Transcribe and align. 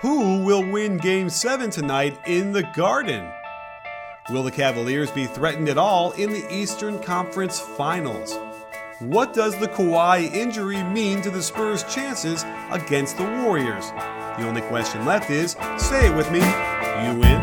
Who 0.00 0.44
will 0.44 0.62
win 0.62 0.98
Game 0.98 1.30
7 1.30 1.70
tonight 1.70 2.18
in 2.26 2.52
the 2.52 2.64
Garden? 2.74 3.32
Will 4.28 4.42
the 4.42 4.50
Cavaliers 4.50 5.10
be 5.10 5.24
threatened 5.24 5.70
at 5.70 5.78
all 5.78 6.12
in 6.12 6.30
the 6.30 6.46
Eastern 6.52 7.02
Conference 7.02 7.58
Finals? 7.58 8.36
What 8.98 9.32
does 9.32 9.58
the 9.58 9.68
Kawhi 9.68 10.30
injury 10.34 10.82
mean 10.82 11.22
to 11.22 11.30
the 11.30 11.42
Spurs' 11.42 11.82
chances 11.84 12.44
against 12.70 13.16
the 13.16 13.24
Warriors? 13.24 13.90
The 14.36 14.46
only 14.46 14.60
question 14.60 15.06
left 15.06 15.30
is 15.30 15.52
say 15.78 16.08
it 16.08 16.14
with 16.14 16.30
me, 16.30 16.40
you 16.40 17.18
win. 17.18 17.40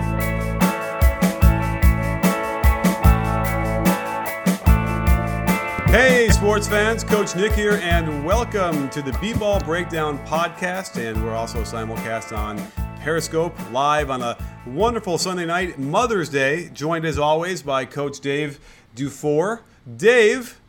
Hey, 5.90 6.30
sports 6.44 6.68
fans, 6.68 7.06
Coach 7.06 7.38
Nick 7.38 7.54
here, 7.54 7.80
and 7.82 8.26
welcome 8.26 8.90
to 8.90 9.02
the 9.02 9.18
B 9.22 9.34
Ball 9.34 9.62
Breakdown 9.62 10.20
podcast. 10.28 10.98
And 10.98 11.24
we're 11.24 11.34
also 11.34 11.62
simulcast 11.62 12.38
on 12.38 12.62
Periscope 13.00 13.56
live 13.72 14.10
on 14.10 14.22
a 14.22 14.38
wonderful 14.68 15.18
Sunday 15.18 15.46
night, 15.46 15.80
Mother's 15.80 16.28
Day, 16.28 16.68
joined 16.74 17.06
as 17.06 17.18
always 17.18 17.62
by 17.62 17.86
Coach 17.86 18.20
Dave 18.20 18.60
Dufour. 18.94 19.62
Dave, 19.96 20.60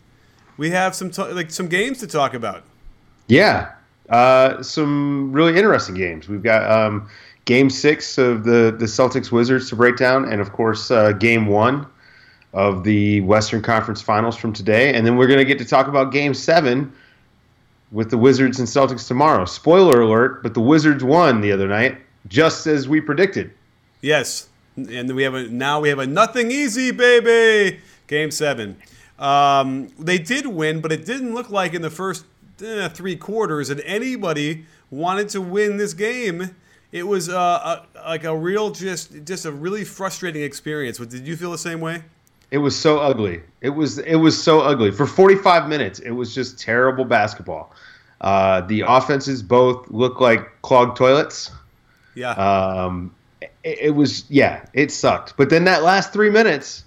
we 0.58 0.70
have 0.70 0.94
some 0.94 1.10
t- 1.10 1.32
like 1.32 1.50
some 1.50 1.66
games 1.66 1.98
to 1.98 2.06
talk 2.06 2.34
about. 2.34 2.62
Yeah, 3.26 3.72
uh, 4.10 4.62
some 4.62 5.32
really 5.32 5.56
interesting 5.56 5.96
games. 5.96 6.28
We've 6.28 6.40
got 6.40 6.70
um, 6.70 7.08
Game 7.46 7.68
Six 7.68 8.16
of 8.16 8.44
the 8.44 8.72
the 8.78 8.86
Celtics 8.86 9.32
Wizards 9.32 9.70
to 9.70 9.76
break 9.76 9.96
down, 9.96 10.30
and 10.30 10.40
of 10.40 10.52
course 10.52 10.92
uh, 10.92 11.10
Game 11.10 11.48
One 11.48 11.88
of 12.54 12.84
the 12.84 13.20
Western 13.22 13.60
Conference 13.60 14.00
Finals 14.00 14.36
from 14.36 14.52
today, 14.52 14.94
and 14.94 15.04
then 15.06 15.16
we're 15.16 15.26
going 15.26 15.40
to 15.40 15.44
get 15.44 15.58
to 15.58 15.64
talk 15.64 15.88
about 15.88 16.12
Game 16.12 16.32
Seven 16.32 16.92
with 17.90 18.10
the 18.10 18.16
Wizards 18.16 18.60
and 18.60 18.66
Celtics 18.66 19.06
tomorrow. 19.06 19.44
Spoiler 19.44 20.00
alert: 20.00 20.42
but 20.42 20.54
the 20.54 20.60
Wizards 20.60 21.04
won 21.04 21.40
the 21.40 21.52
other 21.52 21.68
night, 21.68 21.98
just 22.28 22.66
as 22.66 22.88
we 22.88 23.00
predicted. 23.00 23.52
Yes, 24.00 24.48
and 24.76 25.14
we 25.14 25.24
have 25.24 25.34
a 25.34 25.48
now 25.48 25.80
we 25.80 25.88
have 25.88 25.98
a 25.98 26.06
nothing 26.06 26.50
easy 26.50 26.92
baby 26.92 27.80
Game 28.06 28.30
Seven. 28.30 28.76
Um, 29.18 29.88
they 29.98 30.18
did 30.18 30.46
win, 30.46 30.80
but 30.80 30.92
it 30.92 31.04
didn't 31.04 31.34
look 31.34 31.50
like 31.50 31.74
in 31.74 31.82
the 31.82 31.90
first 31.90 32.24
eh, 32.62 32.88
three 32.88 33.16
quarters 33.16 33.68
that 33.68 33.82
anybody 33.84 34.66
wanted 34.90 35.28
to 35.30 35.40
win 35.40 35.76
this 35.76 35.92
game. 35.92 36.54
It 36.92 37.08
was 37.08 37.28
uh, 37.28 37.82
a, 37.96 38.08
like 38.08 38.22
a 38.22 38.36
real, 38.36 38.70
just 38.70 39.24
just 39.24 39.44
a 39.44 39.50
really 39.50 39.84
frustrating 39.84 40.42
experience. 40.42 40.98
Did 40.98 41.26
you 41.26 41.36
feel 41.36 41.50
the 41.50 41.58
same 41.58 41.80
way? 41.80 42.04
It 42.50 42.58
was 42.58 42.78
so 42.78 42.98
ugly. 42.98 43.42
It 43.60 43.70
was 43.70 43.98
it 43.98 44.16
was 44.16 44.40
so 44.40 44.60
ugly 44.60 44.90
for 44.90 45.06
45 45.06 45.68
minutes. 45.68 45.98
It 45.98 46.12
was 46.12 46.34
just 46.34 46.58
terrible 46.58 47.04
basketball. 47.04 47.72
Uh, 48.20 48.60
the 48.62 48.82
offenses 48.86 49.42
both 49.42 49.90
looked 49.90 50.20
like 50.20 50.62
clogged 50.62 50.96
toilets. 50.96 51.50
Yeah. 52.14 52.30
Um, 52.30 53.14
it, 53.40 53.78
it 53.80 53.94
was 53.94 54.24
yeah, 54.30 54.64
it 54.72 54.90
sucked. 54.92 55.36
But 55.36 55.50
then 55.50 55.64
that 55.64 55.82
last 55.82 56.12
three 56.12 56.30
minutes 56.30 56.84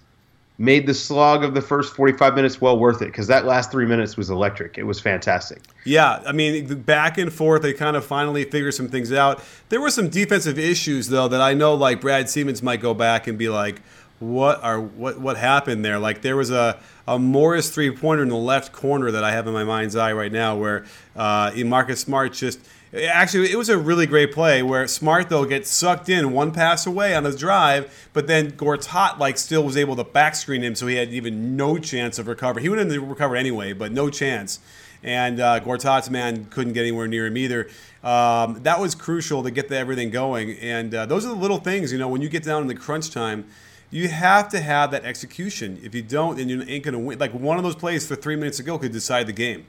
made 0.60 0.88
the 0.88 0.94
slog 0.94 1.44
of 1.44 1.54
the 1.54 1.62
first 1.62 1.96
45 1.96 2.34
minutes 2.34 2.60
well 2.60 2.80
worth 2.80 3.02
it 3.02 3.06
because 3.06 3.28
that 3.28 3.46
last 3.46 3.72
three 3.72 3.86
minutes 3.86 4.18
was 4.18 4.30
electric. 4.30 4.78
It 4.78 4.84
was 4.84 5.00
fantastic. 5.00 5.62
Yeah, 5.84 6.22
I 6.26 6.32
mean, 6.32 6.82
back 6.82 7.18
and 7.18 7.32
forth, 7.32 7.62
they 7.62 7.74
kind 7.74 7.96
of 7.96 8.04
finally 8.04 8.44
figured 8.44 8.74
some 8.74 8.88
things 8.88 9.12
out. 9.14 9.44
There 9.70 9.80
were 9.80 9.92
some 9.92 10.10
defensive 10.10 10.58
issues, 10.58 11.10
though, 11.10 11.28
that 11.28 11.42
I 11.42 11.54
know 11.54 11.76
like 11.76 12.02
Brad 12.02 12.30
Stevens 12.30 12.64
might 12.64 12.82
go 12.82 12.94
back 12.94 13.28
and 13.28 13.38
be 13.38 13.50
like, 13.50 13.82
what 14.20 14.64
are 14.64 14.80
what 14.80 15.20
what 15.20 15.38
happened 15.38 15.86
there? 15.86 16.00
Like 16.00 16.22
there 16.22 16.36
was 16.36 16.50
a, 16.50 16.80
a 17.08 17.20
Morris 17.20 17.70
three 17.70 17.92
pointer 17.92 18.23
in 18.23 18.30
the 18.30 18.36
left 18.36 18.72
corner 18.72 19.12
that 19.12 19.23
I 19.23 19.32
have 19.32 19.48
in 19.48 19.54
my 19.54 19.64
mind's 19.64 19.96
eye 19.96 20.14
right 20.14 20.32
now, 20.32 20.56
where 20.56 20.86
uh, 21.16 21.52
Marcus 21.66 22.02
Smart 22.02 22.34
just 22.34 22.60
actually 22.94 23.52
it 23.52 23.58
was 23.58 23.70
a 23.70 23.78
really 23.78 24.08
great 24.08 24.32
play 24.32 24.64
where 24.64 24.88
Smart 24.88 25.30
though 25.30 25.45
gets 25.45 25.70
sucked 25.70 26.10
in 26.10 26.32
one 26.32 26.52
pass 26.52 26.88
away 26.88 27.14
on 27.16 27.26
his 27.26 27.36
drive, 27.36 28.10
but 28.14 28.26
then 28.28 28.52
Gortat 28.54 29.20
like 29.20 29.38
still 29.38 29.64
was 29.64 29.78
able 29.78 29.95
to 29.95 30.04
backscreen 30.04 30.62
him, 30.62 30.73
so 30.73 30.88
he 30.88 30.95
had 30.95 31.10
even 31.14 31.55
no 31.55 31.78
chance 31.78 32.17
of 32.17 32.28
recovery. 32.28 32.64
He 32.64 32.70
would 32.70 32.80
have 32.80 33.34
anyway, 33.36 33.73
but 33.73 33.92
no 33.92 34.10
chance. 34.10 34.60
And 35.04 35.39
uh, 35.39 35.60
Gortat's 35.60 36.10
man 36.10 36.45
couldn't 36.45 36.73
get 36.73 36.82
anywhere 36.82 37.08
near 37.08 37.28
him 37.28 37.38
either. 37.38 37.70
Um, 38.04 38.64
that 38.64 38.80
was 38.80 38.95
crucial 38.95 39.44
to 39.44 39.52
get 39.52 39.70
the, 39.70 39.78
everything 39.78 40.10
going. 40.10 40.58
And 40.58 40.94
uh, 40.94 41.05
those 41.05 41.23
are 41.23 41.30
the 41.30 41.36
little 41.36 41.60
things, 41.60 41.92
you 41.92 41.99
know, 41.99 42.08
when 42.08 42.22
you 42.22 42.30
get 42.30 42.44
down 42.44 42.64
in 42.64 42.67
the 42.67 42.76
crunch 42.76 43.11
time 43.11 43.45
you 43.89 44.08
have 44.09 44.49
to 44.49 44.59
have 44.59 44.92
that 44.92 45.05
execution. 45.05 45.80
If 45.81 45.95
you 45.95 46.02
don't, 46.02 46.37
then 46.37 46.49
you 46.49 46.61
ain't 46.64 46.83
to 46.83 46.99
win. 46.99 47.20
Like 47.20 47.33
one 47.33 47.58
of 47.58 47.64
those 47.64 47.75
plays 47.75 48.05
for 48.05 48.15
three 48.15 48.36
minutes 48.36 48.59
ago 48.59 48.77
could 48.77 48.92
decide 48.92 49.27
the 49.27 49.33
game. 49.33 49.65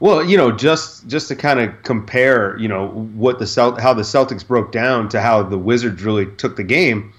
Well, 0.00 0.24
you 0.24 0.36
know, 0.36 0.52
just 0.52 1.06
just 1.06 1.28
to 1.28 1.36
kind 1.36 1.60
of 1.60 1.82
compare, 1.82 2.58
you 2.58 2.68
know, 2.68 2.88
what 2.88 3.38
the 3.38 3.46
Celt- 3.46 3.80
how 3.80 3.94
the 3.94 4.02
Celtics 4.02 4.46
broke 4.46 4.72
down 4.72 5.08
to 5.10 5.20
how 5.20 5.42
the 5.42 5.58
Wizards 5.58 6.02
really 6.02 6.26
took 6.26 6.56
the 6.56 6.64
game. 6.64 7.12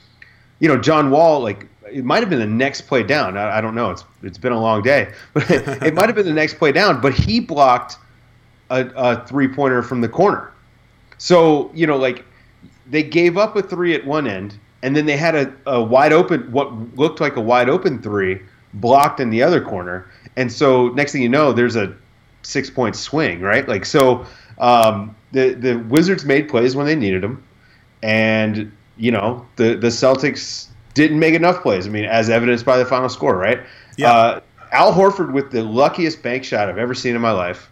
You 0.60 0.68
know, 0.68 0.78
John 0.78 1.10
Wall, 1.10 1.40
like 1.40 1.68
it 1.92 2.04
might 2.04 2.20
have 2.20 2.30
been 2.30 2.40
the 2.40 2.46
next 2.46 2.82
play 2.82 3.04
down. 3.04 3.38
I, 3.38 3.58
I 3.58 3.62
don't 3.62 3.76
know. 3.76 3.92
It's 3.92 4.04
it's 4.22 4.38
been 4.38 4.52
a 4.52 4.60
long 4.60 4.82
day, 4.82 5.12
but 5.34 5.50
it, 5.50 5.94
might 5.94 6.08
have 6.08 6.16
been 6.16 6.26
the 6.26 6.34
next 6.34 6.56
play 6.56 6.72
down. 6.72 7.02
But 7.02 7.14
he 7.14 7.40
blocked 7.40 7.98
a, 8.70 8.86
a 8.96 9.26
three 9.26 9.48
pointer 9.48 9.82
from 9.82 10.02
the 10.02 10.10
corner. 10.10 10.52
So 11.18 11.72
you 11.74 11.88
know, 11.88 11.98
like 11.98 12.26
they 12.88 13.04
gave 13.04 13.38
up 13.38 13.56
a 13.56 13.62
three 13.62 13.96
at 13.96 14.06
one 14.06 14.28
end 14.28 14.60
and 14.86 14.96
then 14.96 15.08
they 15.08 15.18
had 15.18 15.34
a, 15.34 15.52
a 15.66 15.84
wide 15.84 16.14
open, 16.14 16.52
what 16.52 16.72
looked 16.96 17.20
like 17.20 17.38
a 17.38 17.42
wide 17.42 17.70
open 17.70 18.00
three 18.04 18.40
blocked 18.76 19.20
in 19.20 19.32
the 19.32 19.42
other 19.42 19.60
corner. 19.60 20.08
And 20.36 20.52
so 20.52 20.90
next 20.90 21.12
thing 21.12 21.24
you 21.24 21.30
know, 21.30 21.54
there's 21.54 21.76
a 21.76 21.92
six 22.44 22.70
point 22.70 22.96
swing, 22.96 23.42
right? 23.42 23.68
Like 23.68 23.84
so, 23.84 24.28
um, 24.60 25.16
the 25.32 25.56
the 25.56 25.78
Wizards 25.90 26.24
made 26.24 26.48
plays 26.48 26.76
when 26.76 26.86
they 26.86 26.96
needed 26.96 27.24
them, 27.24 27.44
and 28.04 28.72
you 28.98 29.10
know 29.10 29.44
the 29.56 29.76
the 29.76 29.88
Celtics 29.88 30.68
didn't 30.94 31.18
make 31.18 31.34
enough 31.34 31.64
plays. 31.64 31.88
I 31.88 31.90
mean, 31.90 32.06
as 32.06 32.30
evidenced 32.30 32.64
by 32.64 32.78
the 32.78 32.86
final 32.86 33.10
score, 33.10 33.36
right? 33.36 33.62
Yeah. 33.98 34.12
Uh, 34.12 34.42
Al 34.72 34.94
Horford 34.94 35.32
with 35.32 35.50
the 35.52 35.64
luckiest 35.64 36.22
bank 36.22 36.44
shot 36.44 36.70
I've 36.70 36.78
ever 36.78 36.94
seen 36.94 37.16
in 37.16 37.22
my 37.22 37.32
life. 37.32 37.72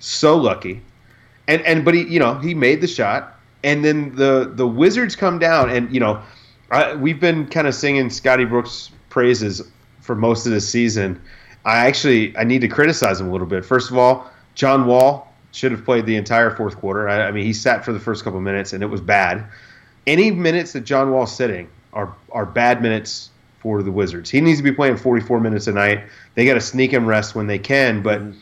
So 0.00 0.36
lucky, 0.36 0.82
and 1.48 1.62
and 1.62 1.82
but 1.82 1.94
he 1.94 2.02
you 2.02 2.18
know 2.18 2.34
he 2.34 2.52
made 2.52 2.82
the 2.82 2.88
shot, 2.88 3.38
and 3.64 3.82
then 3.82 4.14
the 4.16 4.52
the 4.54 4.66
Wizards 4.66 5.16
come 5.16 5.38
down, 5.38 5.70
and 5.70 5.90
you 5.94 6.00
know 6.00 6.22
I, 6.72 6.94
we've 6.94 7.20
been 7.20 7.46
kind 7.46 7.66
of 7.66 7.74
singing 7.74 8.10
Scotty 8.10 8.46
Brooks 8.46 8.90
praises 9.10 9.62
for 10.00 10.16
most 10.16 10.46
of 10.46 10.52
the 10.52 10.60
season. 10.60 11.20
I 11.64 11.86
actually 11.86 12.36
I 12.36 12.44
need 12.44 12.62
to 12.62 12.68
criticize 12.68 13.20
him 13.20 13.28
a 13.28 13.32
little 13.32 13.46
bit. 13.46 13.64
First 13.64 13.90
of 13.90 13.98
all, 13.98 14.28
John 14.54 14.86
Wall 14.86 15.32
should 15.52 15.70
have 15.70 15.84
played 15.84 16.06
the 16.06 16.16
entire 16.16 16.50
fourth 16.50 16.76
quarter. 16.76 17.08
I, 17.08 17.28
I 17.28 17.30
mean, 17.30 17.44
he 17.44 17.52
sat 17.52 17.84
for 17.84 17.92
the 17.92 18.00
first 18.00 18.24
couple 18.24 18.40
minutes 18.40 18.72
and 18.72 18.82
it 18.82 18.86
was 18.86 19.00
bad. 19.00 19.44
Any 20.06 20.30
minutes 20.30 20.72
that 20.72 20.80
John 20.80 21.12
Wall's 21.12 21.34
sitting 21.34 21.68
are 21.92 22.12
are 22.32 22.46
bad 22.46 22.82
minutes 22.82 23.30
for 23.58 23.82
the 23.82 23.92
Wizards. 23.92 24.30
He 24.30 24.40
needs 24.40 24.58
to 24.58 24.64
be 24.64 24.72
playing 24.72 24.96
44 24.96 25.38
minutes 25.38 25.68
a 25.68 25.72
night. 25.72 26.02
They 26.34 26.44
got 26.46 26.54
to 26.54 26.60
sneak 26.60 26.90
him 26.90 27.06
rest 27.06 27.36
when 27.36 27.46
they 27.46 27.58
can, 27.58 28.02
but 28.02 28.20
mm-hmm. 28.20 28.38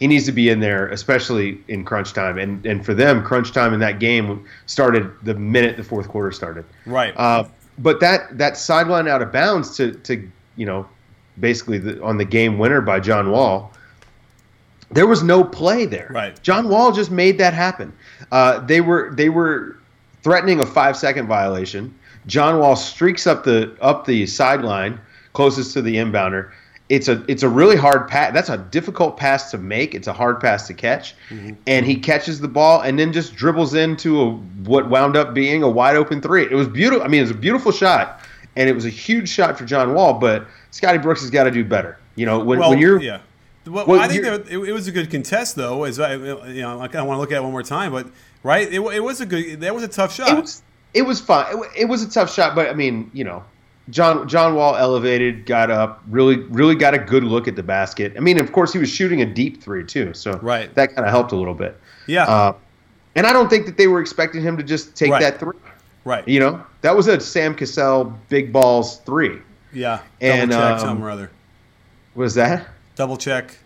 he 0.00 0.08
needs 0.08 0.24
to 0.24 0.32
be 0.32 0.48
in 0.48 0.58
there, 0.58 0.88
especially 0.88 1.60
in 1.68 1.84
crunch 1.84 2.14
time. 2.14 2.38
And 2.38 2.64
and 2.64 2.84
for 2.84 2.94
them, 2.94 3.22
crunch 3.22 3.52
time 3.52 3.74
in 3.74 3.80
that 3.80 4.00
game 4.00 4.44
started 4.66 5.12
the 5.22 5.34
minute 5.34 5.76
the 5.76 5.84
fourth 5.84 6.08
quarter 6.08 6.32
started. 6.32 6.64
Right. 6.86 7.14
Uh, 7.14 7.44
but 7.78 8.00
that 8.00 8.38
that 8.38 8.56
sideline 8.56 9.08
out 9.08 9.22
of 9.22 9.32
bounds 9.32 9.76
to 9.76 9.92
to 9.92 10.28
you 10.56 10.66
know 10.66 10.86
basically 11.40 11.78
the, 11.78 12.02
on 12.02 12.16
the 12.16 12.24
game 12.24 12.58
winner 12.58 12.80
by 12.80 13.00
John 13.00 13.30
Wall. 13.30 13.72
There 14.90 15.06
was 15.06 15.22
no 15.22 15.42
play 15.42 15.86
there. 15.86 16.08
Right. 16.10 16.40
John 16.42 16.68
Wall 16.68 16.92
just 16.92 17.10
made 17.10 17.38
that 17.38 17.52
happen. 17.54 17.92
Uh, 18.30 18.60
they 18.60 18.80
were 18.80 19.12
they 19.14 19.28
were 19.28 19.78
threatening 20.22 20.60
a 20.60 20.66
five 20.66 20.96
second 20.96 21.26
violation. 21.26 21.94
John 22.26 22.58
Wall 22.58 22.76
streaks 22.76 23.26
up 23.26 23.44
the 23.44 23.76
up 23.80 24.06
the 24.06 24.26
sideline 24.26 25.00
closest 25.32 25.72
to 25.72 25.82
the 25.82 25.96
inbounder 25.96 26.52
it's 26.88 27.08
a 27.08 27.24
it's 27.28 27.42
a 27.42 27.48
really 27.48 27.76
hard 27.76 28.08
pass. 28.08 28.32
That's 28.34 28.50
a 28.50 28.58
difficult 28.58 29.16
pass 29.16 29.50
to 29.52 29.58
make. 29.58 29.94
It's 29.94 30.06
a 30.06 30.12
hard 30.12 30.40
pass 30.40 30.66
to 30.66 30.74
catch, 30.74 31.14
mm-hmm. 31.30 31.54
and 31.66 31.86
he 31.86 31.96
catches 31.96 32.40
the 32.40 32.48
ball 32.48 32.82
and 32.82 32.98
then 32.98 33.12
just 33.12 33.34
dribbles 33.34 33.74
into 33.74 34.20
a, 34.20 34.30
what 34.64 34.90
wound 34.90 35.16
up 35.16 35.32
being 35.32 35.62
a 35.62 35.68
wide 35.68 35.96
open 35.96 36.20
three. 36.20 36.42
It 36.42 36.52
was 36.52 36.68
beautiful. 36.68 37.04
I 37.04 37.08
mean, 37.08 37.20
it 37.20 37.24
was 37.24 37.30
a 37.30 37.34
beautiful 37.34 37.72
shot, 37.72 38.20
and 38.56 38.68
it 38.68 38.74
was 38.74 38.84
a 38.84 38.90
huge 38.90 39.30
shot 39.30 39.56
for 39.56 39.64
John 39.64 39.94
Wall. 39.94 40.14
But 40.14 40.46
Scotty 40.72 40.98
Brooks 40.98 41.22
has 41.22 41.30
got 41.30 41.44
to 41.44 41.50
do 41.50 41.64
better. 41.64 41.98
You 42.16 42.26
know, 42.26 42.38
when, 42.38 42.58
well, 42.58 42.70
when 42.70 42.78
you're 42.78 43.00
yeah. 43.00 43.20
Well, 43.66 43.86
well 43.86 44.00
I 44.00 44.08
think 44.08 44.22
there, 44.22 44.34
it, 44.34 44.50
it, 44.50 44.72
was 44.72 44.86
a 44.86 44.92
good 44.92 45.10
contest, 45.10 45.56
though. 45.56 45.84
As 45.84 45.98
I, 45.98 46.14
you 46.16 46.60
know, 46.60 46.80
I 46.80 46.80
want 46.80 46.92
to 46.92 47.16
look 47.16 47.32
at 47.32 47.38
it 47.38 47.42
one 47.42 47.52
more 47.52 47.62
time, 47.62 47.92
but 47.92 48.06
right, 48.42 48.68
it, 48.70 48.80
it 48.80 49.00
was 49.00 49.22
a 49.22 49.26
good. 49.26 49.60
That 49.60 49.74
was 49.74 49.84
a 49.84 49.88
tough 49.88 50.14
shot. 50.14 50.28
It 50.28 50.40
was, 50.40 50.62
it 50.92 51.02
was 51.02 51.20
fun. 51.20 51.46
It, 51.50 51.82
it 51.82 51.84
was 51.86 52.02
a 52.02 52.10
tough 52.10 52.30
shot, 52.30 52.54
but 52.54 52.68
I 52.68 52.74
mean, 52.74 53.10
you 53.14 53.24
know, 53.24 53.42
John 53.90 54.26
John 54.28 54.54
Wall 54.54 54.76
elevated, 54.76 55.46
got 55.46 55.70
up, 55.70 56.02
really 56.08 56.36
really 56.36 56.74
got 56.74 56.94
a 56.94 56.98
good 56.98 57.24
look 57.24 57.48
at 57.48 57.56
the 57.56 57.62
basket. 57.62 58.14
I 58.16 58.20
mean, 58.20 58.40
of 58.40 58.52
course, 58.52 58.72
he 58.72 58.78
was 58.78 58.88
shooting 58.88 59.20
a 59.22 59.26
deep 59.26 59.62
three 59.62 59.84
too, 59.84 60.14
so 60.14 60.38
right. 60.38 60.74
that 60.74 60.94
kind 60.94 61.06
of 61.06 61.10
helped 61.10 61.32
a 61.32 61.36
little 61.36 61.54
bit. 61.54 61.78
Yeah, 62.06 62.24
uh, 62.24 62.54
and 63.14 63.26
I 63.26 63.32
don't 63.32 63.48
think 63.48 63.66
that 63.66 63.76
they 63.76 63.86
were 63.86 64.00
expecting 64.00 64.42
him 64.42 64.56
to 64.56 64.62
just 64.62 64.96
take 64.96 65.10
right. 65.10 65.20
that 65.20 65.38
three. 65.38 65.56
Right. 66.04 66.26
You 66.28 66.40
know, 66.40 66.64
that 66.82 66.94
was 66.94 67.06
a 67.08 67.18
Sam 67.18 67.54
Cassell 67.54 68.18
big 68.28 68.52
balls 68.52 68.98
three. 69.00 69.38
Yeah. 69.72 70.00
And 70.20 70.50
double 70.50 70.62
check 70.62 70.72
um, 70.72 70.78
some 70.80 71.02
or 71.02 71.10
other. 71.10 71.30
Was 72.14 72.34
that? 72.34 72.68
Double 72.94 73.16
check. 73.16 73.56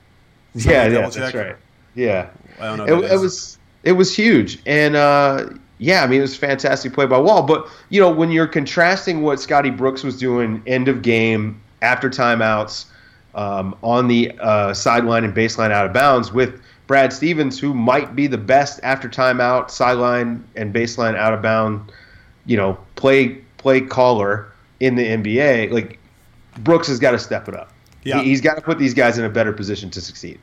Yeah, 0.55 0.87
yeah, 0.87 1.09
that's 1.09 1.35
right. 1.35 1.57
Yeah. 1.95 2.31
I 2.59 2.65
don't 2.65 2.79
know. 2.79 3.03
It, 3.03 3.13
it 3.13 3.21
was 3.21 3.59
it 3.83 3.93
was 3.93 4.15
huge, 4.15 4.61
and 4.67 4.97
uh, 4.97 5.51
yeah, 5.79 6.03
I 6.03 6.07
mean, 6.07 6.19
it 6.19 6.23
was 6.23 6.37
fantastic 6.37 6.93
play 6.93 7.07
by 7.07 7.19
Wall. 7.19 7.43
But, 7.43 7.69
you 7.89 8.01
know, 8.01 8.11
when 8.11 8.31
you're 8.31 8.47
contrasting 8.47 9.23
what 9.23 9.41
Scotty 9.41 9.71
Brooks 9.71 10.03
was 10.03 10.19
doing 10.19 10.63
end 10.67 10.89
of 10.89 11.03
game, 11.03 11.61
after 11.83 12.11
timeouts, 12.11 12.87
um, 13.35 13.77
on 13.83 14.09
the 14.09 14.33
uh, 14.41 14.75
sideline 14.75 15.25
and 15.25 15.35
baseline 15.35 15.71
out 15.71 15.87
of 15.87 15.93
bounds 15.93 16.33
with 16.33 16.61
Brad 16.87 17.13
Stevens, 17.13 17.59
who 17.59 17.75
might 17.75 18.17
be 18.17 18.27
the 18.27 18.39
best 18.39 18.81
after 18.83 19.09
timeout, 19.09 19.71
sideline 19.71 20.43
and 20.57 20.75
baseline 20.75 21.17
out 21.17 21.33
of 21.35 21.43
bound, 21.43 21.93
you 22.47 22.57
know, 22.57 22.79
play 22.97 23.41
play 23.59 23.81
caller 23.81 24.51
in 24.81 24.97
the 24.97 25.05
NBA. 25.05 25.71
Like 25.71 25.99
Brooks 26.59 26.89
has 26.89 26.99
got 26.99 27.13
to 27.13 27.19
step 27.19 27.49
it 27.49 27.55
up. 27.55 27.73
Yeah. 28.03 28.23
He, 28.23 28.31
he's 28.31 28.41
got 28.41 28.57
to 28.57 28.63
put 28.63 28.79
these 28.79 28.95
guys 28.95 29.19
in 29.19 29.25
a 29.25 29.29
better 29.29 29.53
position 29.53 29.91
to 29.91 30.01
succeed. 30.01 30.41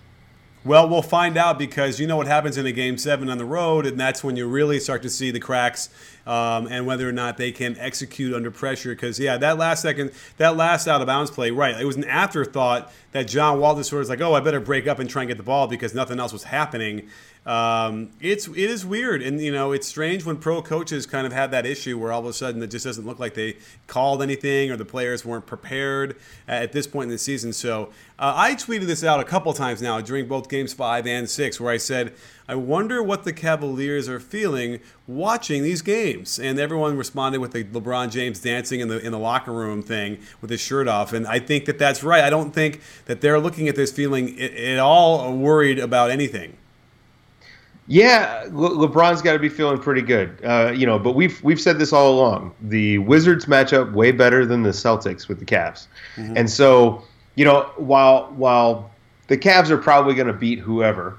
Well, 0.66 0.90
we'll 0.90 1.04
find 1.04 1.38
out 1.38 1.60
because 1.60 2.00
you 2.00 2.08
know 2.08 2.18
what 2.18 2.26
happens 2.26 2.58
in 2.58 2.66
a 2.66 2.72
game 2.72 2.98
seven 2.98 3.30
on 3.30 3.38
the 3.38 3.46
road, 3.46 3.86
and 3.86 4.00
that's 4.00 4.24
when 4.24 4.36
you 4.36 4.48
really 4.48 4.80
start 4.80 5.04
to 5.04 5.12
see 5.12 5.30
the 5.30 5.40
cracks 5.40 5.90
um, 6.26 6.66
and 6.66 6.88
whether 6.88 7.08
or 7.08 7.12
not 7.12 7.38
they 7.38 7.52
can 7.52 7.78
execute 7.78 8.34
under 8.34 8.50
pressure. 8.50 8.96
Because 8.96 9.20
yeah, 9.20 9.38
that 9.38 9.60
last 9.60 9.84
second, 9.84 10.12
that 10.38 10.58
last 10.58 10.88
out 10.88 11.02
of 11.02 11.08
bounds 11.08 11.30
play, 11.30 11.52
right? 11.52 11.80
It 11.80 11.86
was 11.86 11.98
an 11.98 12.06
afterthought 12.06 12.92
that 13.12 13.28
John 13.28 13.60
Wall 13.60 13.76
just 13.76 13.92
sort 13.92 14.00
of 14.00 14.02
was 14.06 14.10
like, 14.10 14.22
oh, 14.22 14.34
I 14.34 14.40
better 14.40 14.60
break 14.60 14.88
up 14.88 14.98
and 14.98 15.08
try 15.08 15.22
and 15.22 15.30
get 15.30 15.38
the 15.38 15.44
ball 15.44 15.68
because 15.68 15.94
nothing 15.94 16.20
else 16.20 16.34
was 16.34 16.46
happening. 16.46 17.10
Um, 17.46 18.10
it's 18.20 18.48
it 18.48 18.58
is 18.58 18.84
weird, 18.84 19.22
and 19.22 19.40
you 19.40 19.52
know 19.52 19.72
it's 19.72 19.86
strange 19.86 20.26
when 20.26 20.38
pro 20.38 20.64
coaches 20.64 21.06
kind 21.06 21.28
of 21.28 21.34
have 21.34 21.52
that 21.52 21.64
issue 21.64 22.00
where 22.00 22.12
all 22.12 22.22
of 22.22 22.26
a 22.26 22.34
sudden 22.34 22.62
it 22.64 22.72
just 22.72 22.86
doesn't 22.86 23.06
look 23.06 23.20
like 23.20 23.36
they 23.36 23.58
called 23.86 24.24
anything 24.24 24.72
or 24.72 24.78
the 24.78 24.86
players 24.86 25.24
weren't 25.24 25.46
prepared 25.46 26.16
at 26.48 26.72
this 26.72 26.88
point 26.88 27.04
in 27.04 27.10
the 27.12 27.20
season. 27.20 27.54
So 27.54 27.90
uh, 28.18 28.34
I 28.36 28.56
tweeted 28.56 28.88
this 28.88 29.04
out 29.04 29.20
a 29.20 29.24
couple 29.24 29.54
times 29.54 29.80
now 29.80 30.02
during 30.02 30.28
both 30.28 30.50
games 30.50 30.74
five 30.74 31.06
and 31.06 31.30
six, 31.30 31.60
where 31.60 31.72
I 31.72 31.78
said 31.78 32.14
I 32.48 32.56
wonder 32.56 33.04
what 33.04 33.26
the 33.26 33.34
Cavaliers 33.34 34.10
are 34.10 34.20
feeling 34.20 34.80
watching 35.06 35.62
these 35.62 35.84
games, 35.84 36.40
and 36.40 36.58
everyone 36.58 36.98
responded 36.98 37.42
with 37.42 37.52
the 37.52 37.64
LeBron 37.64 38.10
James 38.10 38.40
dancing 38.40 38.80
in 38.80 38.88
the 38.88 38.98
in 38.98 39.12
the 39.12 39.20
locker 39.20 39.52
room 39.52 39.84
thing 39.84 40.18
with 40.42 40.50
his 40.50 40.62
shirt 40.62 40.88
off, 40.88 41.14
and 41.14 41.28
I 41.28 41.38
think 41.38 41.66
that 41.66 41.78
that's 41.78 42.02
right. 42.04 42.24
I 42.24 42.32
don't 42.32 42.56
think 42.56 42.82
that 43.06 43.22
they're 43.22 43.40
looking 43.40 43.68
at 43.68 43.76
this 43.76 43.92
feeling 43.92 44.42
at 44.42 44.80
all 44.80 45.32
worried 45.38 45.78
about 45.78 46.10
anything. 46.10 46.58
Yeah, 47.88 48.46
Le- 48.50 48.88
LeBron's 48.88 49.22
got 49.22 49.34
to 49.34 49.40
be 49.40 49.50
feeling 49.50 49.78
pretty 49.78 50.02
good, 50.02 50.40
uh, 50.44 50.74
you 50.76 50.86
know. 50.86 50.98
But 50.98 51.14
we've 51.14 51.42
we've 51.44 51.62
said 51.62 51.78
this 51.78 51.94
all 51.94 52.12
along. 52.12 52.54
The 52.62 52.98
Wizards 53.00 53.48
match 53.48 53.74
up 53.74 53.92
way 53.92 54.12
better 54.12 54.46
than 54.46 54.64
the 54.64 54.72
Celtics 54.72 55.28
with 55.28 55.40
the 55.40 55.46
Cavs, 55.46 55.88
mm-hmm. 56.16 56.36
and 56.36 56.50
so 56.50 57.04
you 57.36 57.46
know 57.46 57.70
while 57.78 58.32
while 58.36 58.92
the 59.28 59.38
Cavs 59.38 59.70
are 59.70 59.78
probably 59.78 60.16
going 60.16 60.28
to 60.28 60.34
beat 60.34 60.60
whoever, 60.60 61.18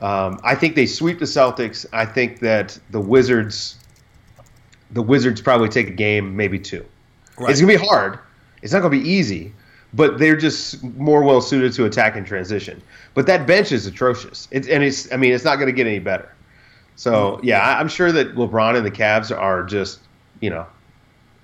um, 0.00 0.40
I 0.42 0.54
think 0.54 0.76
they 0.76 0.86
sweep 0.86 1.18
the 1.18 1.26
Celtics. 1.26 1.84
I 1.92 2.06
think 2.06 2.40
that 2.40 2.78
the 2.90 3.00
Wizards, 3.00 3.78
the 4.90 5.02
Wizards 5.02 5.42
probably 5.42 5.68
take 5.68 5.88
a 5.88 5.92
game, 5.92 6.34
maybe 6.34 6.58
two. 6.58 6.86
Right. 7.38 7.50
It's 7.50 7.60
gonna 7.60 7.72
be 7.72 7.78
hard. 7.78 8.18
It's 8.62 8.72
not 8.72 8.80
gonna 8.80 8.90
be 8.90 9.08
easy, 9.08 9.52
but 9.94 10.18
they're 10.18 10.36
just 10.36 10.82
more 10.82 11.22
well 11.22 11.40
suited 11.40 11.72
to 11.74 11.84
attack 11.84 12.16
and 12.16 12.26
transition. 12.26 12.82
But 13.14 13.26
that 13.26 13.46
bench 13.46 13.72
is 13.72 13.86
atrocious. 13.86 14.48
It's 14.50 14.68
and 14.68 14.82
it's 14.82 15.12
I 15.12 15.16
mean 15.16 15.32
it's 15.32 15.44
not 15.44 15.56
going 15.56 15.66
to 15.66 15.72
get 15.72 15.86
any 15.86 15.98
better. 15.98 16.32
So 16.96 17.40
yeah, 17.42 17.78
I'm 17.78 17.88
sure 17.88 18.12
that 18.12 18.34
LeBron 18.34 18.76
and 18.76 18.86
the 18.86 18.90
Cavs 18.90 19.36
are 19.36 19.64
just 19.64 20.00
you 20.40 20.50
know 20.50 20.66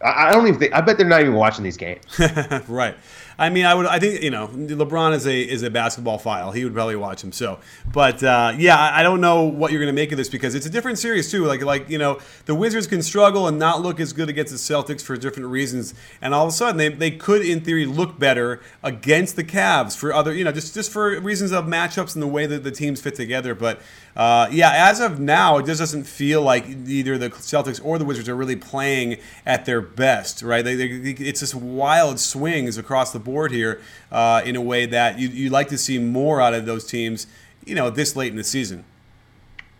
I, 0.04 0.32
don't 0.32 0.46
even 0.46 0.58
think 0.58 0.72
I 0.72 0.80
bet 0.80 0.96
they're 0.96 1.06
not 1.06 1.20
even 1.20 1.34
watching 1.34 1.64
these 1.64 1.76
games. 1.76 2.04
right. 2.68 2.96
I 3.40 3.50
mean, 3.50 3.66
I 3.66 3.74
would. 3.74 3.86
I 3.86 4.00
think 4.00 4.20
you 4.20 4.30
know, 4.30 4.48
LeBron 4.48 5.14
is 5.14 5.24
a 5.24 5.40
is 5.40 5.62
a 5.62 5.70
basketball 5.70 6.18
file. 6.18 6.50
He 6.50 6.64
would 6.64 6.74
probably 6.74 6.96
watch 6.96 7.22
him. 7.22 7.30
So, 7.30 7.60
but 7.92 8.20
uh, 8.20 8.54
yeah, 8.58 8.76
I 8.76 9.04
don't 9.04 9.20
know 9.20 9.44
what 9.44 9.70
you're 9.70 9.80
going 9.80 9.94
to 9.94 9.98
make 10.00 10.10
of 10.10 10.18
this 10.18 10.28
because 10.28 10.56
it's 10.56 10.66
a 10.66 10.70
different 10.70 10.98
series 10.98 11.30
too. 11.30 11.44
Like 11.44 11.62
like 11.62 11.88
you 11.88 11.98
know, 11.98 12.18
the 12.46 12.56
Wizards 12.56 12.88
can 12.88 13.00
struggle 13.00 13.46
and 13.46 13.56
not 13.56 13.80
look 13.80 14.00
as 14.00 14.12
good 14.12 14.28
against 14.28 14.50
the 14.50 14.58
Celtics 14.58 15.02
for 15.02 15.16
different 15.16 15.50
reasons, 15.50 15.94
and 16.20 16.34
all 16.34 16.46
of 16.46 16.48
a 16.48 16.52
sudden 16.52 16.78
they, 16.78 16.88
they 16.88 17.12
could 17.12 17.42
in 17.42 17.60
theory 17.60 17.86
look 17.86 18.18
better 18.18 18.60
against 18.82 19.36
the 19.36 19.44
Cavs 19.44 19.96
for 19.96 20.12
other 20.12 20.34
you 20.34 20.42
know 20.42 20.50
just 20.50 20.74
just 20.74 20.90
for 20.90 21.20
reasons 21.20 21.52
of 21.52 21.64
matchups 21.66 22.14
and 22.14 22.22
the 22.22 22.26
way 22.26 22.44
that 22.44 22.64
the 22.64 22.72
teams 22.72 23.00
fit 23.00 23.14
together. 23.14 23.54
But 23.54 23.80
uh, 24.16 24.48
yeah, 24.50 24.72
as 24.74 24.98
of 24.98 25.20
now, 25.20 25.58
it 25.58 25.66
just 25.66 25.78
doesn't 25.78 26.04
feel 26.04 26.42
like 26.42 26.66
either 26.66 27.16
the 27.16 27.30
Celtics 27.30 27.80
or 27.84 27.98
the 27.98 28.04
Wizards 28.04 28.28
are 28.28 28.34
really 28.34 28.56
playing 28.56 29.18
at 29.46 29.64
their 29.64 29.80
best. 29.80 30.42
Right? 30.42 30.64
They, 30.64 30.74
they, 30.74 31.10
it's 31.24 31.38
just 31.38 31.54
wild 31.54 32.18
swings 32.18 32.76
across 32.76 33.12
the 33.12 33.27
board 33.28 33.52
here 33.52 33.80
uh, 34.10 34.42
in 34.44 34.56
a 34.56 34.60
way 34.60 34.86
that 34.86 35.18
you, 35.18 35.28
you 35.28 35.50
like 35.50 35.68
to 35.68 35.78
see 35.78 35.98
more 35.98 36.40
out 36.40 36.54
of 36.54 36.64
those 36.64 36.86
teams, 36.86 37.26
you 37.64 37.74
know, 37.74 37.90
this 37.90 38.16
late 38.16 38.30
in 38.30 38.36
the 38.36 38.44
season. 38.44 38.84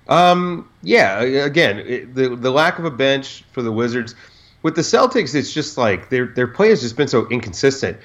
Um, 0.08 0.68
yeah, 0.82 1.20
again, 1.20 1.78
it, 1.78 2.14
the 2.14 2.34
the 2.34 2.50
lack 2.50 2.78
of 2.78 2.84
a 2.84 2.90
bench 2.90 3.44
for 3.52 3.62
the 3.62 3.72
Wizards. 3.72 4.14
With 4.62 4.74
the 4.74 4.82
Celtics, 4.82 5.34
it's 5.34 5.52
just 5.52 5.78
like 5.78 6.08
their 6.08 6.26
their 6.26 6.46
play 6.46 6.70
has 6.70 6.80
just 6.80 6.96
been 6.96 7.08
so 7.08 7.28
inconsistent. 7.28 7.96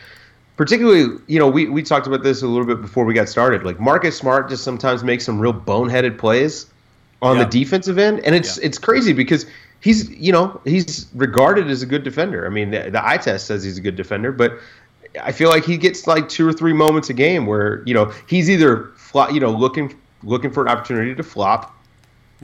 Particularly, 0.55 1.17
you 1.27 1.39
know, 1.39 1.47
we, 1.47 1.67
we 1.67 1.81
talked 1.81 2.05
about 2.05 2.21
this 2.21 2.43
a 2.43 2.47
little 2.47 2.67
bit 2.67 2.79
before 2.79 3.05
we 3.05 3.15
got 3.15 3.27
started. 3.27 3.63
Like 3.63 3.79
Marcus 3.79 4.15
Smart 4.15 4.49
just 4.49 4.63
sometimes 4.63 5.03
makes 5.03 5.25
some 5.25 5.39
real 5.39 5.53
boneheaded 5.53 6.19
plays 6.19 6.67
on 7.23 7.37
yeah. 7.37 7.45
the 7.45 7.49
defensive 7.49 7.97
end, 7.97 8.19
and 8.19 8.35
it's 8.35 8.57
yeah. 8.57 8.67
it's 8.67 8.77
crazy 8.77 9.13
because 9.13 9.45
he's 9.83 10.09
you 10.09 10.31
know 10.31 10.59
he's 10.65 11.07
regarded 11.13 11.69
as 11.69 11.81
a 11.81 11.85
good 11.85 12.03
defender. 12.03 12.45
I 12.45 12.49
mean, 12.49 12.71
the, 12.71 12.89
the 12.91 13.05
eye 13.05 13.17
test 13.17 13.47
says 13.47 13.63
he's 13.63 13.77
a 13.77 13.81
good 13.81 13.95
defender, 13.95 14.31
but 14.31 14.59
I 15.21 15.31
feel 15.31 15.49
like 15.49 15.63
he 15.63 15.77
gets 15.77 16.07
like 16.07 16.27
two 16.29 16.47
or 16.47 16.53
three 16.53 16.73
moments 16.73 17.09
a 17.09 17.13
game 17.13 17.45
where 17.45 17.83
you 17.85 17.93
know 17.93 18.11
he's 18.27 18.49
either 18.49 18.91
flop, 18.95 19.31
you 19.31 19.39
know 19.39 19.51
looking 19.51 19.95
looking 20.23 20.51
for 20.51 20.63
an 20.63 20.69
opportunity 20.69 21.13
to 21.13 21.23
flop, 21.23 21.75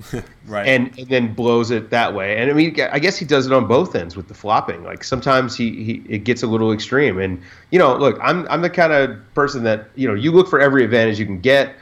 right, 0.45 0.67
and, 0.67 0.97
and, 0.97 1.07
then 1.07 1.33
blows 1.33 1.71
it 1.71 1.89
that 1.89 2.13
way. 2.13 2.37
And 2.37 2.51
I 2.51 2.53
mean, 2.53 2.75
I 2.91 2.99
guess 2.99 3.17
he 3.17 3.25
does 3.25 3.47
it 3.47 3.53
on 3.53 3.67
both 3.67 3.95
ends 3.95 4.15
with 4.15 4.27
the 4.27 4.33
flopping. 4.33 4.83
Like 4.83 5.03
sometimes 5.03 5.55
he, 5.55 5.83
he 5.83 6.03
it 6.07 6.19
gets 6.19 6.43
a 6.43 6.47
little 6.47 6.71
extreme. 6.71 7.19
And 7.19 7.41
you 7.71 7.79
know, 7.79 7.95
look, 7.95 8.19
I'm 8.21 8.47
I'm 8.49 8.61
the 8.61 8.69
kind 8.69 8.93
of 8.93 9.17
person 9.33 9.63
that 9.63 9.89
you 9.95 10.07
know 10.07 10.13
you 10.13 10.31
look 10.31 10.47
for 10.47 10.59
every 10.59 10.83
advantage 10.83 11.19
you 11.19 11.25
can 11.25 11.39
get. 11.39 11.75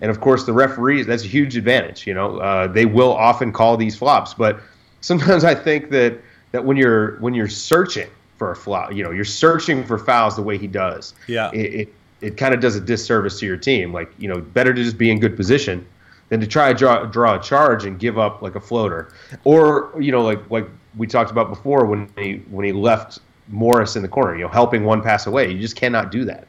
And 0.00 0.10
of 0.12 0.20
course, 0.20 0.44
the 0.44 0.52
referees, 0.52 1.06
that's 1.06 1.24
a 1.24 1.28
huge 1.28 1.56
advantage. 1.56 2.06
You 2.06 2.14
know, 2.14 2.38
uh, 2.38 2.68
they 2.68 2.86
will 2.86 3.12
often 3.14 3.52
call 3.52 3.76
these 3.76 3.96
flops. 3.96 4.32
But 4.32 4.60
sometimes 5.00 5.42
I 5.42 5.56
think 5.56 5.90
that, 5.90 6.20
that 6.52 6.64
when 6.64 6.76
you're 6.76 7.16
when 7.16 7.34
you're 7.34 7.48
searching 7.48 8.08
for 8.38 8.50
a 8.50 8.56
flop. 8.56 8.92
You 8.92 9.04
know, 9.04 9.10
you're 9.10 9.24
searching 9.24 9.84
for 9.84 9.98
fouls 9.98 10.36
the 10.36 10.42
way 10.42 10.56
he 10.56 10.66
does. 10.66 11.14
Yeah. 11.26 11.50
It 11.52 11.74
it, 11.74 11.94
it 12.20 12.36
kind 12.36 12.54
of 12.54 12.60
does 12.60 12.74
a 12.76 12.80
disservice 12.80 13.38
to 13.40 13.46
your 13.46 13.56
team. 13.56 13.92
Like, 13.92 14.12
you 14.18 14.28
know, 14.28 14.40
better 14.40 14.72
to 14.72 14.82
just 14.82 14.98
be 14.98 15.10
in 15.10 15.20
good 15.20 15.36
position 15.36 15.86
than 16.30 16.40
to 16.40 16.46
try 16.46 16.72
to 16.72 16.78
draw, 16.78 17.04
draw 17.04 17.38
a 17.38 17.42
charge 17.42 17.84
and 17.84 17.98
give 17.98 18.18
up 18.18 18.42
like 18.42 18.54
a 18.54 18.60
floater. 18.60 19.12
Or, 19.44 19.92
you 20.00 20.12
know, 20.12 20.22
like 20.22 20.50
like 20.50 20.68
we 20.96 21.06
talked 21.06 21.30
about 21.30 21.48
before 21.48 21.84
when 21.86 22.10
he 22.16 22.42
when 22.50 22.64
he 22.64 22.72
left 22.72 23.20
Morris 23.48 23.96
in 23.96 24.02
the 24.02 24.08
corner, 24.08 24.34
you 24.34 24.42
know, 24.42 24.48
helping 24.48 24.84
one 24.84 25.02
pass 25.02 25.26
away. 25.26 25.50
You 25.50 25.58
just 25.58 25.76
cannot 25.76 26.10
do 26.10 26.24
that. 26.24 26.46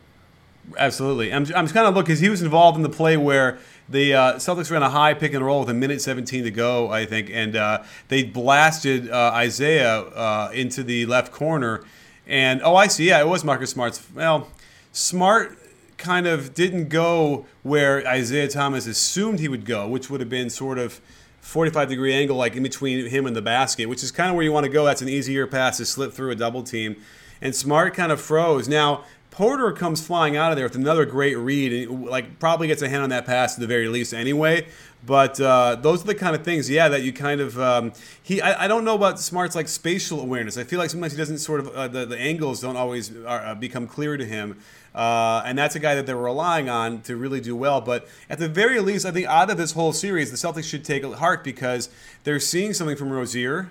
Absolutely. 0.78 1.34
I'm, 1.34 1.44
I'm 1.56 1.66
just 1.66 1.74
kind 1.74 1.88
of 1.88 1.96
looking 1.96 2.08
because 2.08 2.20
he 2.20 2.30
was 2.30 2.42
involved 2.42 2.78
in 2.78 2.84
the 2.84 2.90
play 2.90 3.18
where 3.18 3.58
the 3.88 4.14
uh, 4.14 4.34
Celtics 4.36 4.70
ran 4.70 4.84
a 4.84 4.90
high 4.90 5.14
pick 5.14 5.34
and 5.34 5.44
roll 5.44 5.62
with 5.62 5.70
a 5.70 5.74
minute 5.74 6.02
17 6.02 6.44
to 6.44 6.52
go, 6.52 6.92
I 6.92 7.06
think, 7.06 7.30
and 7.32 7.56
uh, 7.56 7.84
they 8.08 8.24
blasted 8.24 9.10
uh, 9.10 9.32
Isaiah 9.34 10.02
uh, 10.02 10.52
into 10.54 10.84
the 10.84 11.06
left 11.06 11.32
corner. 11.32 11.84
And 12.28 12.62
oh, 12.64 12.76
I 12.76 12.88
see. 12.88 13.08
Yeah, 13.08 13.20
it 13.20 13.28
was 13.28 13.44
Marcus 13.44 13.72
Smart's. 13.72 14.06
Well, 14.14 14.48
Smart 14.92 15.58
kind 15.98 16.28
of 16.28 16.54
didn't 16.54 16.90
go 16.90 17.46
where 17.64 18.08
Isaiah 18.08 18.48
Thomas 18.48 18.86
assumed 18.86 19.40
he 19.40 19.48
would 19.48 19.66
go, 19.66 19.88
which 19.88 20.10
would 20.10 20.20
have 20.20 20.30
been 20.30 20.50
sort 20.50 20.78
of 20.78 21.02
45 21.42 21.90
degree 21.90 22.14
angle, 22.14 22.38
like 22.38 22.56
in 22.56 22.64
between 22.64 23.08
him 23.08 23.26
and 23.26 23.36
the 23.36 23.42
basket, 23.42 23.88
which 23.88 24.04
is 24.04 24.12
kind 24.12 24.30
of 24.30 24.36
where 24.36 24.46
you 24.46 24.52
want 24.52 24.66
to 24.66 24.72
go. 24.72 24.86
That's 24.86 25.02
an 25.02 25.10
easier 25.10 25.48
pass 25.48 25.78
to 25.78 25.86
slip 25.86 26.14
through 26.14 26.32
a 26.32 26.36
double 26.36 26.64
team. 26.64 26.96
And 27.42 27.56
Smart 27.56 27.94
kind 27.94 28.12
of 28.12 28.22
froze. 28.22 28.68
Now, 28.68 29.06
Porter 29.40 29.72
comes 29.72 30.06
flying 30.06 30.36
out 30.36 30.52
of 30.52 30.58
there 30.58 30.66
with 30.66 30.76
another 30.76 31.06
great 31.06 31.38
read, 31.38 31.72
and 31.72 32.06
like 32.08 32.40
probably 32.40 32.68
gets 32.68 32.82
a 32.82 32.90
hand 32.90 33.04
on 33.04 33.10
that 33.12 33.26
pass 33.26 33.54
at 33.54 33.62
the 33.62 33.68
very 33.68 33.88
least 33.88 34.14
anyway. 34.14 34.68
But 35.06 35.40
uh, 35.40 35.76
those 35.76 36.04
are 36.04 36.08
the 36.08 36.16
kind 36.16 36.36
of 36.36 36.44
things, 36.44 36.70
yeah, 36.70 36.90
that 36.90 37.04
you 37.04 37.14
kind 37.14 37.40
of 37.40 37.58
um, 37.58 37.94
he. 38.22 38.42
I, 38.42 38.66
I, 38.66 38.68
don't 38.68 38.84
know 38.84 38.96
about 38.96 39.18
Smart's 39.18 39.56
like 39.56 39.70
spatial 39.70 40.20
awareness. 40.20 40.58
I 40.58 40.66
feel 40.66 40.78
like 40.78 40.90
sometimes 40.90 41.14
he 41.14 41.18
doesn't 41.18 41.38
sort 41.38 41.62
of 41.62 41.70
uh, 41.70 41.88
the 41.88 42.06
the 42.06 42.18
angles 42.20 42.60
don't 42.60 42.76
always 42.76 43.16
are, 43.16 43.40
uh, 43.40 43.56
become 43.56 43.88
clear 43.88 44.18
to 44.18 44.26
him. 44.26 44.58
Uh, 44.94 45.42
and 45.46 45.58
that's 45.58 45.78
a 45.78 45.80
guy 45.80 45.96
that 45.96 46.06
they're 46.06 46.18
relying 46.18 46.68
on 46.68 47.02
to 47.04 47.16
really 47.16 47.40
do 47.40 47.56
well. 47.56 47.80
But 47.80 48.10
at 48.30 48.40
the 48.40 48.50
very 48.50 48.82
least, 48.82 49.06
I 49.06 49.12
think 49.12 49.28
out 49.28 49.50
of 49.50 49.56
this 49.56 49.72
whole 49.72 49.94
series, 49.94 50.32
the 50.32 50.36
Celtics 50.36 50.66
should 50.66 50.84
take 50.84 51.06
heart 51.06 51.46
because 51.46 51.88
they're 52.26 52.42
seeing 52.42 52.74
something 52.74 52.98
from 52.98 53.10
Rozier, 53.10 53.70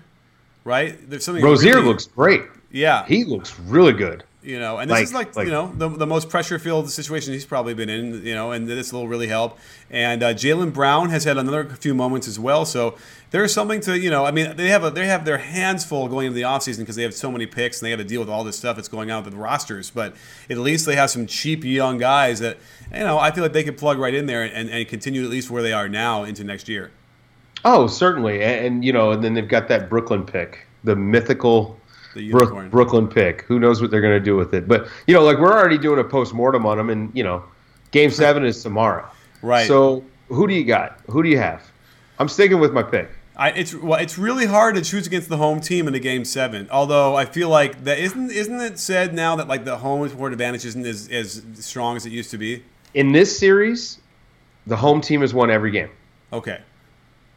right? 0.64 0.96
There's 1.10 1.26
something. 1.26 1.44
Rozier 1.44 1.74
really, 1.74 1.88
looks 1.88 2.06
great. 2.06 2.44
Yeah, 2.72 3.04
he 3.04 3.24
looks 3.24 3.60
really 3.60 3.92
good. 3.92 4.24
You 4.40 4.60
know, 4.60 4.78
and 4.78 4.88
this 4.88 4.94
like, 4.94 5.04
is 5.04 5.12
like, 5.12 5.36
like, 5.36 5.46
you 5.46 5.52
know 5.52 5.72
the, 5.74 5.88
the 5.88 6.06
most 6.06 6.28
pressure 6.28 6.60
filled 6.60 6.88
situation 6.90 7.32
he's 7.32 7.44
probably 7.44 7.74
been 7.74 7.88
in. 7.88 8.24
You 8.24 8.34
know, 8.34 8.52
and 8.52 8.68
this 8.68 8.92
will 8.92 9.08
really 9.08 9.26
help. 9.26 9.58
And 9.90 10.22
uh, 10.22 10.32
Jaylen 10.32 10.72
Brown 10.72 11.10
has 11.10 11.24
had 11.24 11.36
another 11.36 11.64
few 11.64 11.92
moments 11.92 12.28
as 12.28 12.38
well. 12.38 12.64
So 12.64 12.96
there's 13.30 13.52
something 13.52 13.80
to 13.80 13.98
you 13.98 14.10
know. 14.10 14.24
I 14.24 14.30
mean, 14.30 14.56
they 14.56 14.68
have 14.68 14.84
a, 14.84 14.90
they 14.90 15.06
have 15.08 15.24
their 15.24 15.38
hands 15.38 15.84
full 15.84 16.06
going 16.06 16.28
into 16.28 16.36
the 16.36 16.42
offseason 16.42 16.78
because 16.78 16.94
they 16.94 17.02
have 17.02 17.14
so 17.14 17.32
many 17.32 17.46
picks 17.46 17.80
and 17.80 17.86
they 17.86 17.90
have 17.90 17.98
to 17.98 18.04
deal 18.04 18.20
with 18.20 18.28
all 18.28 18.44
this 18.44 18.56
stuff 18.56 18.76
that's 18.76 18.88
going 18.88 19.10
on 19.10 19.24
with 19.24 19.32
the 19.32 19.38
rosters. 19.40 19.90
But 19.90 20.14
at 20.48 20.58
least 20.58 20.86
they 20.86 20.94
have 20.94 21.10
some 21.10 21.26
cheap 21.26 21.64
young 21.64 21.98
guys 21.98 22.38
that 22.38 22.58
you 22.92 23.00
know 23.00 23.18
I 23.18 23.32
feel 23.32 23.42
like 23.42 23.52
they 23.52 23.64
could 23.64 23.76
plug 23.76 23.98
right 23.98 24.14
in 24.14 24.26
there 24.26 24.44
and, 24.44 24.70
and 24.70 24.86
continue 24.86 25.24
at 25.24 25.30
least 25.30 25.50
where 25.50 25.64
they 25.64 25.72
are 25.72 25.88
now 25.88 26.22
into 26.22 26.44
next 26.44 26.68
year. 26.68 26.92
Oh, 27.64 27.88
certainly, 27.88 28.42
and, 28.42 28.66
and, 28.66 28.84
you 28.84 28.92
know, 28.92 29.10
and 29.10 29.24
then 29.24 29.34
they've 29.34 29.48
got 29.48 29.66
that 29.68 29.90
Brooklyn 29.90 30.24
pick, 30.24 30.66
the 30.84 30.94
mythical 30.94 31.78
The 32.18 32.30
Brook. 32.30 32.70
Brooklyn 32.70 33.06
pick. 33.06 33.42
Who 33.42 33.60
knows 33.60 33.80
what 33.80 33.92
they're 33.92 34.00
going 34.00 34.18
to 34.18 34.24
do 34.24 34.34
with 34.34 34.52
it? 34.52 34.66
But 34.66 34.88
you 35.06 35.14
know, 35.14 35.22
like 35.22 35.38
we're 35.38 35.52
already 35.52 35.78
doing 35.78 36.00
a 36.00 36.04
post 36.04 36.34
mortem 36.34 36.66
on 36.66 36.76
them, 36.76 36.90
and 36.90 37.10
you 37.14 37.22
know, 37.22 37.44
Game 37.92 38.10
Seven 38.10 38.44
is 38.44 38.60
tomorrow. 38.60 39.08
Right. 39.40 39.68
So 39.68 40.04
who 40.28 40.48
do 40.48 40.54
you 40.54 40.64
got? 40.64 40.98
Who 41.08 41.22
do 41.22 41.28
you 41.28 41.38
have? 41.38 41.62
I'm 42.18 42.28
sticking 42.28 42.58
with 42.58 42.72
my 42.72 42.82
pick. 42.82 43.08
I, 43.36 43.50
it's 43.50 43.72
well, 43.72 44.00
it's 44.00 44.18
really 44.18 44.46
hard 44.46 44.74
to 44.74 44.82
choose 44.82 45.06
against 45.06 45.28
the 45.28 45.36
home 45.36 45.60
team 45.60 45.86
in 45.86 45.94
a 45.94 46.00
game 46.00 46.24
seven. 46.24 46.68
Although 46.72 47.14
I 47.14 47.24
feel 47.24 47.48
like 47.48 47.84
that 47.84 48.00
isn't 48.00 48.32
isn't 48.32 48.60
it 48.60 48.80
said 48.80 49.14
now 49.14 49.36
that 49.36 49.46
like 49.46 49.64
the 49.64 49.78
home 49.78 50.10
court 50.10 50.32
advantage 50.32 50.64
isn't 50.64 50.84
as, 50.84 51.08
as 51.08 51.44
strong 51.60 51.94
as 51.94 52.04
it 52.04 52.10
used 52.10 52.32
to 52.32 52.38
be. 52.38 52.64
In 52.94 53.12
this 53.12 53.38
series, 53.38 54.00
the 54.66 54.76
home 54.76 55.00
team 55.00 55.20
has 55.20 55.32
won 55.32 55.50
every 55.52 55.70
game. 55.70 55.90
Okay, 56.32 56.60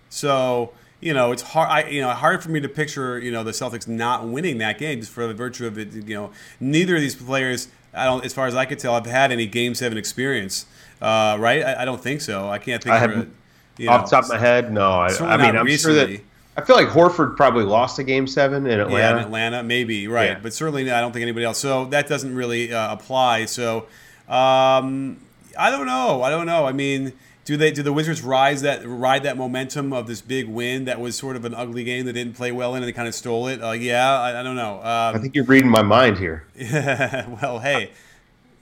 so 0.09 0.73
you 1.01 1.13
know 1.13 1.31
it's 1.31 1.41
hard. 1.41 1.69
I 1.69 1.89
you 1.89 2.01
know 2.01 2.09
hard 2.09 2.41
for 2.41 2.49
me 2.49 2.61
to 2.61 2.69
picture 2.69 3.19
you 3.19 3.31
know 3.31 3.43
the 3.43 3.51
Celtics 3.51 3.87
not 3.87 4.27
winning 4.27 4.59
that 4.59 4.77
game 4.77 4.99
just 4.99 5.11
for 5.11 5.27
the 5.27 5.33
virtue 5.33 5.67
of 5.67 5.77
it. 5.77 5.93
You 5.93 6.15
know, 6.15 6.31
neither 6.59 6.95
of 6.95 7.01
these 7.01 7.15
players, 7.15 7.67
I 7.93 8.05
don't, 8.05 8.23
as 8.23 8.33
far 8.33 8.47
as 8.47 8.55
I 8.55 8.65
could 8.65 8.79
tell, 8.79 8.93
have 8.93 9.05
had 9.05 9.31
any 9.31 9.47
game 9.47 9.75
seven 9.75 9.97
experience. 9.97 10.65
Uh, 11.01 11.35
right? 11.39 11.63
I, 11.63 11.81
I 11.81 11.85
don't 11.85 12.01
think 12.01 12.21
so. 12.21 12.47
I 12.47 12.59
can't 12.59 12.81
think 12.81 12.95
I 12.95 13.03
of. 13.05 13.29
You 13.77 13.89
Off 13.89 14.09
the 14.09 14.15
top 14.15 14.25
of 14.25 14.29
my 14.29 14.37
head, 14.37 14.71
no. 14.71 14.91
I, 14.91 15.07
I 15.07 15.37
mean, 15.37 15.55
I'm 15.55 15.67
sure 15.67 15.93
that. 15.93 16.21
I 16.57 16.61
feel 16.61 16.75
like 16.75 16.89
Horford 16.89 17.37
probably 17.37 17.63
lost 17.63 17.97
a 17.97 18.03
game 18.03 18.27
seven 18.27 18.67
in 18.67 18.79
Atlanta. 18.79 18.97
Yeah, 18.97 19.11
in 19.13 19.17
Atlanta, 19.19 19.63
maybe 19.63 20.07
right, 20.07 20.31
Yeah. 20.31 20.39
but 20.43 20.53
certainly 20.53 20.91
I 20.91 20.99
don't 20.99 21.13
think 21.13 21.23
anybody 21.23 21.45
else. 21.45 21.57
So 21.57 21.85
that 21.85 22.07
doesn't 22.07 22.35
really 22.35 22.73
uh, 22.73 22.93
apply. 22.93 23.45
So 23.45 23.87
um, 24.27 25.17
I 25.57 25.71
don't 25.71 25.85
know. 25.85 26.21
I 26.21 26.29
don't 26.29 26.45
know. 26.45 26.65
I 26.65 26.73
mean, 26.73 27.13
do 27.51 27.57
they 27.57 27.69
do 27.69 27.83
the 27.83 27.91
Wizards 27.91 28.21
rise 28.21 28.61
that 28.61 28.81
ride 28.87 29.23
that 29.23 29.35
momentum 29.35 29.91
of 29.91 30.07
this 30.07 30.21
big 30.21 30.47
win 30.47 30.85
that 30.85 31.01
was 31.01 31.17
sort 31.17 31.35
of 31.35 31.43
an 31.43 31.53
ugly 31.53 31.83
game 31.83 32.05
that 32.05 32.13
didn't 32.13 32.33
play 32.33 32.49
well 32.49 32.75
in 32.75 32.81
and 32.81 32.87
they 32.87 32.93
kind 32.93 33.09
of 33.09 33.13
stole 33.13 33.47
it? 33.47 33.61
Uh, 33.61 33.71
yeah, 33.71 34.09
I, 34.09 34.39
I 34.39 34.43
don't 34.43 34.55
know. 34.55 34.79
I 35.13 35.17
Um, 35.17 35.21
think 35.21 35.35
you're 35.35 35.43
reading 35.43 35.69
my 35.69 35.81
mind 35.81 36.17
here. 36.17 36.45
well, 37.41 37.59
hey, 37.59 37.91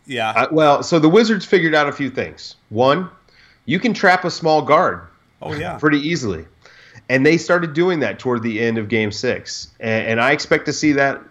yeah, 0.08 0.36
Uh, 0.36 0.48
well, 0.51 0.81
so 0.84 0.98
the 1.00 1.10
Wizards 1.10 1.46
figured 1.46 1.75
out 1.75 1.88
a 1.88 1.91
few 1.91 2.10
things. 2.10 2.55
One, 2.69 3.10
you 3.65 3.79
can 3.79 3.93
trap 3.93 4.25
a 4.25 4.31
small 4.31 4.62
guard 4.63 5.01
oh 5.41 5.53
yeah, 5.53 5.77
pretty 5.79 6.00
easily. 6.00 6.46
And 7.10 7.25
they 7.25 7.38
started 7.38 7.74
doing 7.74 8.00
that 8.01 8.19
toward 8.19 8.43
the 8.43 8.60
end 8.60 8.77
of 8.77 8.88
game 8.89 9.12
six. 9.12 9.69
And, 9.79 10.08
and 10.08 10.22
I 10.22 10.31
expect 10.31 10.65
to 10.65 10.74
see 10.74 10.93
that, 10.93 11.22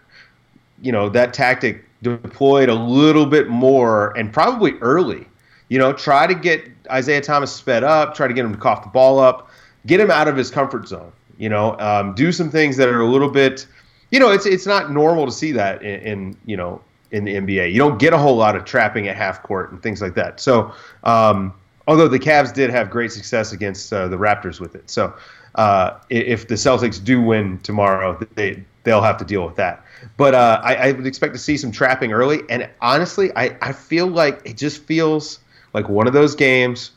you 0.80 0.92
know, 0.92 1.08
that 1.10 1.34
tactic 1.34 1.84
deployed 2.02 2.68
a 2.68 2.74
little 2.74 3.26
bit 3.26 3.48
more 3.48 4.16
and 4.16 4.32
probably 4.32 4.74
early. 4.80 5.26
You 5.68 5.78
know, 5.78 5.92
try 5.92 6.26
to 6.26 6.34
get 6.34 6.77
Isaiah 6.90 7.20
Thomas 7.20 7.52
sped 7.52 7.84
up, 7.84 8.14
try 8.14 8.26
to 8.26 8.34
get 8.34 8.44
him 8.44 8.52
to 8.52 8.58
cough 8.58 8.82
the 8.82 8.90
ball 8.90 9.18
up, 9.18 9.50
get 9.86 10.00
him 10.00 10.10
out 10.10 10.28
of 10.28 10.36
his 10.36 10.50
comfort 10.50 10.88
zone. 10.88 11.12
You 11.38 11.48
know, 11.48 11.78
um, 11.78 12.14
do 12.14 12.32
some 12.32 12.50
things 12.50 12.76
that 12.78 12.88
are 12.88 13.00
a 13.00 13.06
little 13.06 13.30
bit, 13.30 13.66
you 14.10 14.18
know, 14.18 14.30
it's 14.30 14.46
it's 14.46 14.66
not 14.66 14.90
normal 14.90 15.24
to 15.26 15.32
see 15.32 15.52
that 15.52 15.82
in, 15.82 16.00
in 16.00 16.36
you 16.46 16.56
know 16.56 16.80
in 17.10 17.24
the 17.24 17.34
NBA. 17.34 17.72
You 17.72 17.78
don't 17.78 17.98
get 17.98 18.12
a 18.12 18.18
whole 18.18 18.36
lot 18.36 18.56
of 18.56 18.64
trapping 18.64 19.08
at 19.08 19.16
half 19.16 19.42
court 19.42 19.70
and 19.70 19.82
things 19.82 20.02
like 20.02 20.14
that. 20.14 20.40
So, 20.40 20.72
um, 21.04 21.54
although 21.86 22.08
the 22.08 22.18
Cavs 22.18 22.52
did 22.52 22.70
have 22.70 22.90
great 22.90 23.12
success 23.12 23.52
against 23.52 23.92
uh, 23.92 24.08
the 24.08 24.16
Raptors 24.16 24.60
with 24.60 24.74
it, 24.74 24.90
so 24.90 25.14
uh, 25.54 25.98
if 26.10 26.48
the 26.48 26.54
Celtics 26.54 27.02
do 27.02 27.20
win 27.20 27.58
tomorrow, 27.60 28.18
they 28.34 28.64
they'll 28.84 29.02
have 29.02 29.16
to 29.18 29.24
deal 29.24 29.44
with 29.44 29.56
that. 29.56 29.84
But 30.16 30.34
uh, 30.34 30.60
I, 30.62 30.74
I 30.74 30.92
would 30.92 31.06
expect 31.06 31.34
to 31.34 31.38
see 31.38 31.56
some 31.56 31.70
trapping 31.70 32.12
early, 32.12 32.40
and 32.48 32.68
honestly, 32.80 33.30
I, 33.36 33.56
I 33.60 33.72
feel 33.72 34.06
like 34.06 34.40
it 34.44 34.56
just 34.56 34.82
feels 34.84 35.40
like 35.74 35.88
one 35.88 36.06
of 36.06 36.12
those 36.12 36.34
games 36.34 36.92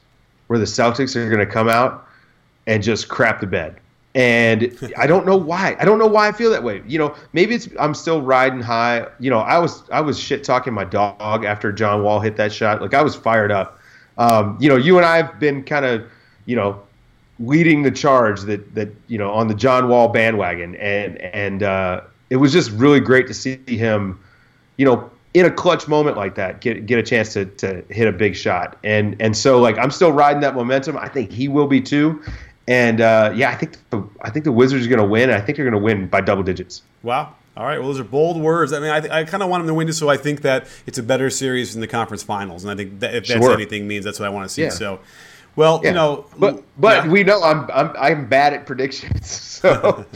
where 0.47 0.59
the 0.59 0.65
Celtics 0.65 1.15
are 1.15 1.27
going 1.29 1.45
to 1.45 1.51
come 1.51 1.69
out 1.69 2.07
and 2.67 2.83
just 2.83 3.07
crap 3.07 3.39
the 3.39 3.47
bed. 3.47 3.79
And 4.13 4.77
I 4.97 5.07
don't 5.07 5.25
know 5.25 5.37
why. 5.37 5.77
I 5.79 5.85
don't 5.85 5.97
know 5.97 6.07
why 6.07 6.27
I 6.27 6.33
feel 6.33 6.51
that 6.51 6.63
way. 6.63 6.83
You 6.85 6.99
know, 6.99 7.15
maybe 7.31 7.55
it's 7.55 7.69
I'm 7.79 7.93
still 7.93 8.21
riding 8.21 8.59
high. 8.59 9.07
You 9.19 9.29
know, 9.29 9.39
I 9.39 9.57
was 9.57 9.89
I 9.89 10.01
was 10.01 10.19
shit 10.19 10.43
talking 10.43 10.73
my 10.73 10.83
dog 10.83 11.45
after 11.45 11.71
John 11.71 12.03
Wall 12.03 12.19
hit 12.19 12.35
that 12.35 12.51
shot. 12.51 12.81
Like 12.81 12.93
I 12.93 13.01
was 13.01 13.15
fired 13.15 13.51
up. 13.51 13.79
Um, 14.17 14.57
you 14.59 14.67
know, 14.67 14.75
you 14.75 14.97
and 14.97 15.05
I 15.05 15.15
have 15.17 15.39
been 15.39 15.63
kind 15.63 15.85
of, 15.85 16.03
you 16.45 16.57
know, 16.57 16.81
leading 17.39 17.83
the 17.83 17.91
charge 17.91 18.41
that 18.41 18.75
that 18.75 18.89
you 19.07 19.17
know 19.17 19.31
on 19.31 19.47
the 19.47 19.55
John 19.55 19.87
Wall 19.87 20.09
bandwagon, 20.09 20.75
and 20.75 21.17
and 21.17 21.63
uh, 21.63 22.01
it 22.29 22.35
was 22.35 22.51
just 22.51 22.71
really 22.71 22.99
great 22.99 23.27
to 23.27 23.33
see 23.33 23.59
him, 23.65 24.19
you 24.77 24.85
know, 24.85 25.09
in 25.33 25.45
a 25.45 25.51
clutch 25.51 25.87
moment 25.87 26.17
like 26.17 26.35
that, 26.35 26.61
get 26.61 26.85
get 26.85 26.99
a 26.99 27.03
chance 27.03 27.33
to 27.33 27.45
to 27.45 27.83
hit 27.89 28.07
a 28.07 28.11
big 28.11 28.35
shot, 28.35 28.77
and 28.83 29.15
and 29.19 29.35
so 29.35 29.59
like 29.59 29.77
I'm 29.77 29.91
still 29.91 30.11
riding 30.11 30.41
that 30.41 30.55
momentum. 30.55 30.97
I 30.97 31.07
think 31.07 31.31
he 31.31 31.47
will 31.47 31.67
be 31.67 31.79
too, 31.81 32.21
and 32.67 32.99
uh, 33.01 33.31
yeah, 33.35 33.49
I 33.49 33.55
think 33.55 33.77
the, 33.91 34.03
I 34.21 34.29
think 34.29 34.45
the 34.45 34.51
Wizards 34.51 34.85
are 34.85 34.89
going 34.89 34.99
to 34.99 35.07
win. 35.07 35.29
I 35.29 35.39
think 35.39 35.55
they're 35.55 35.69
going 35.69 35.79
to 35.79 35.83
win 35.85 36.07
by 36.07 36.21
double 36.21 36.43
digits. 36.43 36.81
Wow. 37.03 37.35
All 37.57 37.65
right. 37.65 37.77
Well, 37.79 37.89
those 37.89 37.99
are 37.99 38.05
bold 38.05 38.39
words. 38.41 38.71
I 38.71 38.79
mean, 38.79 38.89
I, 38.89 39.19
I 39.19 39.23
kind 39.25 39.43
of 39.43 39.49
want 39.49 39.61
them 39.61 39.67
to 39.67 39.73
win 39.73 39.85
just 39.85 39.99
so 39.99 40.07
I 40.09 40.15
think 40.15 40.41
that 40.41 40.67
it's 40.85 40.97
a 40.97 41.03
better 41.03 41.29
series 41.29 41.75
in 41.75 41.81
the 41.81 41.87
conference 41.87 42.23
finals, 42.23 42.63
and 42.63 42.71
I 42.71 42.75
think 42.75 43.01
that 43.01 43.13
if 43.13 43.27
that's 43.27 43.41
Sure. 43.43 43.53
anything 43.53 43.87
means 43.87 44.05
that's 44.05 44.19
what 44.19 44.25
I 44.25 44.29
want 44.29 44.47
to 44.47 44.53
see. 44.53 44.63
Yeah. 44.63 44.69
So, 44.69 44.99
well, 45.57 45.81
Yeah. 45.83 45.89
you 45.89 45.95
know, 45.95 46.25
but 46.39 46.63
but 46.79 47.05
yeah. 47.05 47.11
we 47.11 47.23
know 47.23 47.41
I'm 47.43 47.69
I'm 47.73 47.95
I'm 47.97 48.25
bad 48.29 48.53
at 48.53 48.65
predictions, 48.65 49.29
so. 49.31 50.05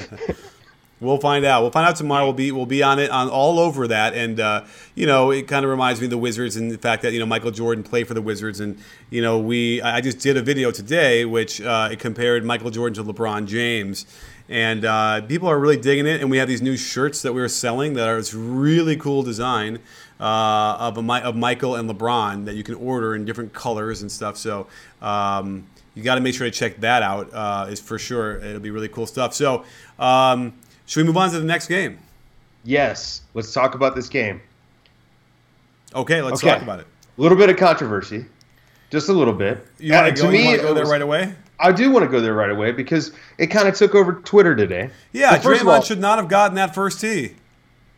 We'll 1.01 1.17
find 1.17 1.43
out. 1.43 1.61
We'll 1.61 1.71
find 1.71 1.85
out 1.85 1.97
tomorrow. 1.97 2.23
We'll 2.23 2.33
be 2.33 2.53
we'll 2.53 2.65
be 2.65 2.81
on 2.81 2.99
it 2.99 3.11
on 3.11 3.27
all 3.27 3.59
over 3.59 3.85
that, 3.87 4.13
and 4.13 4.39
uh, 4.39 4.63
you 4.95 5.05
know 5.05 5.29
it 5.29 5.45
kind 5.45 5.65
of 5.65 5.69
reminds 5.69 5.99
me 5.99 6.05
of 6.05 6.11
the 6.11 6.17
Wizards 6.17 6.55
and 6.55 6.71
the 6.71 6.77
fact 6.77 7.01
that 7.01 7.11
you 7.11 7.19
know 7.19 7.25
Michael 7.25 7.51
Jordan 7.51 7.83
played 7.83 8.07
for 8.07 8.13
the 8.13 8.21
Wizards, 8.21 8.61
and 8.61 8.79
you 9.09 9.21
know 9.21 9.37
we 9.37 9.81
I 9.81 9.99
just 9.99 10.19
did 10.19 10.37
a 10.37 10.41
video 10.41 10.71
today 10.71 11.25
which 11.25 11.59
uh, 11.59 11.89
it 11.91 11.99
compared 11.99 12.45
Michael 12.45 12.69
Jordan 12.69 13.03
to 13.03 13.13
LeBron 13.13 13.45
James, 13.45 14.05
and 14.47 14.85
uh, 14.85 15.21
people 15.23 15.49
are 15.49 15.59
really 15.59 15.75
digging 15.75 16.05
it. 16.05 16.21
And 16.21 16.31
we 16.31 16.37
have 16.37 16.47
these 16.47 16.61
new 16.61 16.77
shirts 16.77 17.21
that 17.23 17.33
we 17.33 17.41
are 17.41 17.49
selling 17.49 17.95
that 17.95 18.07
are 18.07 18.15
this 18.15 18.33
really 18.33 18.95
cool 18.95 19.21
design 19.21 19.79
uh, 20.21 20.77
of 20.79 20.97
a 20.97 21.13
of 21.25 21.35
Michael 21.35 21.75
and 21.75 21.89
LeBron 21.89 22.45
that 22.45 22.55
you 22.55 22.63
can 22.63 22.75
order 22.75 23.15
in 23.15 23.25
different 23.25 23.51
colors 23.53 24.01
and 24.01 24.09
stuff. 24.09 24.37
So. 24.37 24.67
Um, 25.01 25.67
you 25.95 26.03
got 26.03 26.15
to 26.15 26.21
make 26.21 26.35
sure 26.35 26.45
to 26.45 26.51
check 26.51 26.81
that 26.81 27.01
out. 27.03 27.33
Uh, 27.33 27.67
is 27.69 27.79
for 27.79 27.97
sure. 27.97 28.37
It'll 28.39 28.59
be 28.59 28.69
really 28.69 28.89
cool 28.89 29.07
stuff. 29.07 29.33
So, 29.33 29.63
um, 29.97 30.53
should 30.85 31.01
we 31.01 31.07
move 31.07 31.17
on 31.17 31.29
to 31.31 31.39
the 31.39 31.45
next 31.45 31.67
game? 31.67 31.99
yes, 32.63 33.21
let's 33.35 33.53
talk 33.53 33.75
about 33.75 33.95
this 33.95 34.09
game. 34.09 34.41
Okay, 35.93 36.21
let's 36.21 36.43
Okay. 36.43 36.51
talk 36.53 36.61
about 36.63 36.79
it. 36.79 36.87
A 37.17 37.21
little 37.21 37.37
bit 37.37 37.49
of 37.49 37.57
controversy, 37.57 38.25
just 38.89 39.07
a 39.09 39.13
little 39.13 39.33
bit. 39.33 39.65
You 39.79 39.93
want 39.93 40.07
Uh, 40.07 40.09
to 40.11 40.15
go, 40.21 40.25
wanna 40.27 40.57
go 40.57 40.73
there 40.73 40.83
was- 40.83 40.89
right 40.91 41.01
away? 41.01 41.35
I 41.59 41.71
do 41.71 41.89
want 41.89 42.03
to 42.03 42.09
go 42.11 42.19
there 42.19 42.33
right 42.33 42.49
away 42.49 42.71
because 42.73 43.11
it 43.37 43.47
kind 43.47 43.67
of 43.69 43.75
took 43.75 43.95
over 43.95 44.13
Twitter 44.13 44.55
today. 44.55 44.89
Yeah, 45.13 45.35
of 45.35 45.41
Draymond 45.41 45.65
all, 45.75 45.81
should 45.81 46.01
not 46.01 46.17
have 46.17 46.27
gotten 46.27 46.55
that 46.55 46.75
first 46.75 46.99
tee. 46.99 47.35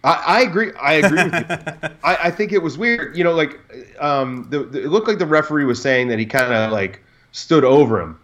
I, 0.04 0.12
I 0.28 0.42
agree. 0.42 0.72
I 0.80 0.94
agree 0.94 1.24
with 1.24 1.34
you. 1.34 1.90
I, 2.04 2.18
I 2.26 2.32
think 2.32 2.52
it 2.52 2.62
was 2.62 2.78
weird. 2.78 3.18
You 3.18 3.24
know, 3.24 3.34
like 3.34 3.60
um, 4.00 4.46
the, 4.52 4.60
the, 4.60 4.84
it 4.84 4.90
looked 4.90 5.08
like 5.08 5.18
the 5.18 5.26
referee 5.26 5.66
was 5.66 5.82
saying 5.82 6.10
that 6.10 6.20
he 6.20 6.26
kind 6.28 6.54
of 6.54 6.72
like 6.72 7.02
stood 7.32 7.64
over 7.64 8.00
him 8.00 8.20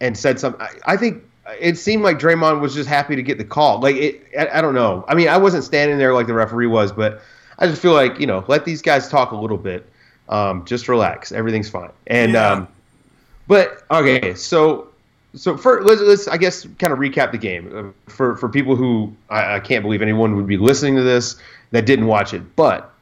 and 0.00 0.16
said 0.16 0.40
something. 0.40 0.62
I, 0.62 0.94
I 0.94 0.96
think 0.96 1.22
it 1.58 1.78
seemed 1.78 2.02
like 2.02 2.18
Draymond 2.18 2.60
was 2.60 2.74
just 2.74 2.88
happy 2.88 3.16
to 3.16 3.22
get 3.22 3.38
the 3.38 3.44
call. 3.44 3.80
Like 3.80 3.96
it, 3.96 4.22
I, 4.38 4.58
I 4.58 4.60
don't 4.60 4.74
know. 4.74 5.04
I 5.08 5.14
mean, 5.14 5.28
I 5.28 5.36
wasn't 5.36 5.64
standing 5.64 5.98
there 5.98 6.14
like 6.14 6.26
the 6.26 6.34
referee 6.34 6.66
was, 6.66 6.92
but 6.92 7.20
I 7.58 7.66
just 7.66 7.80
feel 7.80 7.92
like 7.92 8.20
you 8.20 8.26
know, 8.26 8.44
let 8.48 8.64
these 8.64 8.82
guys 8.82 9.08
talk 9.08 9.32
a 9.32 9.36
little 9.36 9.58
bit. 9.58 9.86
Um, 10.28 10.64
just 10.64 10.88
relax. 10.88 11.32
Everything's 11.32 11.68
fine. 11.68 11.90
And 12.06 12.32
Yeah. 12.32 12.50
um, 12.50 12.68
but 13.48 13.82
okay, 13.90 14.34
so 14.34 14.88
so 15.34 15.56
for 15.56 15.82
let's, 15.82 16.00
let's 16.00 16.28
I 16.28 16.36
guess 16.36 16.66
kind 16.78 16.92
of 16.92 16.98
recap 16.98 17.32
the 17.32 17.38
game 17.38 17.94
uh, 18.06 18.10
for 18.10 18.36
for 18.36 18.48
people 18.48 18.76
who 18.76 19.12
I, 19.28 19.56
I 19.56 19.60
can't 19.60 19.82
believe 19.82 20.02
anyone 20.02 20.36
would 20.36 20.46
be 20.46 20.56
listening 20.56 20.96
to 20.96 21.02
this 21.02 21.36
that 21.72 21.86
didn't 21.86 22.06
watch 22.06 22.32
it. 22.34 22.56
But 22.56 22.92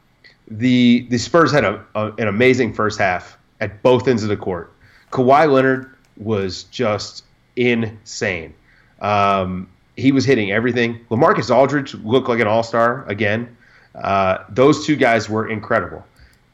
the 0.47 1.05
the 1.09 1.17
Spurs 1.19 1.51
had 1.51 1.63
a, 1.65 1.85
a 1.95 2.11
an 2.17 2.27
amazing 2.27 2.73
first 2.73 2.97
half 2.99 3.37
at 3.61 3.83
both 3.83 4.07
ends 4.07 4.23
of 4.23 4.29
the 4.29 4.37
court. 4.37 4.73
Kawhi 5.11 5.51
Leonard 5.51 5.95
was 6.17 6.63
just 6.65 7.23
insane. 7.55 8.53
Um, 9.01 9.69
he 9.95 10.11
was 10.11 10.25
hitting 10.25 10.51
everything. 10.51 11.05
Lamarcus 11.09 11.53
Aldridge 11.53 11.93
looked 11.95 12.29
like 12.29 12.39
an 12.39 12.47
all 12.47 12.63
star 12.63 13.05
again. 13.07 13.55
Uh, 13.95 14.43
those 14.49 14.85
two 14.85 14.95
guys 14.95 15.29
were 15.29 15.49
incredible. 15.49 16.05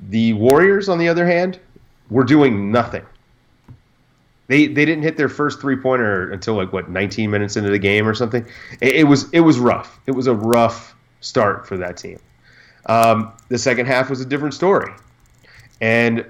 The 0.09 0.33
Warriors, 0.33 0.89
on 0.89 0.97
the 0.97 1.07
other 1.07 1.25
hand, 1.25 1.59
were 2.09 2.23
doing 2.23 2.71
nothing. 2.71 3.05
They 4.47 4.67
they 4.67 4.85
didn't 4.85 5.03
hit 5.03 5.17
their 5.17 5.29
first 5.29 5.59
three 5.59 5.75
pointer 5.75 6.31
until 6.31 6.53
like 6.55 6.71
what 6.71 6.89
19 6.89 7.31
minutes 7.31 7.55
into 7.55 7.69
the 7.69 7.79
game 7.79 8.07
or 8.07 8.13
something. 8.13 8.45
It, 8.79 8.95
it 8.97 9.03
was 9.05 9.29
it 9.31 9.39
was 9.39 9.57
rough. 9.57 9.99
It 10.05 10.11
was 10.11 10.27
a 10.27 10.35
rough 10.35 10.95
start 11.21 11.67
for 11.67 11.77
that 11.77 11.97
team. 11.97 12.19
Um, 12.85 13.31
the 13.49 13.57
second 13.57 13.87
half 13.87 14.09
was 14.09 14.21
a 14.21 14.25
different 14.25 14.53
story, 14.53 14.91
and 15.81 16.23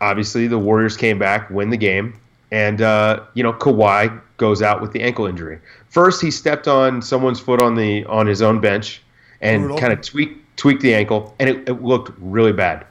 obviously 0.00 0.48
the 0.48 0.58
Warriors 0.58 0.96
came 0.96 1.18
back, 1.18 1.48
win 1.50 1.70
the 1.70 1.76
game, 1.76 2.18
and 2.50 2.80
uh, 2.80 3.24
you 3.34 3.42
know 3.42 3.52
Kawhi 3.52 4.20
goes 4.36 4.62
out 4.62 4.80
with 4.80 4.92
the 4.92 5.02
ankle 5.02 5.26
injury. 5.26 5.58
First, 5.88 6.22
he 6.22 6.30
stepped 6.30 6.68
on 6.68 7.02
someone's 7.02 7.40
foot 7.40 7.62
on 7.62 7.74
the 7.74 8.04
on 8.04 8.26
his 8.26 8.42
own 8.42 8.60
bench 8.60 9.02
and 9.40 9.76
kind 9.78 9.92
of 9.92 10.00
tweaked 10.00 10.56
tweaked 10.56 10.82
the 10.82 10.94
ankle, 10.94 11.34
and 11.38 11.48
it, 11.48 11.68
it 11.68 11.82
looked 11.82 12.12
really 12.18 12.52
bad. 12.52 12.86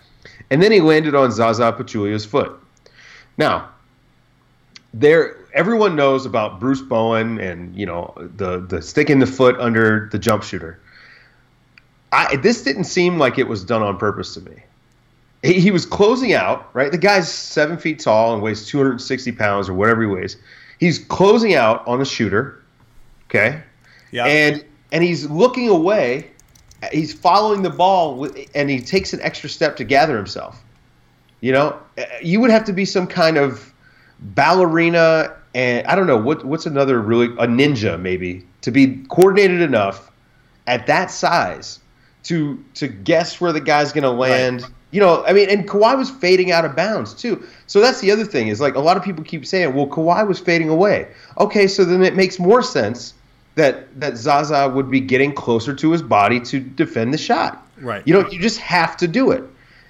And 0.49 0.63
then 0.63 0.71
he 0.71 0.79
landed 0.79 1.13
on 1.13 1.31
Zaza 1.31 1.73
Pachulia's 1.73 2.25
foot. 2.25 2.57
Now, 3.37 3.69
there 4.93 5.37
everyone 5.53 5.95
knows 5.95 6.25
about 6.25 6.59
Bruce 6.59 6.81
Bowen 6.81 7.39
and 7.39 7.75
you 7.75 7.85
know 7.85 8.13
the 8.17 8.59
the 8.59 8.81
sticking 8.81 9.19
the 9.19 9.27
foot 9.27 9.59
under 9.59 10.09
the 10.11 10.19
jump 10.19 10.43
shooter. 10.43 10.79
I, 12.11 12.37
this 12.37 12.63
didn't 12.63 12.85
seem 12.85 13.17
like 13.17 13.37
it 13.37 13.47
was 13.47 13.65
done 13.65 13.83
on 13.83 13.97
purpose 13.97 14.33
to 14.35 14.41
me. 14.41 14.63
He, 15.47 15.59
he 15.59 15.71
was 15.71 15.85
closing 15.85 16.33
out, 16.33 16.69
right? 16.73 16.91
The 16.91 16.97
guy's 16.97 17.31
seven 17.31 17.77
feet 17.77 17.99
tall 17.99 18.33
and 18.33 18.43
weighs 18.43 18.67
260 18.67 19.31
pounds 19.33 19.69
or 19.69 19.73
whatever 19.73 20.01
he 20.01 20.07
weighs. 20.07 20.37
He's 20.79 20.99
closing 20.99 21.55
out 21.55 21.87
on 21.87 21.99
the 21.99 22.05
shooter, 22.05 22.63
okay? 23.29 23.63
Yeah. 24.11 24.25
And 24.25 24.63
and 24.91 25.03
he's 25.03 25.29
looking 25.29 25.69
away. 25.69 26.31
He's 26.91 27.13
following 27.13 27.63
the 27.63 27.69
ball, 27.69 28.15
with, 28.15 28.37
and 28.53 28.69
he 28.69 28.79
takes 28.79 29.11
an 29.13 29.19
extra 29.21 29.49
step 29.49 29.75
to 29.77 29.83
gather 29.83 30.15
himself. 30.15 30.63
You 31.41 31.51
know, 31.51 31.79
eh, 31.97 32.05
you 32.21 32.39
would 32.39 32.51
have 32.51 32.65
to 32.65 32.73
be 32.73 32.85
some 32.85 33.07
kind 33.07 33.37
of 33.37 33.73
ballerina, 34.19 35.35
and 35.55 35.85
I 35.87 35.95
don't 35.95 36.07
know 36.07 36.17
what 36.17 36.45
what's 36.45 36.65
another 36.65 37.01
really 37.01 37.27
a 37.37 37.47
ninja 37.47 37.99
maybe 37.99 38.45
to 38.61 38.71
be 38.71 39.03
coordinated 39.09 39.61
enough 39.61 40.11
at 40.67 40.87
that 40.87 41.09
size 41.09 41.79
to 42.23 42.63
to 42.75 42.87
guess 42.87 43.41
where 43.41 43.53
the 43.53 43.61
guy's 43.61 43.91
going 43.91 44.03
to 44.03 44.11
land. 44.11 44.63
Right. 44.63 44.71
You 44.91 45.01
know, 45.01 45.25
I 45.25 45.33
mean, 45.33 45.49
and 45.49 45.67
Kawhi 45.67 45.97
was 45.97 46.09
fading 46.09 46.51
out 46.51 46.63
of 46.63 46.75
bounds 46.75 47.13
too. 47.13 47.45
So 47.67 47.81
that's 47.81 47.99
the 47.99 48.09
other 48.11 48.23
thing 48.23 48.47
is 48.47 48.61
like 48.61 48.75
a 48.75 48.79
lot 48.79 48.95
of 48.95 49.03
people 49.03 49.23
keep 49.23 49.45
saying, 49.45 49.73
well, 49.73 49.87
Kawhi 49.87 50.25
was 50.25 50.39
fading 50.39 50.69
away. 50.69 51.07
Okay, 51.39 51.67
so 51.67 51.83
then 51.83 52.03
it 52.03 52.15
makes 52.15 52.39
more 52.39 52.61
sense 52.61 53.13
that 53.55 53.99
that 53.99 54.15
Zaza 54.15 54.69
would 54.69 54.89
be 54.89 55.01
getting 55.01 55.33
closer 55.33 55.73
to 55.73 55.91
his 55.91 56.01
body 56.01 56.39
to 56.41 56.59
defend 56.59 57.13
the 57.13 57.17
shot. 57.17 57.67
Right. 57.81 58.01
You 58.07 58.13
know, 58.13 58.29
you 58.29 58.39
just 58.39 58.59
have 58.59 58.95
to 58.97 59.07
do 59.07 59.31
it. 59.31 59.43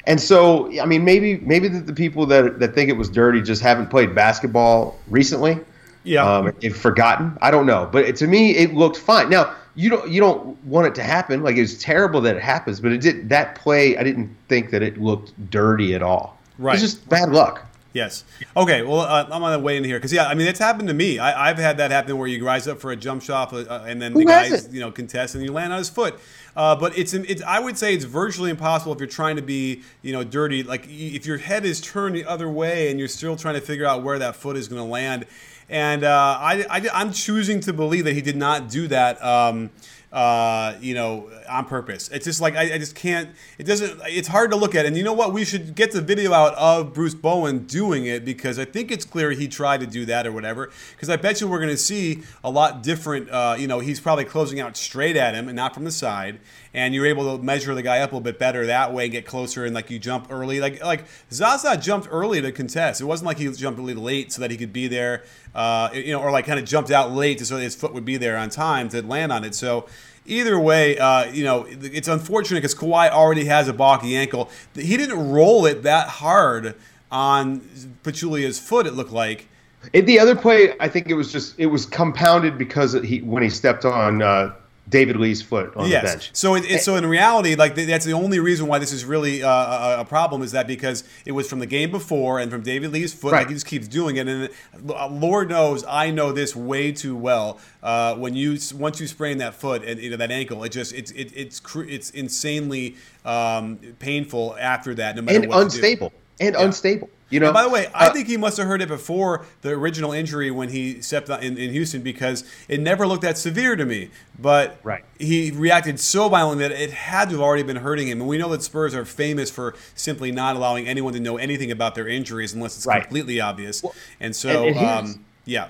And 0.08 0.22
so, 0.22 0.72
I 0.80 0.86
mean, 0.86 1.04
maybe 1.04 1.38
maybe 1.40 1.68
the, 1.68 1.82
the 1.82 1.94
people 1.94 2.26
that 2.28 2.60
that 2.60 2.74
think 2.74 2.90
it 2.90 2.98
was 2.98 3.10
dirty 3.10 3.42
just 3.42 3.62
haven't 3.62 3.88
played 3.90 4.16
basketball 4.16 4.98
recently. 5.08 5.60
Yeah, 6.04 6.24
um, 6.24 6.54
they've 6.62 6.76
forgotten. 6.76 7.38
I 7.42 7.52
don't 7.52 7.66
know, 7.66 7.90
but 7.92 8.06
it, 8.06 8.16
to 8.18 8.28
me, 8.28 8.56
it 8.56 8.74
looked 8.74 8.96
fine. 8.98 9.30
Now, 9.30 9.54
you 9.78 9.90
don't 9.90 10.10
you 10.10 10.20
don't 10.20 10.62
want 10.66 10.88
it 10.88 10.96
to 10.96 11.04
happen. 11.04 11.44
Like 11.44 11.56
it 11.56 11.62
was 11.62 11.78
terrible 11.78 12.20
that 12.22 12.36
it 12.36 12.42
happens, 12.42 12.82
but 12.82 12.92
it 12.92 13.00
did 13.00 13.30
that 13.30 13.56
play. 13.56 13.96
I 13.96 14.04
didn't 14.04 14.36
think 14.50 14.72
that 14.72 14.82
it 14.82 15.00
looked 15.00 15.32
dirty 15.50 15.94
at 15.94 16.02
all. 16.02 16.38
Right, 16.58 16.74
it's 16.74 16.82
just 16.82 17.08
bad 17.08 17.30
luck. 17.30 17.64
Yes. 17.94 18.26
Okay. 18.56 18.84
Well, 18.84 19.00
uh, 19.00 19.28
I'm 19.32 19.42
on 19.44 19.52
the 19.54 19.60
way 19.60 19.78
in 19.78 19.84
here 19.84 19.98
because 19.98 20.12
yeah, 20.12 20.28
I 20.28 20.34
mean 20.34 20.48
it's 20.48 20.60
happened 20.60 20.88
to 20.90 20.94
me. 20.94 21.20
I, 21.20 21.48
have 21.48 21.58
had 21.58 21.78
that 21.78 21.92
happen 21.92 22.18
where 22.18 22.28
you 22.28 22.46
rise 22.46 22.68
up 22.68 22.80
for 22.80 22.92
a 22.92 22.96
jump 22.96 23.22
shot 23.22 23.54
uh, 23.54 23.84
and 23.88 24.02
then 24.02 24.14
Who 24.14 24.20
the 24.20 24.26
guys 24.26 24.72
you 24.72 24.80
know 24.80 24.92
contest 24.92 25.36
and 25.36 25.44
you 25.44 25.52
land 25.52 25.72
on 25.72 25.80
his 25.80 25.90
foot. 25.90 26.20
Uh, 26.56 26.76
but 26.76 26.98
it's, 26.98 27.14
it's 27.14 27.42
I 27.44 27.60
would 27.60 27.78
say 27.78 27.94
it's 27.94 28.06
virtually 28.06 28.50
impossible 28.50 28.94
if 28.94 29.00
you're 29.00 29.08
trying 29.08 29.36
to 29.36 29.42
be 29.42 29.84
you 30.02 30.12
know 30.12 30.24
dirty. 30.24 30.64
Like 30.64 30.86
if 30.88 31.26
your 31.26 31.38
head 31.38 31.66
is 31.66 31.82
turned 31.82 32.16
the 32.16 32.26
other 32.26 32.50
way 32.50 32.90
and 32.90 33.00
you're 33.00 33.08
still 33.08 33.36
trying 33.36 33.56
to 33.56 33.62
figure 33.62 33.86
out 33.86 34.04
where 34.04 34.20
that 34.20 34.36
foot 34.36 34.58
is 34.58 34.68
going 34.68 34.82
to 34.82 34.88
land. 34.88 35.26
And 35.70 36.04
uh, 36.04 36.38
I, 36.40 36.66
I 36.70 37.02
am 37.02 37.12
choosing 37.12 37.60
to 37.62 37.74
believe 37.74 38.06
that 38.06 38.14
he 38.14 38.22
did 38.22 38.38
not 38.38 38.70
do 38.70 38.88
that. 38.88 39.24
Um, 39.24 39.72
uh, 40.12 40.76
you 40.80 40.94
know, 40.94 41.30
on 41.50 41.66
purpose. 41.66 42.10
It's 42.10 42.24
just 42.24 42.40
like 42.40 42.56
I, 42.56 42.76
I, 42.76 42.78
just 42.78 42.96
can't. 42.96 43.30
It 43.58 43.66
doesn't. 43.66 44.02
It's 44.06 44.30
hard 44.30 44.52
to 44.52 44.58
look 44.58 44.74
at. 44.74 44.86
And 44.86 44.96
you 44.96 45.04
know 45.04 45.14
what? 45.14 45.34
We 45.34 45.44
should 45.44 45.76
get 45.76 45.92
the 45.92 46.02
video 46.02 46.32
out 46.32 46.56
of 46.56 46.94
Bruce 46.94 47.14
Bowen 47.14 47.66
doing 47.66 48.06
it 48.06 48.24
because 48.24 48.58
I 48.58 48.64
think 48.64 48.90
it's 48.90 49.04
clear 49.04 49.32
he 49.32 49.50
tried 49.50 49.82
to 49.82 49.86
do 49.86 50.06
that 50.06 50.26
or 50.26 50.32
whatever. 50.32 50.72
Because 50.92 51.10
I 51.10 51.18
bet 51.18 51.42
you 51.42 51.48
we're 51.48 51.60
going 51.60 51.70
to 51.70 51.78
see 51.78 52.24
a 52.42 52.50
lot 52.50 52.84
different. 52.84 53.30
Uh, 53.30 53.58
you 53.60 53.68
know, 53.68 53.80
he's 53.80 54.00
probably 54.00 54.24
closing 54.24 54.62
out 54.62 54.78
straight 54.78 55.18
at 55.18 55.36
him 55.36 55.50
and 55.50 55.58
not 55.58 55.74
from 55.74 55.84
the 55.84 55.92
side. 55.92 56.40
And 56.78 56.94
you're 56.94 57.08
able 57.08 57.36
to 57.36 57.44
measure 57.44 57.74
the 57.74 57.82
guy 57.82 58.02
up 58.02 58.12
a 58.12 58.16
little 58.16 58.22
bit 58.22 58.38
better 58.38 58.68
that 58.68 58.94
way, 58.94 59.06
and 59.06 59.12
get 59.12 59.26
closer, 59.26 59.66
and 59.66 59.74
like 59.74 59.90
you 59.90 59.98
jump 59.98 60.28
early. 60.30 60.60
Like 60.60 60.84
like 60.84 61.06
Zaza 61.32 61.76
jumped 61.76 62.08
early 62.12 62.40
to 62.40 62.52
contest. 62.52 63.02
It 63.02 63.06
wasn't 63.06 63.26
like 63.26 63.40
he 63.40 63.52
jumped 63.52 63.80
really 63.80 63.96
late 63.96 64.32
so 64.32 64.42
that 64.42 64.52
he 64.52 64.58
could 64.58 64.72
be 64.72 64.88
there. 64.88 65.24
Uh, 65.56 65.90
you 65.92 66.12
know, 66.12 66.22
or 66.22 66.30
like 66.30 66.46
kind 66.46 66.60
of 66.60 66.66
jumped 66.66 66.92
out 66.92 67.12
late 67.12 67.44
so 67.46 67.58
his 67.58 67.76
foot 67.76 67.94
would 67.96 68.06
be 68.06 68.16
there 68.18 68.38
on 68.38 68.52
time 68.52 68.90
to 68.90 69.02
land 69.02 69.32
on 69.32 69.44
it. 69.44 69.56
So 69.56 69.88
either 70.28 70.60
way, 70.60 70.98
uh, 71.00 71.26
you 71.32 71.44
know, 71.44 71.66
it's 71.68 72.08
unfortunate 72.08 72.60
because 72.60 72.76
Kawhi 72.76 73.10
already 73.10 73.46
has 73.46 73.68
a 73.68 73.74
balky 73.74 74.16
ankle. 74.16 74.50
He 74.76 74.98
didn't 74.98 75.32
roll 75.32 75.66
it 75.66 75.82
that 75.84 76.08
hard 76.08 76.76
on 77.12 77.62
Pachulia's 78.04 78.60
foot. 78.60 78.86
It 78.86 78.94
looked 78.94 79.12
like. 79.12 79.48
In 79.94 80.06
the 80.06 80.20
other 80.20 80.36
play, 80.36 80.76
I 80.80 80.90
think 80.90 81.08
it 81.10 81.14
was 81.14 81.32
just 81.32 81.58
it 81.58 81.68
was 81.68 81.86
compounded 81.86 82.58
because 82.58 82.94
he 82.94 83.22
when 83.22 83.42
he 83.42 83.50
stepped 83.50 83.86
on 83.86 84.22
uh, 84.22 84.54
David 84.90 85.18
Lee's 85.18 85.42
foot 85.42 85.76
on 85.76 85.90
yes. 85.90 86.02
the 86.02 86.08
bench. 86.08 86.30
So, 86.34 86.56
it, 86.56 86.66
it, 86.70 86.82
so 86.82 86.96
in 86.96 87.06
reality, 87.06 87.56
like 87.56 87.76
that's 87.76 88.06
the 88.06 88.14
only 88.14 88.40
reason 88.40 88.68
why 88.68 88.80
this 88.80 88.94
is 88.94 89.04
really 89.04 89.44
uh, 89.44 90.02
a, 90.02 90.06
problem 90.06 90.42
is 90.42 90.54
that 90.54 90.66
because 90.66 91.04
it 91.26 91.34
was 91.34 91.50
from 91.50 91.60
the 91.60 91.66
game 91.66 91.92
before 91.92 92.40
and 92.40 92.50
from 92.50 92.62
David 92.62 92.94
Lee's 92.94 93.14
foot. 93.14 93.34
Right. 93.34 93.40
Like 93.40 93.50
he 93.50 93.54
just 93.54 93.66
keeps 93.66 93.88
doing 93.88 94.16
it, 94.16 94.28
and 94.28 94.50
uh, 94.90 95.10
Lord 95.10 95.50
knows 95.50 95.84
I 95.88 96.12
know 96.12 96.32
this 96.32 96.56
way 96.56 96.94
too 96.94 97.16
well. 97.16 97.60
Uh, 97.84 98.16
when 98.16 98.34
you 98.34 98.58
once 98.76 99.02
you 99.02 99.08
sprain 99.08 99.40
that 99.40 99.56
foot 99.56 99.84
and 99.84 100.00
you 100.00 100.10
know 100.10 100.18
that 100.18 100.32
ankle, 100.32 100.64
it 100.64 100.70
just 100.70 100.94
it's 100.94 101.12
it, 101.12 101.34
it's 101.36 101.62
it's 101.76 102.10
insanely 102.12 102.96
um, 103.26 103.78
painful 104.00 104.56
after 104.60 104.96
that. 104.96 105.18
No 105.18 105.22
matter 105.22 105.40
what. 105.40 105.56
and 105.56 105.64
unstable 105.64 106.14
and 106.40 106.56
yeah. 106.56 106.64
unstable. 106.64 107.10
You 107.30 107.42
know. 107.42 107.48
And 107.48 107.54
by 107.54 107.64
the 107.64 107.70
way, 107.70 107.88
I 107.94 108.08
uh, 108.08 108.14
think 108.14 108.28
he 108.28 108.38
must 108.38 108.58
have 108.58 108.68
heard 108.68 108.82
it 108.82 108.88
before 108.88 109.46
the 109.62 109.72
original 109.72 110.14
injury 110.14 110.50
when 110.50 110.70
he 110.70 111.02
stepped 111.02 111.30
in, 111.30 111.58
in 111.58 111.72
Houston 111.72 112.02
because 112.02 112.44
it 112.70 112.80
never 112.80 113.06
looked 113.06 113.24
that 113.24 113.38
severe 113.38 113.76
to 113.76 113.86
me. 113.86 114.10
But 114.40 114.80
right. 114.84 115.04
he 115.20 115.52
reacted 115.52 116.00
so 116.00 116.30
violently 116.30 116.68
that 116.68 116.80
it 116.80 116.92
had 116.92 117.30
to 117.30 117.36
have 117.36 117.42
already 117.42 117.64
been 117.64 117.78
hurting 117.78 118.08
him. 118.08 118.22
And 118.22 118.30
we 118.30 118.38
know 118.38 118.50
that 118.50 118.64
Spurs 118.64 118.96
are 118.96 119.04
famous 119.04 119.52
for 119.52 119.76
simply 119.94 120.32
not 120.32 120.56
allowing 120.56 120.88
anyone 120.88 121.14
to 121.14 121.20
know 121.20 121.38
anything 121.38 121.70
about 121.70 121.96
their 121.96 122.08
injuries 122.08 122.54
unless 122.54 122.78
it's 122.78 122.86
right. 122.86 123.02
completely 123.02 123.42
obvious. 123.42 123.84
Well, 123.84 123.94
and 124.20 124.34
so, 124.36 124.66
and, 124.66 124.78
and 124.78 125.08
um, 125.08 125.26
yeah. 125.46 125.70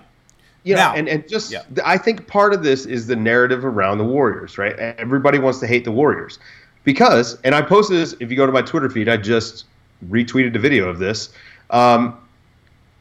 You 0.63 0.76
know, 0.76 0.82
now, 0.82 0.96
and, 0.96 1.08
and 1.08 1.28
just 1.28 1.52
yeah. 1.52 1.63
I 1.86 1.98
think 1.98 2.28
part 2.28 2.54
of 2.54 2.62
this 2.62 2.86
is 2.86 3.08
the 3.08 3.15
narrative 3.15 3.63
around 3.63 4.00
the 4.00 4.04
Warriors, 4.04 4.58
right? 4.58 4.78
Everybody 4.78 5.39
wants 5.39 5.60
to 5.60 5.67
hate 5.67 5.86
the 5.86 5.93
Warriors 5.93 6.39
because, 6.84 7.39
and 7.46 7.56
I 7.56 7.62
posted 7.62 7.98
this. 7.98 8.15
If 8.20 8.30
you 8.30 8.36
go 8.36 8.46
to 8.46 8.52
my 8.52 8.62
Twitter 8.62 8.89
feed, 8.89 9.08
I 9.08 9.15
just 9.15 9.63
retweeted 10.10 10.56
a 10.56 10.60
video 10.60 10.89
of 10.89 11.00
this. 11.00 11.30
Um, 11.69 12.17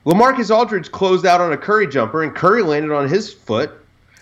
Lamarcus 0.04 0.54
Aldridge 0.54 0.92
closed 0.92 1.26
out 1.26 1.40
on 1.40 1.52
a 1.52 1.56
Curry 1.56 1.86
jumper, 1.86 2.22
and 2.22 2.34
Curry 2.34 2.62
landed 2.62 2.92
on 2.92 3.08
his 3.08 3.32
foot, 3.32 3.72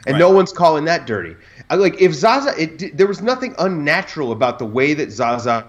and 0.07 0.14
right. 0.14 0.18
no 0.18 0.30
one's 0.30 0.52
calling 0.52 0.85
that 0.87 1.07
dirty. 1.07 1.37
I, 1.70 1.76
like 1.76 2.00
if 2.00 2.14
Zaza, 2.14 2.54
it, 2.61 2.96
there 2.96 3.07
was 3.07 3.22
nothing 3.22 3.54
unnatural 3.59 4.33
about 4.33 4.59
the 4.59 4.66
way 4.66 4.94
that 4.94 5.11
Zaza 5.12 5.66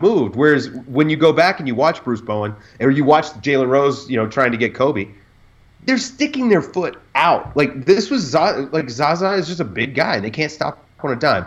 moved. 0.00 0.36
Whereas 0.36 0.70
when 0.86 1.08
you 1.08 1.16
go 1.16 1.32
back 1.32 1.58
and 1.58 1.68
you 1.68 1.74
watch 1.74 2.02
Bruce 2.02 2.20
Bowen, 2.20 2.54
or 2.80 2.90
you 2.90 3.04
watch 3.04 3.26
Jalen 3.34 3.68
Rose, 3.68 4.08
you 4.10 4.16
know, 4.16 4.26
trying 4.26 4.50
to 4.50 4.58
get 4.58 4.74
Kobe, 4.74 5.08
they're 5.84 5.98
sticking 5.98 6.48
their 6.48 6.62
foot 6.62 6.98
out. 7.14 7.56
Like 7.56 7.84
this 7.84 8.10
was 8.10 8.22
Zaza, 8.22 8.68
like 8.72 8.90
Zaza 8.90 9.32
is 9.34 9.46
just 9.46 9.60
a 9.60 9.64
big 9.64 9.94
guy, 9.94 10.16
and 10.16 10.24
they 10.24 10.30
can't 10.30 10.52
stop 10.52 10.84
on 11.00 11.12
a 11.12 11.16
dime. 11.16 11.46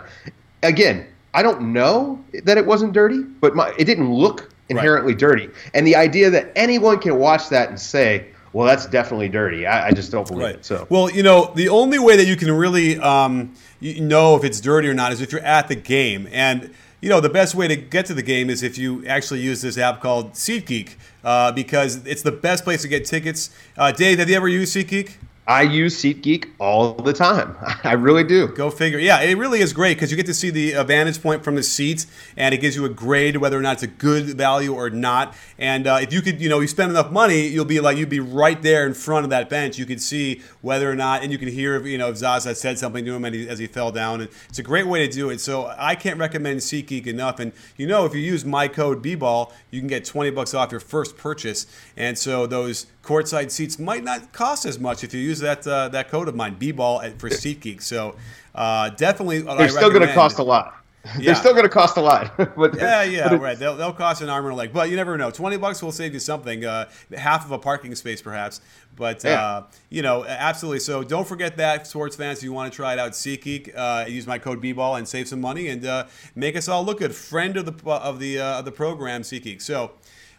Again, 0.62 1.06
I 1.34 1.42
don't 1.42 1.72
know 1.72 2.22
that 2.44 2.58
it 2.58 2.66
wasn't 2.66 2.92
dirty, 2.92 3.22
but 3.22 3.54
my, 3.54 3.72
it 3.78 3.84
didn't 3.84 4.12
look 4.12 4.51
inherently 4.76 5.12
right. 5.12 5.20
dirty. 5.20 5.48
And 5.74 5.86
the 5.86 5.96
idea 5.96 6.30
that 6.30 6.52
anyone 6.56 6.98
can 6.98 7.18
watch 7.18 7.48
that 7.48 7.68
and 7.68 7.80
say, 7.80 8.26
well, 8.52 8.66
that's 8.66 8.86
definitely 8.86 9.28
dirty. 9.28 9.66
I, 9.66 9.88
I 9.88 9.90
just 9.92 10.12
don't 10.12 10.26
believe 10.26 10.44
right. 10.44 10.54
it. 10.56 10.64
So, 10.64 10.86
well, 10.90 11.10
you 11.10 11.22
know, 11.22 11.52
the 11.54 11.68
only 11.68 11.98
way 11.98 12.16
that 12.16 12.26
you 12.26 12.36
can 12.36 12.52
really 12.52 12.98
um, 12.98 13.54
you 13.80 14.00
know 14.00 14.36
if 14.36 14.44
it's 14.44 14.60
dirty 14.60 14.88
or 14.88 14.94
not 14.94 15.12
is 15.12 15.20
if 15.20 15.32
you're 15.32 15.42
at 15.42 15.68
the 15.68 15.74
game. 15.74 16.28
And 16.30 16.72
you 17.00 17.08
know, 17.08 17.20
the 17.20 17.28
best 17.28 17.54
way 17.54 17.66
to 17.66 17.74
get 17.74 18.06
to 18.06 18.14
the 18.14 18.22
game 18.22 18.48
is 18.48 18.62
if 18.62 18.78
you 18.78 19.04
actually 19.06 19.40
use 19.40 19.60
this 19.60 19.76
app 19.76 20.00
called 20.00 20.34
SeatGeek 20.34 20.94
uh, 21.24 21.50
because 21.50 22.06
it's 22.06 22.22
the 22.22 22.30
best 22.30 22.62
place 22.62 22.82
to 22.82 22.88
get 22.88 23.04
tickets. 23.04 23.50
Uh, 23.76 23.90
Dave, 23.90 24.20
have 24.20 24.30
you 24.30 24.36
ever 24.36 24.48
used 24.48 24.74
SeatGeek? 24.76 25.14
I 25.46 25.62
use 25.62 26.00
SeatGeek 26.00 26.50
all 26.60 26.94
the 26.94 27.12
time. 27.12 27.56
I 27.84 27.94
really 27.94 28.22
do. 28.22 28.46
Go 28.46 28.70
figure. 28.70 29.00
Yeah, 29.00 29.20
it 29.22 29.36
really 29.36 29.60
is 29.60 29.72
great 29.72 29.96
because 29.96 30.12
you 30.12 30.16
get 30.16 30.26
to 30.26 30.34
see 30.34 30.50
the 30.50 30.84
vantage 30.84 31.20
point 31.20 31.42
from 31.42 31.56
the 31.56 31.64
seats, 31.64 32.06
and 32.36 32.54
it 32.54 32.58
gives 32.58 32.76
you 32.76 32.84
a 32.84 32.88
grade 32.88 33.36
whether 33.38 33.58
or 33.58 33.60
not 33.60 33.74
it's 33.74 33.82
a 33.82 33.88
good 33.88 34.26
value 34.36 34.72
or 34.72 34.88
not. 34.88 35.34
And 35.58 35.88
uh, 35.88 35.98
if 36.00 36.12
you 36.12 36.22
could, 36.22 36.40
you 36.40 36.48
know, 36.48 36.60
you 36.60 36.68
spend 36.68 36.92
enough 36.92 37.10
money, 37.10 37.48
you'll 37.48 37.64
be 37.64 37.80
like 37.80 37.96
you'd 37.96 38.08
be 38.08 38.20
right 38.20 38.60
there 38.62 38.86
in 38.86 38.94
front 38.94 39.24
of 39.24 39.30
that 39.30 39.50
bench. 39.50 39.78
You 39.78 39.86
could 39.86 40.00
see 40.00 40.42
whether 40.60 40.88
or 40.88 40.94
not, 40.94 41.24
and 41.24 41.32
you 41.32 41.38
can 41.38 41.48
hear, 41.48 41.84
you 41.84 41.98
know, 41.98 42.10
if 42.10 42.18
Zaza 42.18 42.54
said 42.54 42.78
something 42.78 43.04
to 43.04 43.12
him 43.12 43.24
he, 43.24 43.48
as 43.48 43.58
he 43.58 43.66
fell 43.66 43.90
down. 43.90 44.20
And 44.20 44.30
it's 44.48 44.60
a 44.60 44.62
great 44.62 44.86
way 44.86 45.04
to 45.04 45.12
do 45.12 45.30
it. 45.30 45.40
So 45.40 45.74
I 45.76 45.96
can't 45.96 46.20
recommend 46.20 46.60
SeatGeek 46.60 47.08
enough. 47.08 47.40
And 47.40 47.52
you 47.76 47.88
know, 47.88 48.04
if 48.04 48.14
you 48.14 48.20
use 48.20 48.44
my 48.44 48.68
code 48.68 49.02
B-ball, 49.02 49.52
you 49.72 49.80
can 49.80 49.88
get 49.88 50.04
20 50.04 50.30
bucks 50.30 50.54
off 50.54 50.70
your 50.70 50.80
first 50.80 51.16
purchase. 51.16 51.66
And 51.96 52.16
so 52.16 52.46
those 52.46 52.86
courtside 53.02 53.50
seats 53.50 53.78
might 53.78 54.04
not 54.04 54.32
cost 54.32 54.64
as 54.64 54.78
much 54.78 55.04
if 55.04 55.12
you 55.12 55.20
use 55.20 55.40
that 55.40 55.66
uh, 55.66 55.88
that 55.88 56.08
code 56.08 56.28
of 56.28 56.34
mine, 56.34 56.56
B-ball 56.58 57.00
for 57.18 57.28
SeatGeek. 57.28 57.82
So 57.82 58.16
uh, 58.54 58.90
definitely, 58.90 59.42
they're 59.42 59.68
still 59.68 59.90
going 59.90 60.06
to 60.06 60.14
cost 60.14 60.38
a 60.38 60.42
lot. 60.42 60.78
Yeah. 61.04 61.12
They're 61.18 61.34
still 61.34 61.52
going 61.52 61.64
to 61.64 61.68
cost 61.68 61.96
a 61.96 62.00
lot. 62.00 62.36
but, 62.56 62.76
yeah, 62.76 63.02
yeah, 63.02 63.34
right. 63.34 63.58
They'll, 63.58 63.76
they'll 63.76 63.92
cost 63.92 64.22
an 64.22 64.28
arm 64.28 64.44
and 64.44 64.52
a 64.52 64.56
leg, 64.56 64.72
but 64.72 64.88
you 64.88 64.94
never 64.94 65.18
know. 65.18 65.32
Twenty 65.32 65.56
bucks 65.56 65.82
will 65.82 65.90
save 65.90 66.14
you 66.14 66.20
something, 66.20 66.64
uh, 66.64 66.88
half 67.16 67.44
of 67.44 67.50
a 67.50 67.58
parking 67.58 67.94
space 67.96 68.22
perhaps. 68.22 68.60
But 68.94 69.24
yeah. 69.24 69.44
uh, 69.44 69.66
you 69.90 70.02
know, 70.02 70.24
absolutely. 70.24 70.78
So 70.78 71.02
don't 71.02 71.26
forget 71.26 71.56
that, 71.56 71.88
sports 71.88 72.14
fans. 72.14 72.38
If 72.38 72.44
you 72.44 72.52
want 72.52 72.72
to 72.72 72.76
try 72.76 72.92
it 72.92 72.98
out, 73.00 73.12
SeatGeek, 73.12 73.72
uh, 73.74 74.04
use 74.06 74.26
my 74.28 74.38
code 74.38 74.60
B-ball 74.60 74.96
and 74.96 75.08
save 75.08 75.26
some 75.26 75.40
money 75.40 75.68
and 75.68 75.84
uh, 75.84 76.06
make 76.36 76.56
us 76.56 76.68
all 76.68 76.84
look 76.84 76.98
good. 76.98 77.14
Friend 77.14 77.56
of 77.56 77.64
the 77.66 77.90
of 77.90 78.20
the 78.20 78.38
uh, 78.38 78.60
of 78.60 78.64
the 78.64 78.72
program, 78.72 79.22
SeatGeek. 79.22 79.60
So. 79.60 79.92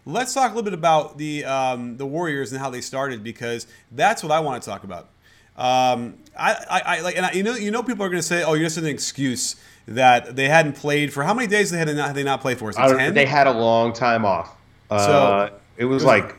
Let's 0.05 0.33
talk 0.33 0.51
a 0.51 0.55
little 0.55 0.63
bit 0.63 0.73
about 0.73 1.17
the 1.17 1.45
um, 1.45 1.97
the 1.97 2.05
Warriors 2.05 2.51
and 2.51 2.61
how 2.61 2.69
they 2.69 2.81
started 2.81 3.23
because 3.23 3.67
that's 3.91 4.23
what 4.23 4.31
I 4.31 4.39
want 4.39 4.61
to 4.61 4.69
talk 4.69 4.83
about. 4.83 5.09
Um, 5.55 6.15
I, 6.37 6.53
I, 6.69 6.79
I, 6.79 7.01
like, 7.01 7.15
and 7.15 7.25
I, 7.27 7.31
you 7.33 7.43
know, 7.43 7.53
you 7.53 7.69
know, 7.69 7.83
people 7.83 8.03
are 8.05 8.09
going 8.09 8.21
to 8.21 8.27
say, 8.27 8.43
"Oh, 8.43 8.53
you're 8.53 8.65
just 8.65 8.77
an 8.77 8.85
excuse 8.85 9.55
that 9.87 10.35
they 10.35 10.47
hadn't 10.49 10.73
played 10.73 11.13
for 11.13 11.23
how 11.23 11.33
many 11.33 11.47
days 11.47 11.71
they 11.71 11.77
had 11.77 11.93
not, 11.95 12.15
they 12.15 12.23
not 12.23 12.41
played 12.41 12.57
for? 12.57 12.69
Is? 12.69 12.77
They 13.13 13.25
had 13.25 13.47
a 13.47 13.51
long 13.51 13.93
time 13.93 14.25
off. 14.25 14.55
Uh, 14.89 15.05
so 15.05 15.55
it 15.77 15.85
was, 15.85 15.91
it 15.91 15.95
was 15.95 16.05
like 16.05 16.35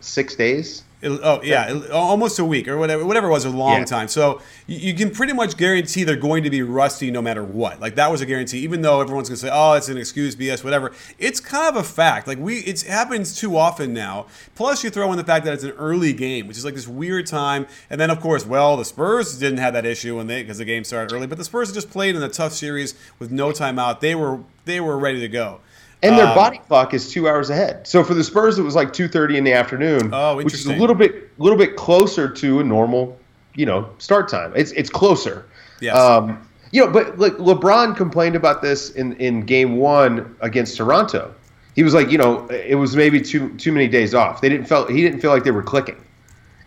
six 0.00 0.34
days. 0.34 0.82
Oh 1.00 1.40
yeah, 1.44 1.80
almost 1.92 2.40
a 2.40 2.44
week 2.44 2.66
or 2.66 2.76
whatever. 2.76 3.04
Whatever 3.04 3.28
it 3.28 3.30
was, 3.30 3.44
a 3.44 3.50
long 3.50 3.78
yeah. 3.78 3.84
time. 3.84 4.08
So 4.08 4.42
you, 4.66 4.78
you, 4.78 4.94
can 4.94 5.10
pretty 5.10 5.32
much 5.32 5.56
guarantee 5.56 6.02
they're 6.02 6.16
going 6.16 6.42
to 6.42 6.50
be 6.50 6.62
rusty 6.62 7.12
no 7.12 7.22
matter 7.22 7.44
what. 7.44 7.78
Like 7.80 7.94
that 7.94 8.10
was 8.10 8.20
a 8.20 8.26
guarantee, 8.26 8.58
even 8.58 8.82
though 8.82 9.00
everyone's 9.00 9.28
gonna 9.28 9.36
say, 9.36 9.50
"Oh, 9.52 9.74
it's 9.74 9.88
an 9.88 9.96
excuse, 9.96 10.34
BS, 10.34 10.64
whatever." 10.64 10.92
It's 11.20 11.38
kind 11.38 11.68
of 11.68 11.76
a 11.76 11.84
fact. 11.84 12.26
Like 12.26 12.38
we, 12.38 12.58
it 12.58 12.82
happens 12.82 13.36
too 13.36 13.56
often 13.56 13.92
now. 13.92 14.26
Plus, 14.56 14.82
you 14.82 14.90
throw 14.90 15.12
in 15.12 15.18
the 15.18 15.24
fact 15.24 15.44
that 15.44 15.54
it's 15.54 15.62
an 15.62 15.70
early 15.72 16.12
game, 16.12 16.48
which 16.48 16.56
is 16.56 16.64
like 16.64 16.74
this 16.74 16.88
weird 16.88 17.28
time. 17.28 17.68
And 17.90 18.00
then, 18.00 18.10
of 18.10 18.20
course, 18.20 18.44
well, 18.44 18.76
the 18.76 18.84
Spurs 18.84 19.38
didn't 19.38 19.58
have 19.58 19.74
that 19.74 19.86
issue 19.86 20.16
when 20.16 20.26
they 20.26 20.42
because 20.42 20.58
the 20.58 20.64
game 20.64 20.82
started 20.82 21.14
early, 21.14 21.28
but 21.28 21.38
the 21.38 21.44
Spurs 21.44 21.70
just 21.72 21.90
played 21.90 22.16
in 22.16 22.22
a 22.24 22.28
tough 22.28 22.52
series 22.52 22.94
with 23.20 23.30
no 23.30 23.50
timeout. 23.50 24.00
They 24.00 24.16
were 24.16 24.40
they 24.64 24.80
were 24.80 24.98
ready 24.98 25.20
to 25.20 25.28
go. 25.28 25.60
And 26.02 26.16
their 26.16 26.26
um, 26.26 26.34
body 26.34 26.58
clock 26.68 26.94
is 26.94 27.10
two 27.10 27.28
hours 27.28 27.50
ahead. 27.50 27.86
So 27.86 28.04
for 28.04 28.14
the 28.14 28.22
Spurs, 28.22 28.58
it 28.58 28.62
was 28.62 28.76
like 28.76 28.92
two 28.92 29.08
thirty 29.08 29.36
in 29.36 29.44
the 29.44 29.52
afternoon, 29.52 30.10
oh, 30.12 30.36
which 30.36 30.54
is 30.54 30.66
a 30.66 30.72
little 30.74 30.94
bit, 30.94 31.36
little 31.40 31.58
bit 31.58 31.76
closer 31.76 32.28
to 32.28 32.60
a 32.60 32.64
normal, 32.64 33.18
you 33.54 33.66
know, 33.66 33.90
start 33.98 34.28
time. 34.28 34.52
It's 34.54 34.70
it's 34.72 34.90
closer. 34.90 35.46
Yes. 35.80 35.96
Um, 35.96 36.48
you 36.70 36.84
know, 36.84 36.92
but 36.92 37.18
like 37.18 37.32
LeBron 37.34 37.96
complained 37.96 38.36
about 38.36 38.62
this 38.62 38.90
in 38.90 39.14
in 39.16 39.42
Game 39.42 39.76
One 39.76 40.36
against 40.40 40.76
Toronto. 40.76 41.34
He 41.74 41.82
was 41.82 41.94
like, 41.94 42.10
you 42.10 42.18
know, 42.18 42.46
it 42.48 42.76
was 42.76 42.94
maybe 42.94 43.20
too 43.20 43.56
too 43.56 43.72
many 43.72 43.88
days 43.88 44.14
off. 44.14 44.40
They 44.40 44.48
didn't 44.48 44.66
felt 44.66 44.90
he 44.90 45.02
didn't 45.02 45.20
feel 45.20 45.32
like 45.32 45.44
they 45.44 45.50
were 45.50 45.62
clicking. 45.62 46.04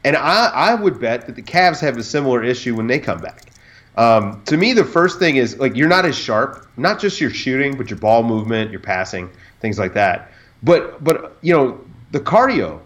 And 0.04 0.18
I 0.18 0.48
I 0.48 0.76
would 0.76 1.00
bet 1.00 1.28
that 1.28 1.36
the 1.36 1.42
Cavs 1.42 1.80
have 1.80 1.98
a 1.98 2.04
similar 2.04 2.44
issue 2.44 2.76
when 2.76 2.88
they 2.88 3.00
come 3.00 3.22
back. 3.22 3.51
Um, 3.98 4.42
to 4.46 4.58
me, 4.58 4.74
the 4.74 4.86
first 4.86 5.20
thing 5.20 5.36
is 5.36 5.58
like 5.58 5.76
you're 5.76 5.90
not 5.90 6.06
as 6.06 6.18
sharp, 6.18 6.68
not 6.78 7.00
just 7.00 7.20
your 7.20 7.30
shooting, 7.30 7.76
but 7.76 7.90
your 7.90 8.00
ball 8.00 8.24
movement, 8.24 8.72
your 8.72 8.80
passing, 8.80 9.30
things 9.60 9.78
like 9.78 9.94
that. 9.94 10.32
But 10.64 11.04
but 11.04 11.38
you 11.42 11.54
know 11.54 11.80
the 12.12 12.20
cardio, 12.20 12.80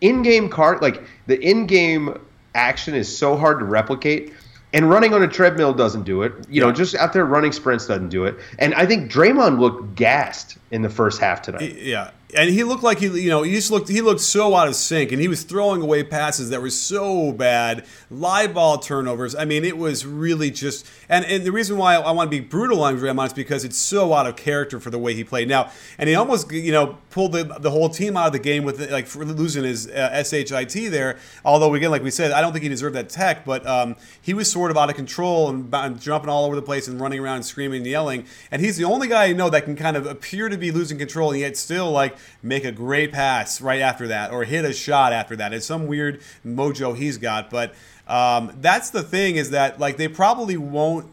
in-game 0.00 0.48
card, 0.48 0.80
like 0.82 1.02
the 1.26 1.40
in-game 1.40 2.18
action 2.54 2.94
is 2.94 3.14
so 3.16 3.36
hard 3.36 3.58
to 3.58 3.64
replicate. 3.64 4.32
And 4.72 4.90
running 4.90 5.14
on 5.14 5.22
a 5.22 5.28
treadmill 5.28 5.72
doesn't 5.72 6.02
do 6.02 6.22
it. 6.22 6.32
You 6.50 6.60
know, 6.60 6.70
just 6.70 6.94
out 6.96 7.12
there 7.12 7.24
running 7.24 7.52
sprints 7.52 7.86
doesn't 7.86 8.10
do 8.10 8.24
it. 8.24 8.36
And 8.58 8.74
I 8.74 8.84
think 8.84 9.10
Draymond 9.10 9.58
looked 9.58 9.94
gassed 9.94 10.58
in 10.70 10.82
the 10.82 10.90
first 10.90 11.18
half 11.18 11.40
tonight. 11.40 11.76
Yeah, 11.78 12.10
and 12.34 12.50
he 12.50 12.64
looked 12.64 12.82
like 12.82 12.98
he, 12.98 13.06
you 13.06 13.30
know, 13.30 13.42
he 13.42 13.52
just 13.52 13.70
looked 13.70 13.88
he 13.88 14.00
looked 14.00 14.20
so 14.20 14.54
out 14.54 14.66
of 14.66 14.74
sync, 14.74 15.12
and 15.12 15.20
he 15.20 15.28
was 15.28 15.42
throwing 15.44 15.80
away 15.80 16.02
passes 16.02 16.50
that 16.50 16.60
were 16.60 16.70
so 16.70 17.32
bad, 17.32 17.84
live 18.10 18.54
ball 18.54 18.78
turnovers. 18.78 19.34
I 19.34 19.44
mean, 19.44 19.64
it 19.64 19.78
was 19.78 20.04
really 20.04 20.50
just. 20.50 20.86
And, 21.08 21.24
and 21.24 21.44
the 21.44 21.52
reason 21.52 21.76
why 21.76 21.94
I 21.94 22.10
want 22.10 22.30
to 22.30 22.36
be 22.36 22.40
brutal 22.40 22.82
on 22.82 22.98
Draymond 22.98 23.26
is 23.26 23.32
because 23.32 23.64
it's 23.64 23.78
so 23.78 24.12
out 24.12 24.26
of 24.26 24.36
character 24.36 24.80
for 24.80 24.90
the 24.90 24.98
way 24.98 25.14
he 25.14 25.22
played 25.22 25.48
now, 25.48 25.70
and 25.98 26.08
he 26.08 26.14
almost, 26.14 26.50
you 26.50 26.72
know, 26.72 26.98
pulled 27.16 27.32
the, 27.32 27.44
the 27.44 27.70
whole 27.70 27.88
team 27.88 28.14
out 28.14 28.26
of 28.26 28.34
the 28.34 28.38
game 28.38 28.62
with 28.62 28.90
like 28.92 29.12
losing 29.16 29.64
his 29.64 29.88
uh, 29.88 30.22
shit 30.22 30.50
there. 30.92 31.18
Although 31.46 31.72
again, 31.72 31.90
like 31.90 32.02
we 32.02 32.10
said, 32.10 32.30
I 32.30 32.42
don't 32.42 32.52
think 32.52 32.62
he 32.62 32.68
deserved 32.68 32.94
that 32.94 33.08
tech, 33.08 33.46
but 33.46 33.66
um, 33.66 33.96
he 34.20 34.34
was 34.34 34.52
sort 34.52 34.70
of 34.70 34.76
out 34.76 34.90
of 34.90 34.96
control 34.96 35.48
and, 35.48 35.74
and 35.74 35.98
jumping 35.98 36.28
all 36.28 36.44
over 36.44 36.54
the 36.54 36.60
place 36.60 36.88
and 36.88 37.00
running 37.00 37.18
around 37.18 37.36
and 37.36 37.46
screaming 37.46 37.78
and 37.78 37.86
yelling. 37.86 38.26
And 38.50 38.60
he's 38.60 38.76
the 38.76 38.84
only 38.84 39.08
guy 39.08 39.24
I 39.24 39.32
know 39.32 39.48
that 39.48 39.64
can 39.64 39.76
kind 39.76 39.96
of 39.96 40.04
appear 40.04 40.50
to 40.50 40.58
be 40.58 40.70
losing 40.70 40.98
control 40.98 41.30
and 41.30 41.40
yet 41.40 41.56
still 41.56 41.90
like 41.90 42.18
make 42.42 42.66
a 42.66 42.72
great 42.72 43.12
pass 43.12 43.62
right 43.62 43.80
after 43.80 44.06
that 44.08 44.30
or 44.30 44.44
hit 44.44 44.66
a 44.66 44.74
shot 44.74 45.14
after 45.14 45.36
that. 45.36 45.54
It's 45.54 45.64
some 45.64 45.86
weird 45.86 46.20
mojo 46.44 46.94
he's 46.94 47.16
got, 47.16 47.48
but 47.48 47.72
um, 48.06 48.52
that's 48.60 48.90
the 48.90 49.02
thing 49.02 49.36
is 49.36 49.52
that 49.52 49.80
like 49.80 49.96
they 49.96 50.08
probably 50.08 50.58
won't 50.58 51.10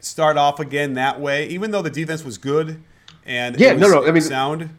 start 0.00 0.38
off 0.38 0.58
again 0.58 0.94
that 0.94 1.20
way, 1.20 1.46
even 1.48 1.70
though 1.70 1.82
the 1.82 1.90
defense 1.90 2.24
was 2.24 2.38
good 2.38 2.82
and 3.26 3.60
yeah, 3.60 3.74
no, 3.74 3.90
no, 3.90 4.06
I 4.06 4.10
mean 4.10 4.22
sound. 4.22 4.70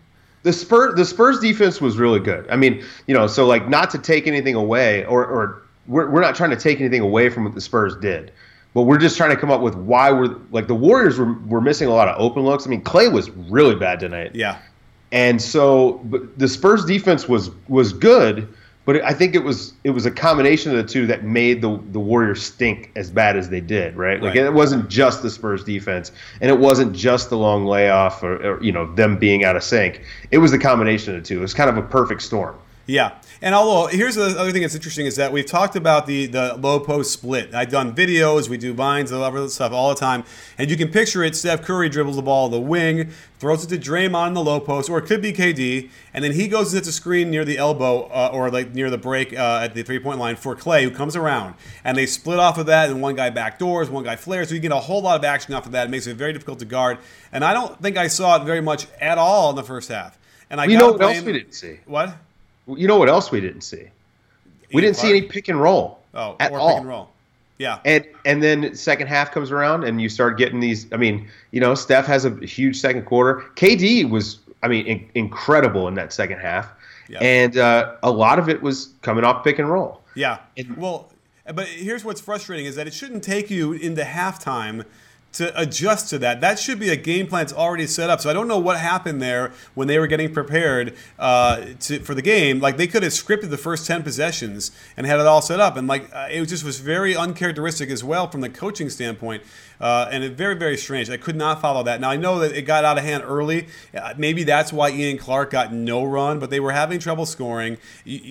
The 0.45 0.53
Spurs, 0.53 0.93
the 0.93 1.05
Spurs 1.05 1.39
defense 1.39 1.81
was 1.81 1.97
really 1.97 2.19
good. 2.19 2.47
I 2.51 2.55
mean, 2.55 2.83
you 3.07 3.15
know, 3.15 3.25
so 3.25 3.47
like 3.47 3.67
not 3.67 3.89
to 3.89 3.97
take 3.97 4.27
anything 4.27 4.53
away, 4.53 5.03
or, 5.05 5.25
or 5.25 5.63
we're, 5.87 6.07
we're 6.07 6.21
not 6.21 6.35
trying 6.35 6.51
to 6.51 6.55
take 6.55 6.79
anything 6.79 7.01
away 7.01 7.29
from 7.31 7.45
what 7.45 7.55
the 7.55 7.61
Spurs 7.61 7.95
did, 7.95 8.31
but 8.75 8.83
we're 8.83 8.99
just 8.99 9.17
trying 9.17 9.31
to 9.31 9.37
come 9.37 9.49
up 9.49 9.61
with 9.61 9.73
why 9.73 10.11
we're 10.11 10.35
like 10.51 10.67
the 10.67 10.75
Warriors 10.75 11.17
were, 11.17 11.33
were 11.47 11.61
missing 11.61 11.87
a 11.87 11.91
lot 11.91 12.07
of 12.07 12.21
open 12.21 12.43
looks. 12.43 12.67
I 12.67 12.69
mean, 12.69 12.83
Klay 12.83 13.11
was 13.11 13.31
really 13.31 13.73
bad 13.73 13.99
tonight. 13.99 14.35
Yeah. 14.35 14.59
And 15.11 15.41
so 15.41 15.99
the 16.37 16.47
Spurs 16.47 16.85
defense 16.85 17.27
was 17.27 17.49
was 17.67 17.91
good, 17.91 18.47
but 18.85 19.03
I 19.03 19.13
think 19.13 19.35
it 19.35 19.43
was 19.43 19.73
it 19.83 19.89
was 19.89 20.05
a 20.05 20.11
combination 20.11 20.71
of 20.71 20.77
the 20.77 20.91
two 20.91 21.07
that 21.07 21.23
made 21.23 21.61
the 21.61 21.79
the 21.91 21.99
Warriors 21.99 22.43
stink 22.43 22.91
as 22.95 23.09
bad 23.09 23.35
as 23.35 23.49
they 23.49 23.59
did, 23.59 23.95
right? 23.95 24.21
Like 24.21 24.35
right. 24.35 24.45
it 24.45 24.53
wasn't 24.53 24.89
just 24.89 25.23
the 25.23 25.29
Spurs 25.29 25.63
defense, 25.63 26.11
and 26.39 26.49
it 26.51 26.59
wasn't 26.59 26.93
just 26.93 27.29
the 27.29 27.37
long 27.37 27.65
layoff 27.65 28.23
or, 28.23 28.35
or 28.45 28.63
you 28.63 28.71
know 28.71 28.93
them 28.93 29.17
being 29.17 29.43
out 29.43 29.55
of 29.55 29.63
sync. 29.63 30.01
It 30.31 30.37
was 30.37 30.51
the 30.51 30.59
combination 30.59 31.15
of 31.15 31.21
the 31.21 31.27
two. 31.27 31.39
It 31.39 31.41
was 31.41 31.53
kind 31.53 31.69
of 31.69 31.77
a 31.77 31.81
perfect 31.81 32.21
storm. 32.21 32.55
Yeah. 32.85 33.13
And 33.41 33.53
although 33.53 33.87
here's 33.87 34.15
the 34.15 34.39
other 34.39 34.51
thing 34.51 34.61
that's 34.61 34.75
interesting 34.75 35.05
is 35.05 35.15
that 35.17 35.31
we've 35.31 35.45
talked 35.45 35.75
about 35.75 36.05
the 36.05 36.25
the 36.27 36.55
low 36.55 36.79
post 36.79 37.11
split. 37.11 37.53
I've 37.53 37.69
done 37.69 37.93
videos, 37.93 38.49
we 38.49 38.57
do 38.57 38.73
vines, 38.73 39.11
all 39.11 39.29
that 39.29 39.49
stuff 39.49 39.71
all 39.71 39.89
the 39.89 39.99
time, 39.99 40.23
and 40.57 40.69
you 40.69 40.77
can 40.77 40.89
picture 40.89 41.23
it. 41.23 41.35
Steph 41.35 41.61
Curry 41.63 41.89
dribbles 41.89 42.15
the 42.15 42.21
ball 42.21 42.49
the 42.49 42.59
wing, 42.59 43.11
throws 43.39 43.63
it 43.63 43.67
to 43.69 43.77
Draymond 43.77 44.29
in 44.29 44.33
the 44.33 44.43
low 44.43 44.59
post, 44.59 44.89
or 44.89 44.97
it 44.97 45.05
could 45.05 45.21
be 45.21 45.33
KD, 45.33 45.89
and 46.13 46.23
then 46.23 46.31
he 46.31 46.47
goes 46.47 46.73
and 46.73 46.77
hits 46.77 46.87
a 46.87 46.93
screen 46.93 47.29
near 47.29 47.43
the 47.43 47.57
elbow 47.57 48.03
uh, 48.03 48.29
or 48.31 48.49
like 48.49 48.73
near 48.73 48.89
the 48.89 48.97
break 48.97 49.33
uh, 49.33 49.59
at 49.63 49.73
the 49.73 49.83
three 49.83 49.99
point 49.99 50.19
line 50.19 50.35
for 50.35 50.55
Klay, 50.55 50.83
who 50.83 50.91
comes 50.91 51.15
around, 51.15 51.55
and 51.83 51.97
they 51.97 52.05
split 52.05 52.39
off 52.39 52.57
of 52.57 52.65
that, 52.67 52.89
and 52.89 53.01
one 53.01 53.15
guy 53.15 53.29
backdoors, 53.29 53.89
one 53.89 54.03
guy 54.03 54.15
flares, 54.15 54.49
so 54.49 54.55
you 54.55 54.61
get 54.61 54.71
a 54.71 54.77
whole 54.77 55.01
lot 55.01 55.19
of 55.19 55.25
action 55.25 55.53
off 55.53 55.65
of 55.65 55.73
that. 55.73 55.87
It 55.87 55.89
makes 55.89 56.07
it 56.07 56.15
very 56.15 56.33
difficult 56.33 56.59
to 56.59 56.65
guard, 56.65 56.97
and 57.31 57.43
I 57.43 57.53
don't 57.53 57.81
think 57.81 57.97
I 57.97 58.07
saw 58.07 58.41
it 58.41 58.45
very 58.45 58.61
much 58.61 58.87
at 59.01 59.17
all 59.17 59.49
in 59.49 59.55
the 59.55 59.63
first 59.63 59.89
half. 59.89 60.17
And 60.49 60.61
I 60.61 60.65
you 60.65 60.77
know 60.77 60.91
what 60.91 60.99
blame, 60.99 61.17
else 61.17 61.25
we 61.25 61.33
didn't 61.33 61.53
see? 61.53 61.79
What? 61.85 62.15
You 62.67 62.87
know 62.87 62.97
what 62.97 63.09
else 63.09 63.31
we 63.31 63.41
didn't 63.41 63.61
see? 63.61 63.83
We 64.73 64.81
didn't 64.81 64.97
see 64.97 65.09
any 65.09 65.21
pick 65.21 65.47
and 65.47 65.61
roll. 65.61 65.99
Oh, 66.13 66.35
at 66.39 66.51
or 66.51 66.59
all. 66.59 66.69
pick 66.69 66.77
and 66.79 66.87
roll. 66.87 67.09
Yeah. 67.57 67.79
And 67.85 68.05
and 68.25 68.43
then 68.43 68.75
second 68.75 69.07
half 69.07 69.31
comes 69.31 69.51
around 69.51 69.83
and 69.83 70.01
you 70.01 70.09
start 70.09 70.37
getting 70.37 70.59
these. 70.59 70.91
I 70.91 70.97
mean, 70.97 71.27
you 71.51 71.61
know, 71.61 71.75
Steph 71.75 72.05
has 72.05 72.25
a 72.25 72.31
huge 72.45 72.77
second 72.77 73.03
quarter. 73.05 73.43
KD 73.55 74.09
was, 74.09 74.39
I 74.63 74.67
mean, 74.67 74.85
in, 74.85 75.09
incredible 75.15 75.87
in 75.87 75.95
that 75.95 76.11
second 76.11 76.39
half, 76.39 76.69
yeah. 77.07 77.19
and 77.19 77.57
uh, 77.57 77.95
a 78.03 78.11
lot 78.11 78.39
of 78.39 78.49
it 78.49 78.61
was 78.61 78.89
coming 79.01 79.23
off 79.23 79.43
pick 79.43 79.59
and 79.59 79.69
roll. 79.69 80.01
Yeah. 80.15 80.39
And, 80.57 80.75
well, 80.77 81.11
but 81.53 81.67
here's 81.67 82.03
what's 82.03 82.21
frustrating 82.21 82.65
is 82.65 82.75
that 82.75 82.87
it 82.87 82.93
shouldn't 82.93 83.23
take 83.23 83.49
you 83.49 83.73
into 83.73 84.01
halftime 84.01 84.85
to 85.35 85.59
adjust 85.59 86.09
to 86.09 86.19
that. 86.19 86.41
That 86.41 86.59
should 86.59 86.79
be 86.79 86.89
a 86.89 86.95
game 86.95 87.27
plan 87.27 87.41
that's 87.41 87.53
already 87.53 87.87
set 87.87 88.09
up. 88.09 88.21
So 88.21 88.29
I 88.29 88.33
don't 88.33 88.47
know 88.47 88.57
what 88.57 88.79
happened 88.79 89.21
there 89.21 89.51
when 89.73 89.87
they 89.87 89.99
were 89.99 90.07
getting 90.07 90.33
prepared 90.33 90.95
uh, 91.19 91.65
to, 91.81 91.99
for 91.99 92.15
the 92.15 92.21
game. 92.21 92.59
Like 92.59 92.77
they 92.77 92.87
could 92.87 93.03
have 93.03 93.11
scripted 93.11 93.49
the 93.49 93.57
first 93.57 93.85
ten 93.85 94.01
possessions 94.01 94.71
and 94.97 95.05
had 95.05 95.19
it 95.19 95.25
all 95.25 95.41
set 95.41 95.59
up, 95.59 95.77
and 95.77 95.87
like 95.87 96.13
uh, 96.13 96.27
it 96.31 96.45
just 96.45 96.63
was 96.63 96.79
very 96.79 97.15
uncharacteristic 97.15 97.89
as 97.89 98.03
well 98.03 98.29
from 98.29 98.41
the 98.41 98.49
coaching 98.49 98.89
standpoint, 98.89 99.43
uh, 99.79 100.07
and 100.11 100.23
very 100.35 100.55
very 100.55 100.77
strange. 100.77 101.09
I 101.09 101.17
could 101.17 101.35
not 101.35 101.61
follow 101.61 101.83
that. 101.83 101.99
Now 102.01 102.09
I 102.09 102.17
know 102.17 102.39
that 102.39 102.53
it 102.53 102.63
got 102.63 102.85
out 102.85 102.97
of 102.97 103.03
hand 103.03 103.23
early. 103.25 103.67
Uh, 103.93 104.13
maybe 104.17 104.43
that's 104.43 104.71
why 104.71 104.89
Ian 104.89 105.17
Clark 105.17 105.51
got 105.51 105.73
no 105.73 106.03
run, 106.03 106.39
but 106.39 106.49
they 106.49 106.59
were 106.59 106.71
having 106.71 106.99
trouble 106.99 107.25
scoring. 107.25 107.77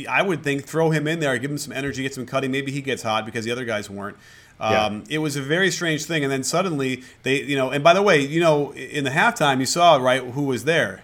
I 0.08 0.22
would 0.22 0.42
think 0.42 0.64
throw 0.64 0.90
him 0.90 1.06
in 1.06 1.20
there, 1.20 1.36
give 1.38 1.50
him 1.50 1.58
some 1.58 1.72
energy, 1.72 2.02
get 2.02 2.14
some 2.14 2.26
cutting. 2.26 2.50
Maybe 2.50 2.72
he 2.72 2.80
gets 2.80 3.02
hot 3.02 3.26
because 3.26 3.44
the 3.44 3.50
other 3.50 3.64
guys 3.64 3.90
weren't. 3.90 4.16
Um, 4.64 5.04
yeah. 5.06 5.16
It 5.16 5.18
was 5.18 5.36
a 5.36 5.42
very 5.42 5.70
strange 5.70 6.04
thing, 6.04 6.22
and 6.22 6.32
then 6.32 6.42
suddenly 6.42 7.02
they, 7.22 7.42
you 7.42 7.56
know. 7.56 7.70
And 7.70 7.84
by 7.84 7.92
the 7.92 8.02
way, 8.02 8.20
you 8.20 8.40
know, 8.40 8.72
in 8.72 9.04
the 9.04 9.10
halftime, 9.10 9.60
you 9.60 9.66
saw 9.66 9.96
right 9.96 10.22
who 10.22 10.44
was 10.44 10.64
there. 10.64 11.02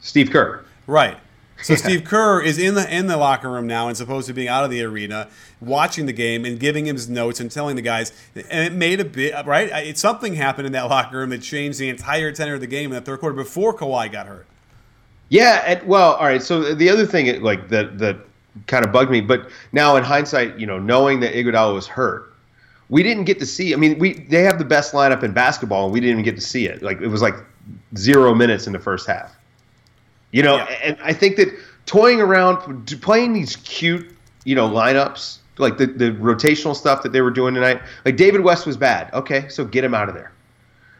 Steve 0.00 0.30
Kerr. 0.30 0.64
Right. 0.86 1.16
So 1.62 1.74
yeah. 1.74 1.78
Steve 1.78 2.04
Kerr 2.04 2.40
is 2.40 2.58
in 2.58 2.74
the 2.74 2.94
in 2.94 3.06
the 3.06 3.16
locker 3.16 3.50
room 3.50 3.66
now 3.66 3.88
and 3.88 3.96
supposed 3.96 4.26
to 4.26 4.32
be 4.32 4.48
out 4.48 4.64
of 4.64 4.70
the 4.70 4.82
arena, 4.82 5.28
watching 5.60 6.06
the 6.06 6.12
game 6.12 6.44
and 6.44 6.58
giving 6.58 6.86
him 6.86 6.96
his 6.96 7.08
notes 7.08 7.40
and 7.40 7.50
telling 7.50 7.76
the 7.76 7.82
guys. 7.82 8.12
And 8.34 8.66
it 8.66 8.72
made 8.72 9.00
a 9.00 9.04
bit 9.04 9.34
right. 9.46 9.68
It, 9.86 9.98
something 9.98 10.34
happened 10.34 10.66
in 10.66 10.72
that 10.72 10.84
locker 10.90 11.18
room 11.18 11.30
that 11.30 11.42
changed 11.42 11.78
the 11.78 11.88
entire 11.88 12.32
tenor 12.32 12.54
of 12.54 12.60
the 12.60 12.66
game 12.66 12.90
in 12.90 12.94
the 12.94 13.00
third 13.00 13.20
quarter 13.20 13.34
before 13.34 13.74
Kawhi 13.74 14.10
got 14.10 14.26
hurt. 14.26 14.46
Yeah. 15.28 15.62
And, 15.66 15.88
well, 15.88 16.14
all 16.14 16.26
right. 16.26 16.42
So 16.42 16.74
the 16.74 16.88
other 16.88 17.06
thing, 17.06 17.42
like 17.42 17.68
that 17.70 17.98
that 17.98 18.18
kind 18.66 18.84
of 18.84 18.92
bugged 18.92 19.10
me, 19.10 19.20
but 19.20 19.48
now 19.72 19.96
in 19.96 20.04
hindsight, 20.04 20.58
you 20.58 20.66
know, 20.66 20.78
knowing 20.78 21.20
that 21.20 21.34
Iguodala 21.34 21.74
was 21.74 21.86
hurt, 21.86 22.31
we 22.92 23.02
didn't 23.02 23.24
get 23.24 23.38
to 23.38 23.46
see. 23.46 23.72
I 23.72 23.78
mean, 23.78 23.98
we 23.98 24.12
they 24.12 24.42
have 24.42 24.58
the 24.58 24.66
best 24.66 24.92
lineup 24.92 25.22
in 25.22 25.32
basketball, 25.32 25.84
and 25.84 25.94
we 25.94 25.98
didn't 25.98 26.12
even 26.12 26.24
get 26.24 26.36
to 26.36 26.42
see 26.42 26.66
it. 26.66 26.82
Like 26.82 27.00
it 27.00 27.06
was 27.06 27.22
like 27.22 27.34
zero 27.96 28.34
minutes 28.34 28.66
in 28.66 28.74
the 28.74 28.78
first 28.78 29.06
half. 29.06 29.34
You 30.30 30.42
know, 30.42 30.56
yeah. 30.56 30.78
and 30.82 30.98
I 31.02 31.14
think 31.14 31.36
that 31.36 31.48
toying 31.86 32.20
around, 32.20 32.86
playing 33.00 33.32
these 33.32 33.56
cute, 33.56 34.14
you 34.44 34.54
know, 34.54 34.68
lineups 34.68 35.38
like 35.56 35.78
the 35.78 35.86
the 35.86 36.10
rotational 36.12 36.76
stuff 36.76 37.02
that 37.02 37.12
they 37.12 37.22
were 37.22 37.30
doing 37.30 37.54
tonight. 37.54 37.80
Like 38.04 38.16
David 38.16 38.42
West 38.42 38.66
was 38.66 38.76
bad. 38.76 39.10
Okay, 39.14 39.48
so 39.48 39.64
get 39.64 39.82
him 39.82 39.94
out 39.94 40.10
of 40.10 40.14
there. 40.14 40.30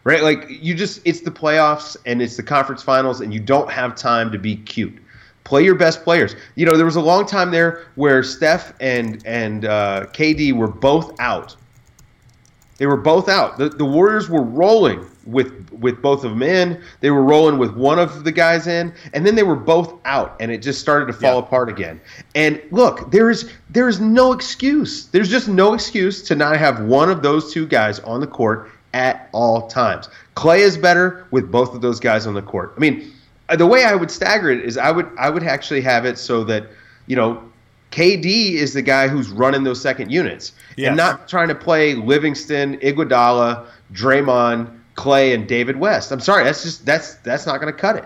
Right? 0.04 0.22
Like 0.22 0.46
you 0.48 0.74
just 0.74 1.02
it's 1.04 1.20
the 1.20 1.30
playoffs 1.30 1.98
and 2.06 2.22
it's 2.22 2.38
the 2.38 2.42
conference 2.42 2.82
finals 2.82 3.20
and 3.20 3.34
you 3.34 3.38
don't 3.38 3.70
have 3.70 3.96
time 3.96 4.32
to 4.32 4.38
be 4.38 4.56
cute. 4.56 4.98
Play 5.44 5.62
your 5.62 5.74
best 5.74 6.04
players. 6.04 6.36
You 6.54 6.64
know, 6.64 6.74
there 6.74 6.86
was 6.86 6.96
a 6.96 7.02
long 7.02 7.26
time 7.26 7.50
there 7.50 7.84
where 7.96 8.22
Steph 8.22 8.72
and 8.80 9.22
and 9.26 9.66
uh, 9.66 10.06
KD 10.14 10.54
were 10.54 10.68
both 10.68 11.20
out. 11.20 11.54
They 12.82 12.86
were 12.86 12.96
both 12.96 13.28
out. 13.28 13.58
The, 13.58 13.68
the 13.68 13.84
Warriors 13.84 14.28
were 14.28 14.42
rolling 14.42 15.06
with 15.24 15.70
with 15.70 16.02
both 16.02 16.24
of 16.24 16.32
them 16.32 16.42
in. 16.42 16.82
They 16.98 17.12
were 17.12 17.22
rolling 17.22 17.56
with 17.56 17.76
one 17.76 18.00
of 18.00 18.24
the 18.24 18.32
guys 18.32 18.66
in, 18.66 18.92
and 19.12 19.24
then 19.24 19.36
they 19.36 19.44
were 19.44 19.54
both 19.54 20.00
out, 20.04 20.34
and 20.40 20.50
it 20.50 20.62
just 20.62 20.80
started 20.80 21.06
to 21.06 21.12
fall 21.12 21.34
yeah. 21.34 21.46
apart 21.46 21.68
again. 21.68 22.00
And 22.34 22.60
look, 22.72 23.12
there 23.12 23.30
is 23.30 23.52
there 23.70 23.86
is 23.86 24.00
no 24.00 24.32
excuse. 24.32 25.06
There's 25.06 25.30
just 25.30 25.46
no 25.46 25.74
excuse 25.74 26.22
to 26.22 26.34
not 26.34 26.56
have 26.56 26.80
one 26.80 27.08
of 27.08 27.22
those 27.22 27.52
two 27.52 27.68
guys 27.68 28.00
on 28.00 28.18
the 28.18 28.26
court 28.26 28.68
at 28.94 29.28
all 29.30 29.68
times. 29.68 30.08
Klay 30.34 30.58
is 30.58 30.76
better 30.76 31.28
with 31.30 31.52
both 31.52 31.76
of 31.76 31.82
those 31.82 32.00
guys 32.00 32.26
on 32.26 32.34
the 32.34 32.42
court. 32.42 32.74
I 32.76 32.80
mean, 32.80 33.12
the 33.56 33.64
way 33.68 33.84
I 33.84 33.94
would 33.94 34.10
stagger 34.10 34.50
it 34.50 34.58
is 34.58 34.76
I 34.76 34.90
would 34.90 35.08
I 35.16 35.30
would 35.30 35.44
actually 35.44 35.82
have 35.82 36.04
it 36.04 36.18
so 36.18 36.42
that 36.42 36.66
you 37.06 37.14
know 37.14 37.44
KD 37.92 38.54
is 38.54 38.72
the 38.72 38.82
guy 38.82 39.06
who's 39.06 39.28
running 39.28 39.64
those 39.64 39.80
second 39.80 40.10
units 40.10 40.52
yes. 40.76 40.88
and 40.88 40.96
not 40.96 41.28
trying 41.28 41.48
to 41.48 41.54
play 41.54 41.94
Livingston, 41.94 42.78
Iguodala, 42.78 43.66
Draymond, 43.92 44.78
Klay, 44.96 45.34
and 45.34 45.46
David 45.46 45.76
West. 45.76 46.10
I'm 46.10 46.20
sorry, 46.20 46.44
that's 46.44 46.62
just 46.62 46.84
that's 46.86 47.14
that's 47.16 47.46
not 47.46 47.60
going 47.60 47.72
to 47.72 47.78
cut 47.78 47.96
it. 47.96 48.04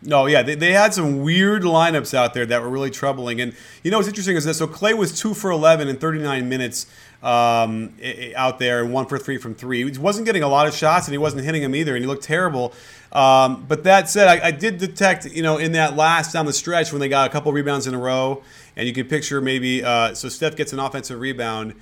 No, 0.00 0.26
yeah, 0.26 0.42
they, 0.42 0.54
they 0.54 0.72
had 0.72 0.94
some 0.94 1.22
weird 1.22 1.62
lineups 1.62 2.14
out 2.14 2.32
there 2.32 2.46
that 2.46 2.62
were 2.62 2.68
really 2.68 2.90
troubling. 2.90 3.40
And 3.40 3.52
you 3.82 3.90
know 3.90 3.98
what's 3.98 4.08
interesting 4.08 4.36
is 4.36 4.44
that 4.44 4.54
so 4.54 4.68
Klay 4.68 4.96
was 4.96 5.18
two 5.18 5.34
for 5.34 5.50
11 5.50 5.88
in 5.88 5.96
39 5.96 6.48
minutes 6.48 6.86
um, 7.20 7.94
out 8.36 8.60
there 8.60 8.82
and 8.82 8.92
one 8.92 9.06
for 9.06 9.18
three 9.18 9.38
from 9.38 9.56
three. 9.56 9.90
He 9.90 9.98
wasn't 9.98 10.26
getting 10.26 10.44
a 10.44 10.48
lot 10.48 10.68
of 10.68 10.74
shots 10.74 11.08
and 11.08 11.12
he 11.12 11.18
wasn't 11.18 11.44
hitting 11.44 11.62
them 11.62 11.74
either, 11.74 11.96
and 11.96 12.04
he 12.04 12.06
looked 12.06 12.22
terrible. 12.22 12.72
Um, 13.10 13.64
but 13.66 13.84
that 13.84 14.08
said, 14.08 14.28
I, 14.28 14.48
I, 14.48 14.50
did 14.50 14.78
detect, 14.78 15.24
you 15.24 15.42
know, 15.42 15.56
in 15.56 15.72
that 15.72 15.96
last 15.96 16.34
down 16.34 16.44
the 16.44 16.52
stretch 16.52 16.92
when 16.92 17.00
they 17.00 17.08
got 17.08 17.28
a 17.28 17.32
couple 17.32 17.50
rebounds 17.52 17.86
in 17.86 17.94
a 17.94 17.98
row, 17.98 18.42
and 18.76 18.86
you 18.86 18.92
can 18.92 19.06
picture 19.06 19.40
maybe 19.40 19.82
uh, 19.82 20.14
so 20.14 20.28
Steph 20.28 20.56
gets 20.56 20.74
an 20.74 20.78
offensive 20.78 21.18
rebound, 21.18 21.74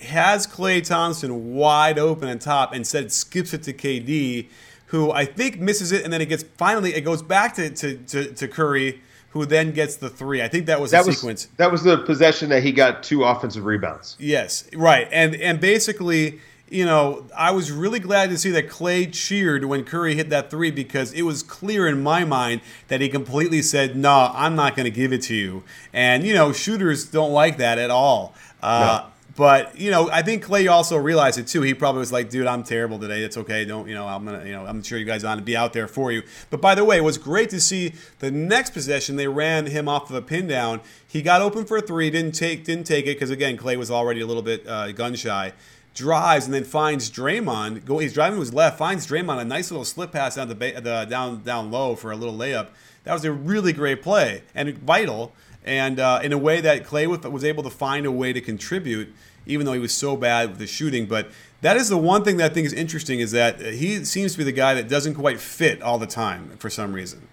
has 0.00 0.46
Klay 0.46 0.82
Thompson 0.82 1.54
wide 1.54 1.98
open 1.98 2.28
and 2.28 2.40
top, 2.40 2.72
and 2.72 2.86
said 2.86 3.12
skips 3.12 3.52
it 3.52 3.62
to 3.64 3.74
KD, 3.74 4.46
who 4.94 5.10
I 5.10 5.24
think 5.24 5.58
misses 5.58 5.90
it, 5.92 6.04
and 6.04 6.12
then 6.12 6.20
it 6.20 6.26
gets 6.26 6.44
finally 6.56 6.94
it 6.94 7.00
goes 7.02 7.22
back 7.22 7.54
to 7.56 7.70
to, 7.70 7.96
to, 7.96 8.32
to 8.32 8.48
Curry 8.48 9.00
who 9.30 9.44
then 9.44 9.72
gets 9.72 9.96
the 9.96 10.08
three. 10.08 10.40
I 10.40 10.46
think 10.46 10.66
that 10.66 10.80
was 10.80 10.92
that 10.92 11.04
the 11.04 11.12
sequence. 11.12 11.48
That 11.56 11.72
was 11.72 11.82
the 11.82 11.98
possession 11.98 12.50
that 12.50 12.62
he 12.62 12.70
got 12.70 13.02
two 13.02 13.24
offensive 13.24 13.64
rebounds. 13.64 14.16
Yes, 14.20 14.68
right, 14.72 15.08
and 15.10 15.34
and 15.34 15.60
basically, 15.60 16.40
you 16.70 16.84
know, 16.84 17.26
I 17.36 17.50
was 17.50 17.72
really 17.72 17.98
glad 17.98 18.30
to 18.30 18.38
see 18.38 18.50
that 18.50 18.68
Klay 18.68 19.12
cheered 19.12 19.64
when 19.64 19.82
Curry 19.82 20.14
hit 20.14 20.30
that 20.30 20.50
three 20.50 20.70
because 20.70 21.12
it 21.12 21.22
was 21.22 21.42
clear 21.42 21.88
in 21.88 22.00
my 22.00 22.24
mind 22.24 22.60
that 22.86 23.00
he 23.00 23.08
completely 23.08 23.60
said, 23.60 23.96
"No, 23.96 24.30
I'm 24.32 24.54
not 24.54 24.76
going 24.76 24.84
to 24.84 24.96
give 24.96 25.12
it 25.12 25.22
to 25.22 25.34
you." 25.34 25.64
And 25.92 26.24
you 26.24 26.34
know, 26.34 26.52
shooters 26.52 27.04
don't 27.04 27.32
like 27.32 27.58
that 27.58 27.78
at 27.78 27.90
all. 27.90 28.34
Uh, 28.62 29.00
no. 29.02 29.13
But 29.36 29.78
you 29.78 29.90
know, 29.90 30.08
I 30.10 30.22
think 30.22 30.44
Klay 30.44 30.70
also 30.70 30.96
realized 30.96 31.38
it 31.38 31.48
too. 31.48 31.62
He 31.62 31.74
probably 31.74 32.00
was 32.00 32.12
like, 32.12 32.30
"Dude, 32.30 32.46
I'm 32.46 32.62
terrible 32.62 33.00
today. 33.00 33.22
It's 33.24 33.36
okay. 33.36 33.64
Don't 33.64 33.88
you 33.88 33.94
know? 33.94 34.06
I'm 34.06 34.24
gonna, 34.24 34.44
you 34.44 34.52
know, 34.52 34.64
I'm 34.64 34.82
sure 34.82 34.96
you 34.96 35.04
guys 35.04 35.24
want 35.24 35.38
to 35.38 35.44
be 35.44 35.56
out 35.56 35.72
there 35.72 35.88
for 35.88 36.12
you." 36.12 36.22
But 36.50 36.60
by 36.60 36.76
the 36.76 36.84
way, 36.84 36.98
it 36.98 37.04
was 37.04 37.18
great 37.18 37.50
to 37.50 37.60
see 37.60 37.94
the 38.20 38.30
next 38.30 38.70
possession 38.70 39.16
they 39.16 39.26
ran 39.26 39.66
him 39.66 39.88
off 39.88 40.08
of 40.08 40.16
a 40.16 40.22
pin 40.22 40.46
down. 40.46 40.80
He 41.06 41.20
got 41.20 41.42
open 41.42 41.64
for 41.64 41.78
a 41.78 41.82
three, 41.82 42.10
didn't 42.10 42.34
take, 42.34 42.64
didn't 42.64 42.84
take 42.84 43.06
it 43.06 43.16
because 43.16 43.30
again, 43.30 43.56
Klay 43.56 43.76
was 43.76 43.90
already 43.90 44.20
a 44.20 44.26
little 44.26 44.42
bit 44.42 44.66
uh, 44.68 44.92
gun 44.92 45.14
shy. 45.16 45.52
Drives 45.94 46.44
and 46.44 46.54
then 46.54 46.64
finds 46.64 47.08
Draymond. 47.08 47.84
Go, 47.84 47.98
he's 47.98 48.12
driving 48.12 48.36
to 48.36 48.40
his 48.40 48.52
left, 48.52 48.78
finds 48.78 49.06
Draymond 49.06 49.40
a 49.40 49.44
nice 49.44 49.70
little 49.70 49.84
slip 49.84 50.10
pass 50.10 50.34
down 50.34 50.48
the, 50.48 50.54
the 50.54 51.06
down 51.08 51.42
down 51.42 51.70
low 51.70 51.94
for 51.96 52.12
a 52.12 52.16
little 52.16 52.34
layup. 52.34 52.68
That 53.04 53.12
was 53.12 53.24
a 53.24 53.32
really 53.32 53.72
great 53.72 54.02
play 54.02 54.42
and 54.54 54.76
vital 54.78 55.32
and 55.64 55.98
uh, 55.98 56.20
in 56.22 56.32
a 56.32 56.38
way 56.38 56.60
that 56.60 56.84
Klay 56.84 57.06
was 57.30 57.44
able 57.44 57.62
to 57.62 57.70
find 57.70 58.06
a 58.06 58.12
way 58.12 58.32
to 58.32 58.40
contribute, 58.40 59.14
even 59.46 59.66
though 59.66 59.72
he 59.72 59.78
was 59.78 59.94
so 59.94 60.16
bad 60.16 60.50
with 60.50 60.58
the 60.58 60.66
shooting. 60.66 61.06
But 61.06 61.30
that 61.62 61.76
is 61.76 61.88
the 61.88 61.98
one 61.98 62.24
thing 62.24 62.36
that 62.38 62.50
I 62.50 62.54
think 62.54 62.66
is 62.66 62.72
interesting 62.72 63.20
is 63.20 63.30
that 63.32 63.60
he 63.60 64.04
seems 64.04 64.32
to 64.32 64.38
be 64.38 64.44
the 64.44 64.52
guy 64.52 64.74
that 64.74 64.88
doesn't 64.88 65.14
quite 65.14 65.40
fit 65.40 65.82
all 65.82 65.98
the 65.98 66.06
time 66.06 66.56
for 66.58 66.68
some 66.70 66.92
reason. 66.92 67.28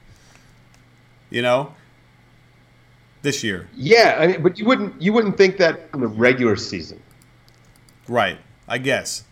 You 1.29 1.41
know, 1.41 1.73
this 3.21 3.43
year. 3.43 3.69
Yeah, 3.75 4.17
I 4.19 4.27
mean, 4.27 4.43
but 4.43 4.57
you 4.57 4.65
wouldn't 4.65 5.01
you 5.01 5.13
wouldn't 5.13 5.37
think 5.37 5.57
that 5.57 5.89
in 5.93 6.01
the 6.01 6.07
regular 6.07 6.55
season. 6.55 7.01
Right. 8.07 8.39
I 8.67 8.77
guess. 8.77 9.23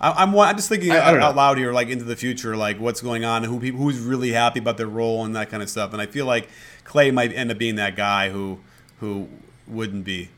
I, 0.00 0.24
am 0.24 0.36
I'm 0.36 0.56
just 0.56 0.68
thinking 0.68 0.90
I, 0.90 0.96
I 0.96 1.20
out 1.20 1.36
loud 1.36 1.58
here, 1.58 1.72
like 1.72 1.88
into 1.88 2.04
the 2.04 2.16
future, 2.16 2.56
like 2.56 2.80
what's 2.80 3.00
going 3.00 3.24
on, 3.24 3.44
who 3.44 3.60
people, 3.60 3.80
who's 3.80 4.00
really 4.00 4.32
happy 4.32 4.58
about 4.58 4.76
their 4.76 4.88
role 4.88 5.24
and 5.24 5.36
that 5.36 5.48
kind 5.48 5.62
of 5.62 5.70
stuff. 5.70 5.92
And 5.92 6.02
I 6.02 6.06
feel 6.06 6.26
like 6.26 6.48
Klay 6.84 7.12
might 7.12 7.32
end 7.32 7.50
up 7.50 7.58
being 7.58 7.76
that 7.76 7.96
guy 7.96 8.30
who 8.30 8.58
who 9.00 9.28
wouldn't 9.66 10.04
be. 10.04 10.30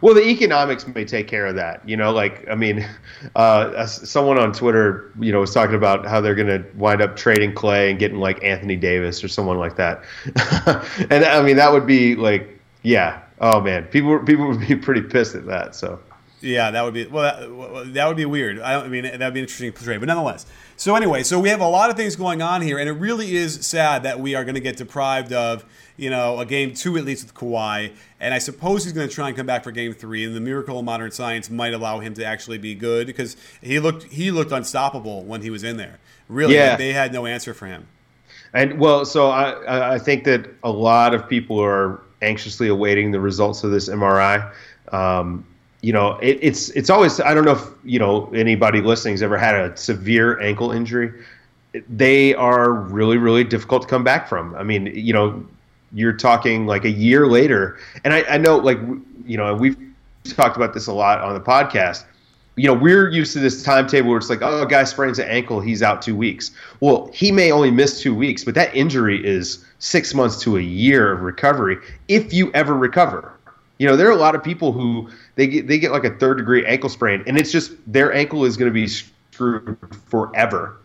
Well, 0.00 0.14
the 0.14 0.26
economics 0.26 0.86
may 0.86 1.04
take 1.04 1.28
care 1.28 1.46
of 1.46 1.56
that. 1.56 1.86
You 1.88 1.96
know, 1.96 2.12
like 2.12 2.46
I 2.48 2.54
mean, 2.54 2.88
uh, 3.36 3.86
someone 3.86 4.38
on 4.38 4.52
Twitter, 4.52 5.12
you 5.20 5.32
know, 5.32 5.40
was 5.40 5.52
talking 5.52 5.74
about 5.76 6.06
how 6.06 6.20
they're 6.20 6.34
going 6.34 6.48
to 6.48 6.64
wind 6.76 7.02
up 7.02 7.16
trading 7.16 7.54
Klay 7.54 7.90
and 7.90 7.98
getting 7.98 8.18
like 8.18 8.42
Anthony 8.42 8.76
Davis 8.76 9.22
or 9.22 9.28
someone 9.28 9.58
like 9.58 9.76
that. 9.76 10.02
and 11.10 11.24
I 11.24 11.42
mean, 11.42 11.56
that 11.56 11.72
would 11.72 11.86
be 11.86 12.16
like, 12.16 12.58
yeah, 12.82 13.20
oh 13.40 13.60
man, 13.60 13.84
people 13.84 14.18
people 14.20 14.48
would 14.48 14.66
be 14.66 14.76
pretty 14.86 15.02
pissed 15.02 15.34
at 15.34 15.46
that. 15.46 15.74
So. 15.74 16.00
Yeah, 16.40 16.70
that 16.72 16.82
would 16.82 16.92
be 16.92 17.06
well. 17.06 17.84
That, 17.84 17.94
that 17.94 18.06
would 18.06 18.18
be 18.18 18.26
weird. 18.26 18.60
I, 18.60 18.84
I 18.84 18.88
mean, 18.88 19.04
that 19.04 19.18
would 19.18 19.34
be 19.34 19.40
an 19.40 19.44
interesting 19.44 19.72
trade, 19.72 19.98
but 19.98 20.06
nonetheless. 20.06 20.44
So 20.76 20.96
anyway, 20.96 21.22
so 21.22 21.38
we 21.38 21.50
have 21.50 21.60
a 21.60 21.68
lot 21.68 21.90
of 21.90 21.96
things 21.96 22.16
going 22.16 22.42
on 22.42 22.60
here, 22.60 22.78
and 22.78 22.88
it 22.88 22.92
really 22.92 23.36
is 23.36 23.64
sad 23.66 24.02
that 24.02 24.18
we 24.18 24.34
are 24.34 24.44
going 24.44 24.56
to 24.56 24.60
get 24.60 24.76
deprived 24.76 25.32
of, 25.32 25.64
you 25.96 26.10
know, 26.10 26.40
a 26.40 26.46
game 26.46 26.74
two 26.74 26.96
at 26.96 27.04
least 27.04 27.24
with 27.24 27.34
Kawhi. 27.34 27.92
And 28.18 28.34
I 28.34 28.38
suppose 28.38 28.84
he's 28.84 28.92
going 28.92 29.08
to 29.08 29.14
try 29.14 29.28
and 29.28 29.36
come 29.36 29.46
back 29.46 29.62
for 29.62 29.70
game 29.70 29.92
three. 29.92 30.24
And 30.24 30.34
the 30.34 30.40
miracle 30.40 30.78
of 30.78 30.84
modern 30.84 31.12
science 31.12 31.48
might 31.48 31.74
allow 31.74 32.00
him 32.00 32.14
to 32.14 32.24
actually 32.24 32.58
be 32.58 32.74
good 32.74 33.06
because 33.06 33.36
he 33.62 33.78
looked 33.78 34.04
he 34.04 34.30
looked 34.30 34.50
unstoppable 34.50 35.22
when 35.24 35.42
he 35.42 35.50
was 35.50 35.62
in 35.62 35.76
there. 35.76 35.98
Really, 36.28 36.54
yeah. 36.54 36.76
they 36.76 36.92
had 36.92 37.12
no 37.12 37.26
answer 37.26 37.54
for 37.54 37.66
him. 37.66 37.86
And 38.52 38.80
well, 38.80 39.04
so 39.04 39.30
I 39.30 39.94
I 39.94 39.98
think 39.98 40.24
that 40.24 40.48
a 40.64 40.70
lot 40.70 41.14
of 41.14 41.28
people 41.28 41.60
are 41.60 42.00
anxiously 42.22 42.68
awaiting 42.68 43.12
the 43.12 43.20
results 43.20 43.62
of 43.62 43.70
this 43.70 43.88
MRI. 43.88 44.52
Um, 44.90 45.44
you 45.84 45.92
know, 45.92 46.18
it, 46.22 46.38
it's 46.40 46.70
it's 46.70 46.88
always 46.88 47.20
I 47.20 47.34
don't 47.34 47.44
know 47.44 47.52
if 47.52 47.68
you 47.84 47.98
know 47.98 48.32
anybody 48.34 48.80
listening's 48.80 49.22
ever 49.22 49.36
had 49.36 49.54
a 49.54 49.76
severe 49.76 50.40
ankle 50.40 50.72
injury. 50.72 51.12
They 51.90 52.34
are 52.34 52.72
really 52.72 53.18
really 53.18 53.44
difficult 53.44 53.82
to 53.82 53.88
come 53.88 54.02
back 54.02 54.26
from. 54.26 54.54
I 54.54 54.62
mean, 54.62 54.86
you 54.86 55.12
know, 55.12 55.44
you're 55.92 56.14
talking 56.14 56.66
like 56.66 56.86
a 56.86 56.90
year 56.90 57.26
later, 57.26 57.78
and 58.02 58.14
I, 58.14 58.22
I 58.22 58.38
know 58.38 58.56
like 58.56 58.78
you 59.26 59.36
know 59.36 59.54
we've 59.54 59.76
talked 60.24 60.56
about 60.56 60.72
this 60.72 60.86
a 60.86 60.92
lot 60.92 61.20
on 61.20 61.34
the 61.34 61.40
podcast. 61.40 62.06
You 62.56 62.68
know, 62.68 62.74
we're 62.74 63.10
used 63.10 63.34
to 63.34 63.40
this 63.40 63.62
timetable 63.62 64.08
where 64.08 64.18
it's 64.18 64.30
like, 64.30 64.40
oh, 64.40 64.62
a 64.62 64.66
guy 64.66 64.84
sprains 64.84 65.18
an 65.18 65.28
ankle, 65.28 65.60
he's 65.60 65.82
out 65.82 66.00
two 66.00 66.14
weeks. 66.16 66.52
Well, 66.78 67.10
he 67.12 67.32
may 67.32 67.50
only 67.50 67.72
miss 67.72 68.00
two 68.00 68.14
weeks, 68.14 68.44
but 68.44 68.54
that 68.54 68.74
injury 68.74 69.26
is 69.26 69.64
six 69.80 70.14
months 70.14 70.40
to 70.42 70.56
a 70.56 70.62
year 70.62 71.12
of 71.12 71.22
recovery 71.22 71.78
if 72.06 72.32
you 72.32 72.52
ever 72.52 72.72
recover. 72.72 73.34
You 73.78 73.88
know, 73.88 73.96
there 73.96 74.08
are 74.08 74.12
a 74.12 74.16
lot 74.16 74.34
of 74.34 74.44
people 74.44 74.72
who 74.72 75.10
they 75.34 75.46
get 75.46 75.66
they 75.66 75.78
get 75.78 75.90
like 75.90 76.04
a 76.04 76.16
third 76.18 76.38
degree 76.38 76.64
ankle 76.64 76.88
sprain, 76.88 77.24
and 77.26 77.36
it's 77.36 77.50
just 77.50 77.72
their 77.92 78.12
ankle 78.12 78.44
is 78.44 78.56
going 78.56 78.70
to 78.70 78.74
be 78.74 78.86
screwed 78.86 79.76
forever. 80.08 80.76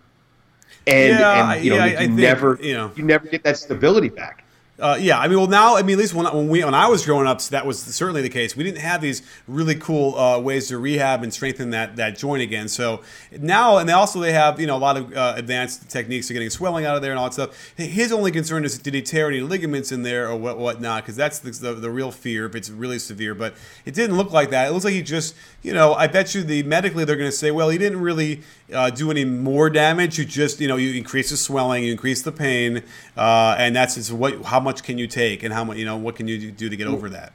And, 0.88 1.20
yeah, 1.20 1.54
and 1.54 1.64
you 1.64 1.70
know, 1.72 1.78
yeah, 1.78 1.86
you 1.86 1.98
I 1.98 2.06
never 2.08 2.56
think, 2.56 2.68
you 2.68 2.74
know 2.74 2.92
you 2.96 3.04
never 3.04 3.28
get 3.28 3.44
that 3.44 3.58
stability 3.58 4.10
back. 4.10 4.44
Uh, 4.80 4.98
yeah, 5.00 5.20
I 5.20 5.28
mean, 5.28 5.38
well, 5.38 5.48
now, 5.48 5.76
I 5.76 5.82
mean, 5.82 5.94
at 5.94 6.00
least 6.00 6.14
when, 6.14 6.26
when 6.26 6.48
we 6.48 6.64
when 6.64 6.74
I 6.74 6.88
was 6.88 7.06
growing 7.06 7.28
up, 7.28 7.42
that 7.44 7.66
was 7.66 7.80
certainly 7.82 8.22
the 8.22 8.30
case. 8.30 8.56
We 8.56 8.64
didn't 8.64 8.80
have 8.80 9.02
these 9.02 9.22
really 9.48 9.76
cool 9.76 10.18
uh, 10.18 10.40
ways 10.40 10.70
to 10.70 10.78
rehab 10.78 11.22
and 11.22 11.34
strengthen 11.34 11.72
that 11.72 11.98
that 11.98 12.18
joint 12.18 12.42
again. 12.42 12.70
So 12.70 13.02
now, 13.38 13.78
and 13.78 13.90
they 13.90 13.94
also 13.94 14.22
they 14.22 14.32
have 14.32 14.60
you 14.60 14.68
know 14.68 14.78
a 14.78 14.80
lot 14.80 14.96
of 14.96 15.14
uh, 15.14 15.34
advanced 15.36 15.90
techniques 15.90 16.28
for 16.28 16.34
getting 16.34 16.50
swelling 16.50 16.86
out 16.86 16.96
of 16.96 17.02
there 17.02 17.12
and 17.12 17.20
all 17.20 17.26
that 17.26 17.34
stuff. 17.34 17.74
His 17.76 18.14
only 18.14 18.32
concern 18.32 18.64
is 18.64 18.78
did 18.78 18.94
he 18.94 19.02
tear 19.02 19.28
any 19.28 19.42
ligaments 19.42 19.92
in 19.92 20.04
there 20.04 20.30
or 20.30 20.38
what 20.38 20.58
whatnot? 20.58 21.04
Because 21.04 21.18
that's 21.18 21.40
the, 21.40 21.52
the, 21.52 21.74
the 21.74 21.90
real 21.90 22.12
fear 22.12 22.46
if 22.46 22.56
it's 22.56 22.70
really 22.70 23.00
severe. 23.00 23.36
But 23.36 23.56
it 23.86 23.94
didn't 23.94 24.16
look 24.16 24.32
like 24.32 24.50
that. 24.52 24.70
It 24.70 24.72
looks 24.72 24.86
like 24.86 24.94
he 24.94 25.02
just 25.02 25.36
you 25.62 25.74
know 25.74 25.94
I 25.94 26.08
bet 26.08 26.34
you 26.34 26.42
the 26.42 26.64
medically 26.64 27.04
they're 27.04 27.18
going 27.18 27.32
to 27.32 27.36
say 27.36 27.52
well 27.52 27.70
he 27.70 27.78
didn't 27.78 28.00
really 28.00 28.44
uh, 28.74 28.90
do 28.90 29.12
any 29.12 29.26
more 29.26 29.70
damage. 29.70 30.18
You 30.18 30.26
just 30.26 30.60
you 30.60 30.68
know 30.68 30.78
you 30.78 30.94
increase 30.94 31.30
the 31.30 31.38
swelling, 31.38 31.84
you 31.84 31.92
increase 31.92 32.22
the 32.22 32.32
pain, 32.32 32.84
uh, 33.16 33.56
and 33.58 33.76
that's 33.76 34.12
what 34.12 34.46
how 34.46 34.60
much 34.60 34.70
much 34.70 34.84
can 34.84 35.00
you 35.00 35.08
take 35.08 35.42
and 35.42 35.52
how 35.52 35.64
much 35.64 35.78
you 35.78 35.86
know 35.86 35.98
what 35.98 36.16
can 36.16 36.28
you 36.28 36.52
do 36.52 36.70
to 36.70 36.78
get 36.78 36.86
over 36.86 37.10
that 37.10 37.34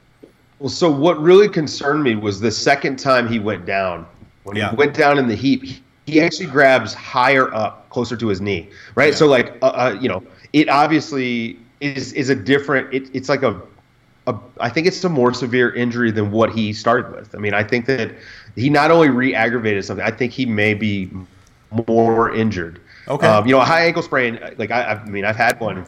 well 0.59 0.69
so 0.69 0.89
what 0.89 1.21
really 1.21 1.49
concerned 1.49 2.01
me 2.01 2.15
was 2.15 2.39
the 2.39 2.51
second 2.51 2.97
time 2.97 3.27
he 3.27 3.39
went 3.39 3.65
down 3.65 4.05
when 4.43 4.55
yeah. 4.55 4.69
he 4.69 4.75
went 4.77 4.95
down 4.95 5.17
in 5.19 5.27
the 5.27 5.35
heap 5.35 5.63
he 6.05 6.21
actually 6.21 6.45
grabs 6.45 6.93
higher 6.93 7.53
up 7.53 7.89
closer 7.89 8.15
to 8.15 8.27
his 8.29 8.39
knee 8.39 8.69
right 8.95 9.11
yeah. 9.11 9.15
so 9.15 9.27
like 9.27 9.57
uh, 9.61 9.65
uh, 9.67 9.97
you 9.99 10.07
know 10.07 10.23
it 10.53 10.69
obviously 10.69 11.59
is 11.81 12.13
is 12.13 12.29
a 12.29 12.35
different 12.35 12.91
it, 12.93 13.09
it's 13.13 13.27
like 13.27 13.43
a, 13.43 13.61
a 14.27 14.35
I 14.61 14.69
think 14.69 14.87
it's 14.87 15.03
a 15.03 15.09
more 15.09 15.33
severe 15.33 15.73
injury 15.75 16.09
than 16.09 16.31
what 16.31 16.51
he 16.51 16.71
started 16.71 17.13
with 17.13 17.35
i 17.35 17.37
mean 17.37 17.53
i 17.53 17.63
think 17.63 17.85
that 17.87 18.15
he 18.55 18.69
not 18.69 18.91
only 18.91 19.09
re-aggravated 19.09 19.83
something 19.83 20.05
i 20.05 20.11
think 20.11 20.31
he 20.31 20.45
may 20.45 20.73
be 20.73 21.09
more 21.87 22.33
injured 22.33 22.81
okay 23.07 23.27
um, 23.27 23.45
you 23.45 23.53
know 23.53 23.61
a 23.61 23.65
high 23.65 23.85
ankle 23.85 24.01
sprain 24.01 24.39
like 24.57 24.71
I, 24.71 24.93
I 24.93 25.05
mean 25.05 25.25
i've 25.25 25.35
had 25.35 25.59
one 25.59 25.85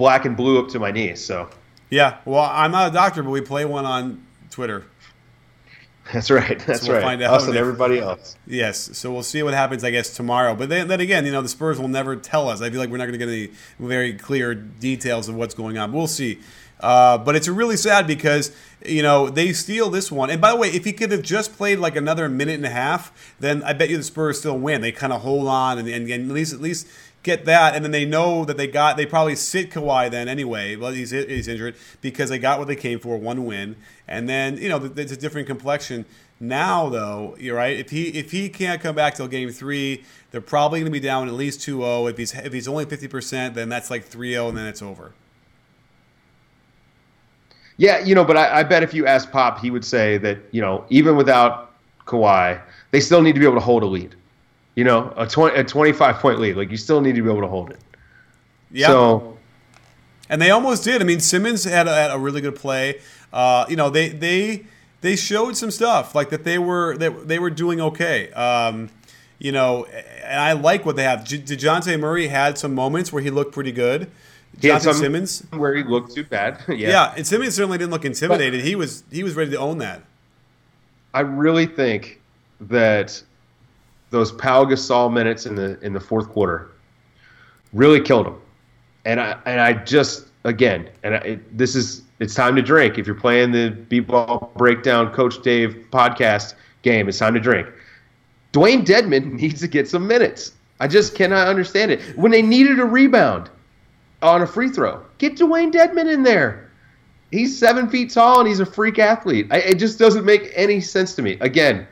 black 0.00 0.24
and 0.24 0.36
blue 0.36 0.58
up 0.58 0.68
to 0.68 0.78
my 0.78 0.90
knees. 0.90 1.24
So 1.24 1.48
yeah, 1.90 2.18
well, 2.24 2.48
I'm 2.50 2.72
not 2.72 2.90
a 2.90 2.92
doctor, 2.92 3.22
but 3.22 3.30
we 3.30 3.40
play 3.40 3.64
one 3.64 3.84
on 3.84 4.24
Twitter. 4.50 4.84
That's 6.12 6.30
right. 6.30 6.58
That's 6.66 6.86
so 6.86 6.92
we'll 6.92 7.02
right. 7.02 7.22
Us 7.22 7.46
and 7.46 7.56
everybody 7.56 8.00
else. 8.00 8.36
Yes. 8.46 8.96
So 8.98 9.12
we'll 9.12 9.22
see 9.22 9.44
what 9.44 9.54
happens, 9.54 9.84
I 9.84 9.90
guess, 9.90 10.12
tomorrow. 10.16 10.56
But 10.56 10.68
then, 10.68 10.88
then 10.88 11.00
again, 11.00 11.24
you 11.24 11.30
know, 11.30 11.42
the 11.42 11.48
Spurs 11.48 11.78
will 11.78 11.88
never 11.88 12.16
tell 12.16 12.48
us. 12.48 12.60
I 12.60 12.70
feel 12.70 12.80
like 12.80 12.90
we're 12.90 12.96
not 12.96 13.06
going 13.06 13.18
to 13.18 13.24
get 13.24 13.28
any 13.28 13.50
very 13.78 14.14
clear 14.14 14.54
details 14.54 15.28
of 15.28 15.36
what's 15.36 15.54
going 15.54 15.78
on. 15.78 15.92
We'll 15.92 16.08
see. 16.08 16.40
Uh, 16.80 17.18
but 17.18 17.36
it's 17.36 17.48
really 17.48 17.76
sad 17.76 18.06
because 18.06 18.52
you 18.84 19.02
know 19.02 19.28
they 19.28 19.52
steal 19.52 19.90
this 19.90 20.10
one. 20.10 20.30
And 20.30 20.40
by 20.40 20.50
the 20.50 20.56
way, 20.56 20.68
if 20.68 20.84
he 20.84 20.92
could 20.92 21.12
have 21.12 21.22
just 21.22 21.56
played 21.56 21.78
like 21.78 21.96
another 21.96 22.28
minute 22.28 22.54
and 22.54 22.66
a 22.66 22.70
half, 22.70 23.34
then 23.38 23.62
I 23.62 23.72
bet 23.72 23.90
you 23.90 23.96
the 23.96 24.02
Spurs 24.02 24.38
still 24.38 24.58
win. 24.58 24.80
They 24.80 24.92
kind 24.92 25.12
of 25.12 25.20
hold 25.22 25.46
on 25.48 25.78
and, 25.78 25.88
and, 25.88 26.08
and, 26.10 26.30
at 26.30 26.34
least 26.34 26.52
at 26.52 26.60
least 26.60 26.86
get 27.22 27.44
that, 27.44 27.74
and 27.74 27.84
then 27.84 27.92
they 27.92 28.06
know 28.06 28.44
that 28.46 28.56
they 28.56 28.66
got. 28.66 28.96
They 28.96 29.06
probably 29.06 29.36
sit 29.36 29.70
Kawhi 29.70 30.10
then 30.10 30.28
anyway. 30.28 30.76
Well, 30.76 30.92
he's 30.92 31.10
he's 31.10 31.48
injured 31.48 31.76
because 32.00 32.30
they 32.30 32.38
got 32.38 32.58
what 32.58 32.68
they 32.68 32.76
came 32.76 32.98
for, 32.98 33.18
one 33.18 33.44
win, 33.44 33.76
and 34.08 34.28
then 34.28 34.56
you 34.56 34.68
know 34.68 34.90
it's 34.96 35.12
a 35.12 35.16
different 35.16 35.46
complexion. 35.46 36.06
Now 36.42 36.88
though, 36.88 37.36
you're 37.38 37.56
right. 37.56 37.78
If 37.78 37.90
he 37.90 38.08
if 38.08 38.30
he 38.30 38.48
can't 38.48 38.80
come 38.80 38.94
back 38.94 39.14
till 39.14 39.28
game 39.28 39.50
three, 39.50 40.04
they're 40.30 40.40
probably 40.40 40.80
going 40.80 40.90
to 40.90 40.90
be 40.90 40.98
down 40.98 41.28
at 41.28 41.34
least 41.34 41.60
2-0. 41.60 42.10
If 42.10 42.16
he's 42.16 42.34
if 42.34 42.52
he's 42.54 42.66
only 42.66 42.86
50%, 42.86 43.52
then 43.52 43.68
that's 43.68 43.90
like 43.90 44.08
3-0 44.08 44.48
and 44.48 44.56
then 44.56 44.66
it's 44.66 44.80
over. 44.80 45.12
Yeah, 47.80 48.00
you 48.00 48.14
know, 48.14 48.26
but 48.26 48.36
I, 48.36 48.58
I, 48.58 48.62
bet 48.62 48.82
if 48.82 48.92
you 48.92 49.06
ask 49.06 49.30
Pop, 49.30 49.58
he 49.58 49.70
would 49.70 49.86
say 49.86 50.18
that 50.18 50.36
you 50.50 50.60
know 50.60 50.84
even 50.90 51.16
without 51.16 51.72
Kawhi, 52.04 52.60
they 52.90 53.00
still 53.00 53.22
need 53.22 53.32
to 53.32 53.40
be 53.40 53.46
able 53.46 53.54
to 53.54 53.64
hold 53.64 53.82
a 53.82 53.86
lead. 53.86 54.14
You 54.74 54.84
know, 54.84 55.10
a 55.16 55.26
twenty 55.26 55.56
a 55.56 55.64
twenty 55.64 55.92
five 55.94 56.16
point 56.16 56.40
lead, 56.40 56.58
like 56.58 56.70
you 56.70 56.76
still 56.76 57.00
need 57.00 57.14
to 57.14 57.22
be 57.22 57.30
able 57.30 57.40
to 57.40 57.48
hold 57.48 57.70
it. 57.70 57.78
Yeah. 58.70 58.88
So, 58.88 59.38
and 60.28 60.42
they 60.42 60.50
almost 60.50 60.84
did. 60.84 61.00
I 61.00 61.06
mean, 61.06 61.20
Simmons 61.20 61.64
had 61.64 61.88
a, 61.88 61.94
had 61.94 62.10
a 62.10 62.18
really 62.18 62.42
good 62.42 62.54
play. 62.54 63.00
Uh, 63.32 63.64
you 63.66 63.76
know, 63.76 63.88
they 63.88 64.10
they 64.10 64.66
they 65.00 65.16
showed 65.16 65.56
some 65.56 65.70
stuff 65.70 66.14
like 66.14 66.28
that 66.28 66.44
they 66.44 66.58
were 66.58 66.98
that 66.98 67.28
they 67.28 67.38
were 67.38 67.48
doing 67.48 67.80
okay. 67.80 68.30
Um, 68.32 68.90
you 69.38 69.52
know, 69.52 69.86
and 69.86 70.38
I 70.38 70.52
like 70.52 70.84
what 70.84 70.96
they 70.96 71.04
have. 71.04 71.20
Dejounte 71.20 71.98
Murray 71.98 72.26
had 72.26 72.58
some 72.58 72.74
moments 72.74 73.10
where 73.10 73.22
he 73.22 73.30
looked 73.30 73.54
pretty 73.54 73.72
good. 73.72 74.10
Jonathan 74.60 74.94
Simmons, 74.94 75.44
where 75.50 75.74
he 75.74 75.82
looked 75.82 76.14
too 76.14 76.24
bad. 76.24 76.62
yeah. 76.68 76.74
yeah, 76.88 77.14
and 77.16 77.26
Simmons 77.26 77.54
certainly 77.54 77.78
didn't 77.78 77.90
look 77.90 78.04
intimidated. 78.04 78.60
But 78.60 78.66
he 78.66 78.74
was 78.74 79.04
he 79.10 79.22
was 79.22 79.34
ready 79.34 79.50
to 79.52 79.58
own 79.58 79.78
that. 79.78 80.02
I 81.14 81.20
really 81.20 81.66
think 81.66 82.20
that 82.60 83.22
those 84.10 84.32
Pau 84.32 84.64
Gasol 84.64 85.12
minutes 85.12 85.46
in 85.46 85.54
the 85.54 85.78
in 85.80 85.92
the 85.92 86.00
fourth 86.00 86.28
quarter 86.28 86.70
really 87.72 88.00
killed 88.00 88.26
him. 88.26 88.36
And 89.04 89.20
I 89.20 89.38
and 89.46 89.60
I 89.60 89.72
just 89.72 90.26
again, 90.44 90.88
and 91.02 91.14
I, 91.14 91.18
it, 91.18 91.58
this 91.58 91.74
is 91.74 92.02
it's 92.18 92.34
time 92.34 92.54
to 92.56 92.62
drink. 92.62 92.98
If 92.98 93.06
you're 93.06 93.14
playing 93.14 93.52
the 93.52 93.70
B-ball 93.70 94.52
breakdown, 94.56 95.12
Coach 95.12 95.42
Dave 95.42 95.86
podcast 95.90 96.54
game, 96.82 97.08
it's 97.08 97.18
time 97.18 97.34
to 97.34 97.40
drink. 97.40 97.66
Dewayne 98.52 98.84
Dedmon 98.84 99.32
needs 99.40 99.60
to 99.60 99.68
get 99.68 99.88
some 99.88 100.06
minutes. 100.06 100.52
I 100.80 100.88
just 100.88 101.14
cannot 101.14 101.46
understand 101.46 101.90
it. 101.90 102.00
When 102.16 102.30
they 102.30 102.42
needed 102.42 102.78
a 102.78 102.84
rebound, 102.84 103.50
on 104.22 104.42
a 104.42 104.46
free 104.46 104.68
throw. 104.68 105.04
Get 105.18 105.36
Dewayne 105.36 105.72
Dedmon 105.72 106.12
in 106.12 106.22
there. 106.22 106.70
He's 107.30 107.56
seven 107.56 107.88
feet 107.88 108.10
tall 108.10 108.40
and 108.40 108.48
he's 108.48 108.60
a 108.60 108.66
freak 108.66 108.98
athlete. 108.98 109.46
I, 109.50 109.58
it 109.58 109.74
just 109.78 109.98
doesn't 109.98 110.24
make 110.24 110.50
any 110.54 110.80
sense 110.80 111.14
to 111.14 111.22
me. 111.22 111.38
Again, 111.40 111.86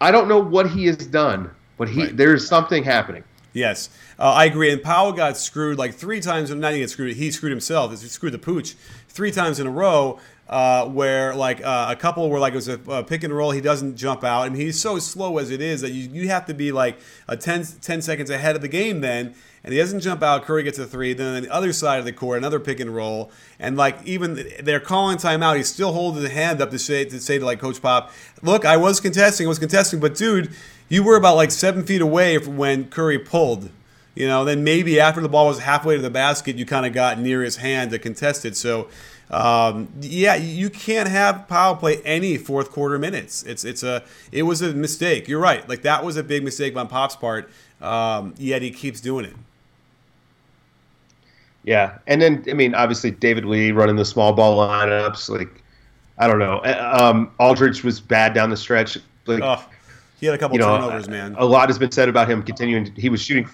I 0.00 0.10
don't 0.10 0.28
know 0.28 0.38
what 0.38 0.70
he 0.70 0.86
has 0.86 0.98
done, 0.98 1.50
but 1.78 1.88
he 1.88 2.04
right. 2.04 2.16
there's 2.16 2.46
something 2.46 2.84
happening. 2.84 3.24
Yes, 3.52 3.88
uh, 4.18 4.32
I 4.32 4.46
agree. 4.46 4.72
And 4.72 4.82
Pau 4.82 5.12
got 5.12 5.36
screwed 5.36 5.78
like 5.78 5.94
three 5.94 6.20
times. 6.20 6.52
Not 6.52 6.74
even 6.74 6.88
screwed. 6.88 7.16
He 7.16 7.30
screwed 7.30 7.52
himself. 7.52 7.90
He 7.92 8.08
screwed 8.08 8.34
the 8.34 8.38
pooch 8.38 8.74
three 9.08 9.30
times 9.30 9.60
in 9.60 9.66
a 9.66 9.70
row. 9.70 10.18
Uh, 10.46 10.86
where 10.86 11.34
like 11.34 11.64
uh, 11.64 11.86
a 11.88 11.96
couple 11.96 12.28
where 12.28 12.38
like 12.38 12.52
it 12.52 12.56
was 12.56 12.68
a, 12.68 12.78
a, 12.88 13.02
pick 13.02 13.24
and 13.24 13.34
roll, 13.34 13.50
he 13.50 13.62
doesn't 13.62 13.96
jump 13.96 14.22
out. 14.22 14.42
I 14.42 14.50
mean, 14.50 14.60
he's 14.60 14.78
so 14.78 14.98
slow 14.98 15.38
as 15.38 15.50
it 15.50 15.62
is 15.62 15.80
that 15.80 15.92
you, 15.92 16.10
you 16.10 16.28
have 16.28 16.44
to 16.46 16.54
be 16.54 16.70
like 16.70 16.98
a 17.26 17.34
10, 17.34 17.64
10 17.80 18.02
seconds 18.02 18.28
ahead 18.28 18.54
of 18.54 18.60
the 18.60 18.68
game 18.68 19.00
then 19.00 19.34
and 19.64 19.72
he 19.72 19.78
doesn't 19.78 20.00
jump 20.00 20.22
out. 20.22 20.44
Curry 20.44 20.62
gets 20.62 20.78
a 20.78 20.86
three. 20.86 21.14
Then 21.14 21.36
on 21.36 21.42
the 21.42 21.50
other 21.50 21.72
side 21.72 21.98
of 21.98 22.04
the 22.04 22.12
court, 22.12 22.36
another 22.36 22.60
pick 22.60 22.80
and 22.80 22.94
roll, 22.94 23.32
and 23.58 23.76
like 23.76 23.98
even 24.04 24.46
they're 24.62 24.78
calling 24.78 25.16
timeout. 25.16 25.56
He's 25.56 25.72
still 25.72 25.92
holding 25.92 26.22
his 26.22 26.32
hand 26.32 26.60
up 26.60 26.70
to 26.70 26.78
say 26.78 27.06
to 27.06 27.18
say 27.18 27.38
to 27.38 27.44
like 27.44 27.60
Coach 27.60 27.80
Pop, 27.80 28.12
"Look, 28.42 28.66
I 28.66 28.76
was 28.76 29.00
contesting, 29.00 29.46
I 29.46 29.48
was 29.48 29.58
contesting, 29.58 30.00
but 30.00 30.14
dude, 30.14 30.52
you 30.90 31.02
were 31.02 31.16
about 31.16 31.36
like 31.36 31.50
seven 31.50 31.84
feet 31.84 32.02
away 32.02 32.36
from 32.38 32.58
when 32.58 32.90
Curry 32.90 33.18
pulled." 33.18 33.70
You 34.14 34.28
know, 34.28 34.44
then 34.44 34.62
maybe 34.62 35.00
after 35.00 35.20
the 35.20 35.28
ball 35.28 35.46
was 35.46 35.58
halfway 35.60 35.96
to 35.96 36.02
the 36.02 36.10
basket, 36.10 36.54
you 36.54 36.64
kind 36.64 36.86
of 36.86 36.92
got 36.92 37.18
near 37.18 37.42
his 37.42 37.56
hand 37.56 37.90
to 37.90 37.98
contest 37.98 38.44
it. 38.44 38.56
So, 38.56 38.88
um, 39.30 39.88
yeah, 40.00 40.34
you 40.34 40.70
can't 40.70 41.08
have 41.08 41.48
Pau 41.48 41.74
play 41.74 42.00
any 42.02 42.36
fourth 42.36 42.70
quarter 42.70 42.98
minutes. 42.98 43.42
It's 43.44 43.64
it's 43.64 43.82
a 43.82 44.02
it 44.30 44.42
was 44.42 44.62
a 44.62 44.72
mistake. 44.72 45.28
You're 45.28 45.40
right. 45.40 45.66
Like 45.68 45.82
that 45.82 46.04
was 46.04 46.16
a 46.16 46.22
big 46.22 46.44
mistake 46.44 46.76
on 46.76 46.88
Pop's 46.88 47.16
part. 47.16 47.50
Um, 47.80 48.34
yet 48.38 48.62
he 48.62 48.70
keeps 48.70 49.00
doing 49.00 49.24
it. 49.24 49.34
Yeah, 51.64 51.98
and 52.06 52.20
then 52.20 52.44
I 52.48 52.52
mean, 52.52 52.74
obviously 52.74 53.10
David 53.10 53.46
Lee 53.46 53.72
running 53.72 53.96
the 53.96 54.04
small 54.04 54.32
ball 54.34 54.58
lineups. 54.58 55.30
Like, 55.30 55.62
I 56.18 56.26
don't 56.26 56.38
know. 56.38 56.58
Uh, 56.58 56.98
um, 57.00 57.32
Aldridge 57.38 57.82
was 57.82 58.00
bad 58.00 58.34
down 58.34 58.50
the 58.50 58.56
stretch. 58.56 58.98
Like, 59.26 59.42
oh, 59.42 59.64
he 60.20 60.26
had 60.26 60.34
a 60.34 60.38
couple 60.38 60.56
you 60.56 60.60
know, 60.60 60.76
turnovers, 60.76 61.08
man. 61.08 61.34
A 61.38 61.44
lot 61.44 61.70
has 61.70 61.78
been 61.78 61.90
said 61.90 62.10
about 62.10 62.28
him 62.28 62.42
continuing. 62.42 62.92
He 62.94 63.08
was 63.08 63.22
shooting. 63.22 63.48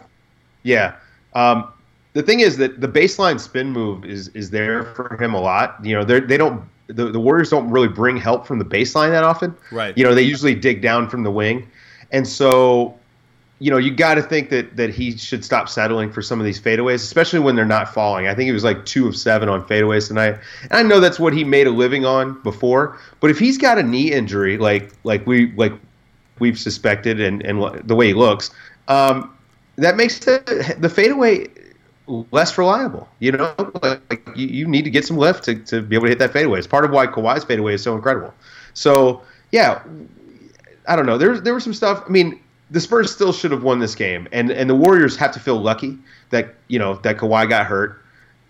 Yeah. 0.65 0.97
Um, 1.35 1.73
the 2.13 2.23
thing 2.23 2.41
is 2.41 2.57
that 2.57 2.81
the 2.81 2.89
baseline 2.89 3.39
spin 3.39 3.71
move 3.71 4.05
is 4.05 4.29
is 4.29 4.51
there 4.51 4.85
for 4.95 5.17
him 5.23 5.35
a 5.35 5.41
lot. 5.41 5.85
You 5.85 5.95
know, 5.97 6.05
they 6.05 6.21
they 6.21 6.37
don't 6.37 6.63
the, 6.89 7.11
the 7.11 7.21
Warriors 7.21 7.51
don't 7.51 7.71
really 7.71 7.89
bring 7.89 8.17
help 8.17 8.47
from 8.47 8.59
the 8.59 8.65
baseline 8.65 9.11
that 9.11 9.25
often. 9.25 9.55
Right. 9.71 9.97
You 9.97 10.05
know, 10.05 10.15
they 10.15 10.23
usually 10.23 10.55
dig 10.55 10.83
down 10.83 11.09
from 11.09 11.23
the 11.23 11.31
wing, 11.31 11.69
and 12.11 12.27
so 12.27 12.99
you 13.61 13.71
know, 13.71 13.77
you 13.77 13.95
got 13.95 14.15
to 14.15 14.23
think 14.23 14.49
that 14.51 14.77
that 14.77 14.91
he 14.91 15.17
should 15.17 15.45
stop 15.45 15.69
settling 15.69 16.11
for 16.11 16.23
some 16.23 16.41
of 16.41 16.47
these 16.47 16.61
fadeaways, 16.61 16.97
especially 16.97 17.41
when 17.41 17.55
they're 17.55 17.67
not 17.67 17.93
falling. 17.93 18.27
I 18.27 18.35
think 18.35 18.47
he 18.47 18.53
was 18.53 18.65
like 18.65 18.87
two 18.87 19.07
of 19.07 19.15
seven 19.15 19.49
on 19.49 19.63
fadeaways 19.67 20.09
tonight, 20.09 20.39
and 20.63 20.73
I 20.73 20.83
know 20.83 20.99
that's 20.99 21.21
what 21.21 21.35
he 21.35 21.45
made 21.45 21.67
a 21.67 21.71
living 21.71 22.05
on 22.05 22.41
before. 22.43 22.99
But 23.21 23.31
if 23.31 23.39
he's 23.39 23.59
got 23.59 23.79
a 23.79 23.83
knee 23.83 24.13
injury, 24.13 24.57
like 24.57 24.91
like 25.05 25.27
we 25.27 25.53
like 25.53 25.75
we've 26.39 26.59
suspected, 26.59 27.21
and 27.21 27.43
and 27.43 27.87
the 27.87 27.95
way 27.95 28.09
he 28.09 28.15
looks, 28.15 28.51
um, 28.89 29.37
that 29.77 29.95
makes 29.95 30.19
the 30.21 30.75
the 30.79 30.89
fadeaway 30.89 31.47
less 32.31 32.59
reliable. 32.59 33.09
You 33.19 33.33
know, 33.33 33.55
like 33.83 34.29
you, 34.35 34.47
you 34.47 34.67
need 34.67 34.83
to 34.83 34.91
get 34.91 35.07
some 35.07 35.17
lift 35.17 35.45
to, 35.45 35.55
to 35.57 35.83
be 35.83 35.97
able 35.97 36.07
to 36.07 36.11
hit 36.11 36.19
that 36.19 36.33
fadeaway. 36.33 36.59
It's 36.59 36.67
part 36.67 36.85
of 36.85 36.91
why 36.91 37.07
Kawhi's 37.07 37.45
fadeaway 37.45 37.75
is 37.75 37.83
so 37.83 37.95
incredible. 37.95 38.35
So 38.75 39.23
yeah, 39.53 39.83
I 40.87 40.97
don't 40.97 41.07
know. 41.07 41.19
There 41.19 41.41
there 41.41 41.55
was 41.55 41.65
some 41.65 41.75
stuff. 41.75 42.05
I 42.07 42.11
mean 42.11 42.41
the 42.71 42.81
Spurs 42.81 43.13
still 43.13 43.33
should 43.33 43.51
have 43.51 43.63
won 43.63 43.79
this 43.79 43.95
game, 43.95 44.29
and 44.33 44.51
and 44.51 44.69
the 44.69 44.75
Warriors 44.75 45.17
have 45.17 45.33
to 45.33 45.41
feel 45.41 45.61
lucky 45.61 45.99
that 46.31 46.55
you 46.69 46.79
know 46.79 46.95
that 46.97 47.17
Kawhi 47.17 47.49
got 47.49 47.67
hurt, 47.67 48.01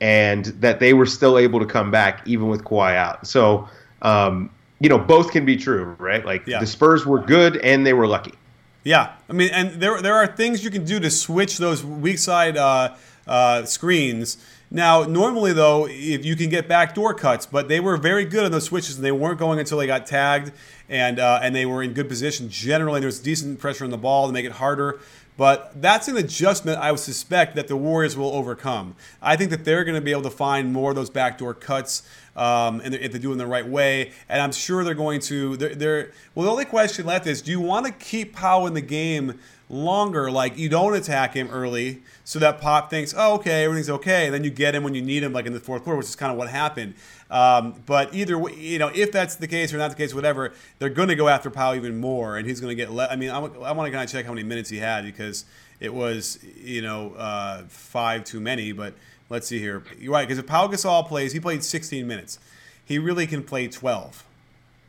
and 0.00 0.46
that 0.46 0.80
they 0.80 0.92
were 0.94 1.06
still 1.06 1.38
able 1.38 1.60
to 1.60 1.66
come 1.66 1.90
back 1.90 2.26
even 2.26 2.48
with 2.48 2.64
Kawhi 2.64 2.94
out. 2.94 3.26
So, 3.26 3.68
um, 4.02 4.50
you 4.78 4.88
know, 4.88 4.98
both 4.98 5.30
can 5.30 5.44
be 5.44 5.56
true, 5.56 5.96
right? 5.98 6.24
Like 6.24 6.46
yeah. 6.46 6.60
the 6.60 6.66
Spurs 6.66 7.06
were 7.06 7.20
good 7.20 7.56
and 7.58 7.86
they 7.86 7.92
were 7.92 8.06
lucky. 8.06 8.34
Yeah, 8.82 9.12
I 9.28 9.34
mean, 9.34 9.50
and 9.52 9.80
there 9.80 10.00
there 10.00 10.14
are 10.14 10.26
things 10.26 10.64
you 10.64 10.70
can 10.70 10.84
do 10.84 11.00
to 11.00 11.10
switch 11.10 11.58
those 11.58 11.84
weak 11.84 12.18
side 12.18 12.56
uh, 12.56 12.94
uh, 13.30 13.64
screens. 13.64 14.36
Now, 14.70 15.04
normally 15.04 15.52
though, 15.52 15.86
if 15.88 16.24
you 16.24 16.36
can 16.36 16.50
get 16.50 16.68
backdoor 16.68 17.14
cuts, 17.14 17.46
but 17.46 17.68
they 17.68 17.80
were 17.80 17.96
very 17.96 18.24
good 18.24 18.44
on 18.44 18.52
those 18.52 18.64
switches, 18.64 18.96
and 18.96 19.04
they 19.04 19.12
weren't 19.12 19.38
going 19.38 19.58
until 19.58 19.78
they 19.78 19.86
got 19.86 20.06
tagged 20.06 20.52
and 20.88 21.18
uh, 21.18 21.40
and 21.42 21.54
they 21.54 21.64
were 21.64 21.82
in 21.82 21.92
good 21.92 22.08
position. 22.08 22.48
Generally, 22.50 23.00
there's 23.00 23.20
decent 23.20 23.58
pressure 23.58 23.84
on 23.84 23.90
the 23.90 23.98
ball 23.98 24.26
to 24.26 24.32
make 24.32 24.44
it 24.44 24.52
harder. 24.52 25.00
But 25.36 25.80
that's 25.80 26.06
an 26.06 26.18
adjustment 26.18 26.78
I 26.78 26.90
would 26.90 27.00
suspect 27.00 27.56
that 27.56 27.66
the 27.66 27.76
Warriors 27.76 28.14
will 28.14 28.30
overcome. 28.34 28.94
I 29.22 29.36
think 29.36 29.50
that 29.50 29.64
they're 29.64 29.84
going 29.84 29.94
to 29.94 30.02
be 30.02 30.10
able 30.10 30.24
to 30.24 30.30
find 30.30 30.70
more 30.70 30.90
of 30.90 30.96
those 30.96 31.08
backdoor 31.08 31.54
cuts 31.54 32.02
um, 32.40 32.80
and 32.80 32.94
if 32.94 33.12
they 33.12 33.18
do 33.18 33.28
it 33.28 33.32
in 33.32 33.38
the 33.38 33.46
right 33.46 33.68
way. 33.68 34.12
And 34.28 34.40
I'm 34.40 34.52
sure 34.52 34.82
they're 34.82 34.94
going 34.94 35.20
to. 35.20 35.56
They're, 35.58 35.74
they're 35.74 36.12
well. 36.34 36.46
The 36.46 36.50
only 36.50 36.64
question 36.64 37.04
left 37.04 37.26
is: 37.26 37.42
Do 37.42 37.50
you 37.50 37.60
want 37.60 37.86
to 37.86 37.92
keep 37.92 38.34
Pau 38.34 38.64
in 38.66 38.72
the 38.72 38.80
game 38.80 39.38
longer? 39.68 40.30
Like 40.30 40.56
you 40.56 40.70
don't 40.70 40.94
attack 40.94 41.34
him 41.34 41.48
early, 41.50 42.02
so 42.24 42.38
that 42.38 42.58
Pop 42.58 42.88
thinks, 42.88 43.14
"Oh, 43.16 43.34
okay, 43.34 43.64
everything's 43.64 43.90
okay," 43.90 44.24
and 44.24 44.34
then 44.34 44.42
you 44.42 44.50
get 44.50 44.74
him 44.74 44.82
when 44.82 44.94
you 44.94 45.02
need 45.02 45.22
him, 45.22 45.34
like 45.34 45.44
in 45.44 45.52
the 45.52 45.60
fourth 45.60 45.84
quarter, 45.84 45.98
which 45.98 46.06
is 46.06 46.16
kind 46.16 46.32
of 46.32 46.38
what 46.38 46.48
happened. 46.48 46.94
Um, 47.30 47.82
but 47.84 48.14
either 48.14 48.38
way, 48.38 48.54
you 48.54 48.78
know, 48.78 48.90
if 48.94 49.12
that's 49.12 49.36
the 49.36 49.46
case 49.46 49.74
or 49.74 49.76
not 49.76 49.90
the 49.90 49.96
case, 49.96 50.14
whatever, 50.14 50.54
they're 50.78 50.88
going 50.88 51.08
to 51.08 51.14
go 51.14 51.28
after 51.28 51.50
Pau 51.50 51.74
even 51.74 52.00
more, 52.00 52.38
and 52.38 52.48
he's 52.48 52.60
going 52.60 52.70
to 52.70 52.74
get. 52.74 52.90
Le- 52.90 53.08
I 53.08 53.16
mean, 53.16 53.28
I, 53.28 53.38
I 53.38 53.72
want 53.72 53.86
to 53.86 53.90
kind 53.90 54.02
of 54.02 54.10
check 54.10 54.24
how 54.24 54.32
many 54.32 54.44
minutes 54.44 54.70
he 54.70 54.78
had 54.78 55.04
because 55.04 55.44
it 55.78 55.92
was, 55.92 56.38
you 56.56 56.80
know, 56.80 57.12
uh, 57.12 57.64
five 57.68 58.24
too 58.24 58.40
many. 58.40 58.72
But 58.72 58.94
let's 59.30 59.46
see 59.46 59.58
here. 59.58 59.82
You're 59.98 60.12
right 60.12 60.28
because 60.28 60.38
if 60.38 60.46
Pau 60.46 60.68
Gasol 60.68 61.08
plays, 61.08 61.32
he 61.32 61.40
played 61.40 61.64
16 61.64 62.06
minutes. 62.06 62.38
He 62.84 62.98
really 62.98 63.26
can 63.26 63.42
play 63.42 63.68
12. 63.68 64.24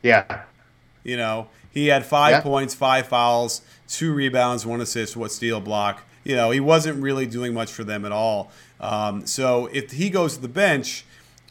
Yeah. 0.02 0.42
You 1.04 1.16
know, 1.16 1.48
he 1.70 1.86
had 1.86 2.04
five 2.04 2.32
yeah. 2.32 2.40
points, 2.42 2.74
five 2.74 3.06
fouls, 3.06 3.62
two 3.88 4.12
rebounds, 4.12 4.66
one 4.66 4.80
assist, 4.80 5.16
what 5.16 5.32
steal 5.32 5.60
block. 5.60 6.02
You 6.24 6.36
know, 6.36 6.50
he 6.50 6.60
wasn't 6.60 7.02
really 7.02 7.26
doing 7.26 7.54
much 7.54 7.72
for 7.72 7.84
them 7.84 8.04
at 8.04 8.12
all. 8.12 8.50
Um, 8.80 9.26
so 9.26 9.66
if 9.72 9.92
he 9.92 10.10
goes 10.10 10.36
to 10.36 10.42
the 10.42 10.48
bench, 10.48 11.04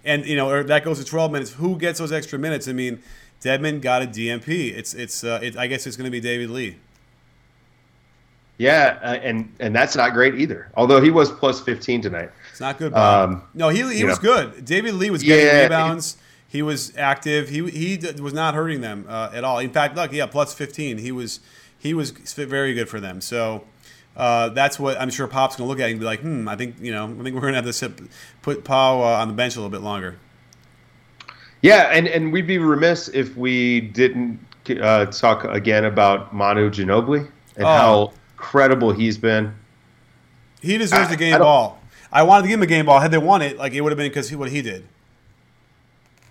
and 0.04 0.26
you 0.26 0.36
know, 0.36 0.50
or 0.50 0.64
that 0.64 0.84
goes 0.84 1.00
to 1.00 1.06
12 1.06 1.32
minutes, 1.32 1.52
who 1.54 1.78
gets 1.78 2.00
those 2.00 2.12
extra 2.12 2.40
minutes? 2.40 2.68
I 2.68 2.74
mean, 2.74 3.02
Dedmon 3.42 3.82
got 3.82 4.02
a 4.02 4.08
DNP. 4.08 4.76
It's 4.76 4.94
it's. 4.94 5.24
Uh, 5.24 5.40
it, 5.42 5.58
I 5.58 5.68
guess 5.68 5.88
it's 5.88 5.98
going 5.98 6.06
to 6.06 6.12
be 6.12 6.20
David 6.20 6.50
Lee. 6.50 6.78
Yeah, 8.58 9.00
uh, 9.02 9.14
and 9.16 9.54
and 9.60 9.76
that's 9.76 9.96
not 9.96 10.14
great 10.14 10.36
either. 10.36 10.72
Although 10.76 11.02
he 11.02 11.10
was 11.10 11.32
plus 11.32 11.60
15 11.60 12.02
tonight. 12.02 12.30
Not 12.62 12.78
good. 12.78 12.94
Um, 12.94 13.44
no, 13.56 13.70
he 13.70 13.80
he 13.94 14.06
was 14.06 14.22
know. 14.22 14.48
good. 14.50 14.64
David 14.64 14.94
Lee 14.94 15.10
was 15.10 15.24
getting 15.24 15.48
yeah, 15.48 15.64
rebounds. 15.64 16.16
He, 16.48 16.60
he 16.60 16.62
was 16.62 16.96
active. 16.96 17.50
He 17.50 17.68
he 17.70 17.98
was 18.22 18.34
not 18.34 18.54
hurting 18.54 18.82
them 18.82 19.06
uh, 19.10 19.32
at 19.34 19.44
all. 19.44 19.58
In 19.58 19.72
fact, 19.72 19.96
look, 19.96 20.14
yeah, 20.14 20.28
plus 20.28 20.54
15. 20.54 21.00
He 21.00 21.12
was 21.12 21.40
he 21.78 21.96
was 21.96 22.12
very 22.12 22.76
good 22.76 22.88
for 22.88 23.00
them. 23.00 23.20
So 23.20 23.66
uh, 24.16 24.50
that's 24.50 24.80
what 24.80 25.02
I'm 25.02 25.10
sure 25.10 25.28
Pop's 25.28 25.56
going 25.56 25.68
to 25.68 25.70
look 25.70 25.80
at 25.80 25.90
and 25.90 26.00
be 26.00 26.06
like, 26.06 26.20
hmm, 26.20 26.48
I 26.48 26.56
think 26.56 26.76
you 26.80 26.92
know, 26.92 27.06
I 27.06 27.24
think 27.24 27.34
we're 27.34 27.42
going 27.42 27.54
to 27.54 27.58
have 27.58 27.66
to 27.66 27.74
sit, 27.74 27.94
put 28.44 28.64
Pau 28.64 29.02
uh, 29.02 29.22
on 29.22 29.28
the 29.28 29.34
bench 29.34 29.56
a 29.56 29.60
little 29.60 29.72
bit 29.72 29.82
longer. 29.82 30.20
Yeah, 31.64 31.90
and 31.92 32.08
and 32.08 32.32
we'd 32.32 32.48
be 32.48 32.60
remiss 32.60 33.08
if 33.10 33.36
we 33.36 33.82
didn't 33.82 34.40
uh, 34.70 35.08
talk 35.08 35.46
again 35.46 35.86
about 35.86 36.32
Manu 36.32 36.70
Ginobili 36.70 37.28
and 37.56 37.66
oh. 37.66 37.68
how 37.68 38.14
credible 38.38 38.92
he's 38.92 39.18
been. 39.18 39.56
He 40.62 40.78
deserves 40.78 41.10
I, 41.10 41.14
a 41.14 41.18
game 41.18 41.40
ball. 41.40 41.81
I 42.12 42.24
wanted 42.24 42.44
to 42.44 42.48
give 42.50 42.60
him 42.60 42.64
a 42.64 42.68
game 42.68 42.86
ball. 42.86 43.00
Had 43.00 43.12
they 43.12 43.18
won 43.18 43.42
it, 43.42 43.58
like 43.58 43.74
it 43.74 43.82
would 43.82 43.92
have 43.92 43.98
been 43.98 44.10
because 44.10 44.34
what 44.36 44.50
he 44.50 44.62
did. 44.62 44.86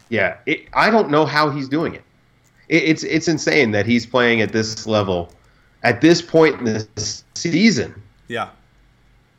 Yeah, 0.09 0.39
it, 0.47 0.66
I 0.72 0.91
don't 0.91 1.11
know 1.11 1.24
how 1.24 1.51
he's 1.51 1.68
doing 1.68 1.95
it. 1.95 2.03
it. 2.68 2.83
It's 2.85 3.05
it's 3.05 3.28
insane 3.28 3.70
that 3.72 3.87
he's 3.87 4.05
playing 4.05 4.41
at 4.41 4.53
this 4.53 4.87
level, 4.87 5.33
at 5.83 6.01
this 6.01 6.20
point 6.20 6.59
in 6.59 6.64
the 6.64 7.22
season. 7.35 8.01
Yeah. 8.28 8.51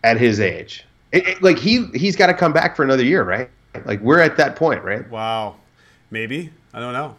At 0.03 0.17
his 0.17 0.39
age, 0.39 0.83
it, 1.11 1.43
like 1.43 1.59
he 1.59 1.85
he's 1.93 2.15
got 2.15 2.27
to 2.27 2.33
come 2.33 2.53
back 2.53 2.75
for 2.75 2.83
another 2.83 3.03
year, 3.03 3.23
right? 3.23 3.49
Like 3.85 4.01
we're 4.01 4.19
at 4.19 4.35
that 4.37 4.55
point, 4.55 4.83
right? 4.83 5.07
Wow, 5.11 5.57
maybe 6.09 6.51
I 6.73 6.79
don't 6.79 6.93
know. 6.93 7.15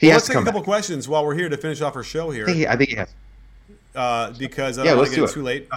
He 0.00 0.08
well, 0.08 0.16
let's 0.16 0.26
take 0.26 0.36
a 0.36 0.42
couple 0.42 0.60
back. 0.60 0.64
questions 0.64 1.08
while 1.08 1.24
we're 1.24 1.36
here 1.36 1.48
to 1.48 1.56
finish 1.56 1.80
off 1.80 1.94
our 1.94 2.02
show 2.02 2.30
here. 2.30 2.42
I 2.42 2.46
think 2.46 2.56
he, 2.56 2.66
I 2.66 2.76
think 2.76 2.90
he 2.90 2.96
has 2.96 3.14
uh, 3.94 4.32
because 4.32 4.78
I 4.78 4.84
don't 4.84 4.92
yeah, 4.92 5.00
want 5.00 5.12
to 5.12 5.20
get 5.20 5.30
too 5.30 5.42
late. 5.42 5.68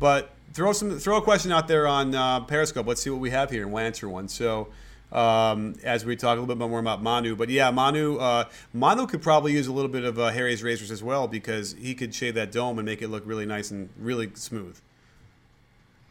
But 0.00 0.30
throw 0.52 0.72
some 0.72 0.98
throw 0.98 1.18
a 1.18 1.22
question 1.22 1.52
out 1.52 1.68
there 1.68 1.86
on 1.86 2.14
uh, 2.14 2.40
Periscope. 2.40 2.86
Let's 2.86 3.02
see 3.02 3.10
what 3.10 3.20
we 3.20 3.30
have 3.30 3.50
here, 3.50 3.62
and 3.62 3.72
we'll 3.72 3.84
answer 3.84 4.08
one. 4.08 4.28
So. 4.28 4.68
Um, 5.10 5.76
as 5.84 6.04
we 6.04 6.16
talk 6.16 6.36
a 6.36 6.40
little 6.40 6.54
bit 6.54 6.68
more 6.68 6.80
about 6.80 7.02
Manu, 7.02 7.34
but 7.34 7.48
yeah, 7.48 7.70
Manu, 7.70 8.18
uh, 8.18 8.44
Manu 8.74 9.06
could 9.06 9.22
probably 9.22 9.54
use 9.54 9.66
a 9.66 9.72
little 9.72 9.90
bit 9.90 10.04
of 10.04 10.18
uh, 10.18 10.28
Harry's 10.28 10.62
razors 10.62 10.90
as 10.90 11.02
well 11.02 11.26
because 11.26 11.74
he 11.78 11.94
could 11.94 12.14
shave 12.14 12.34
that 12.34 12.52
dome 12.52 12.78
and 12.78 12.84
make 12.84 13.00
it 13.00 13.08
look 13.08 13.22
really 13.24 13.46
nice 13.46 13.70
and 13.70 13.88
really 13.98 14.30
smooth. 14.34 14.78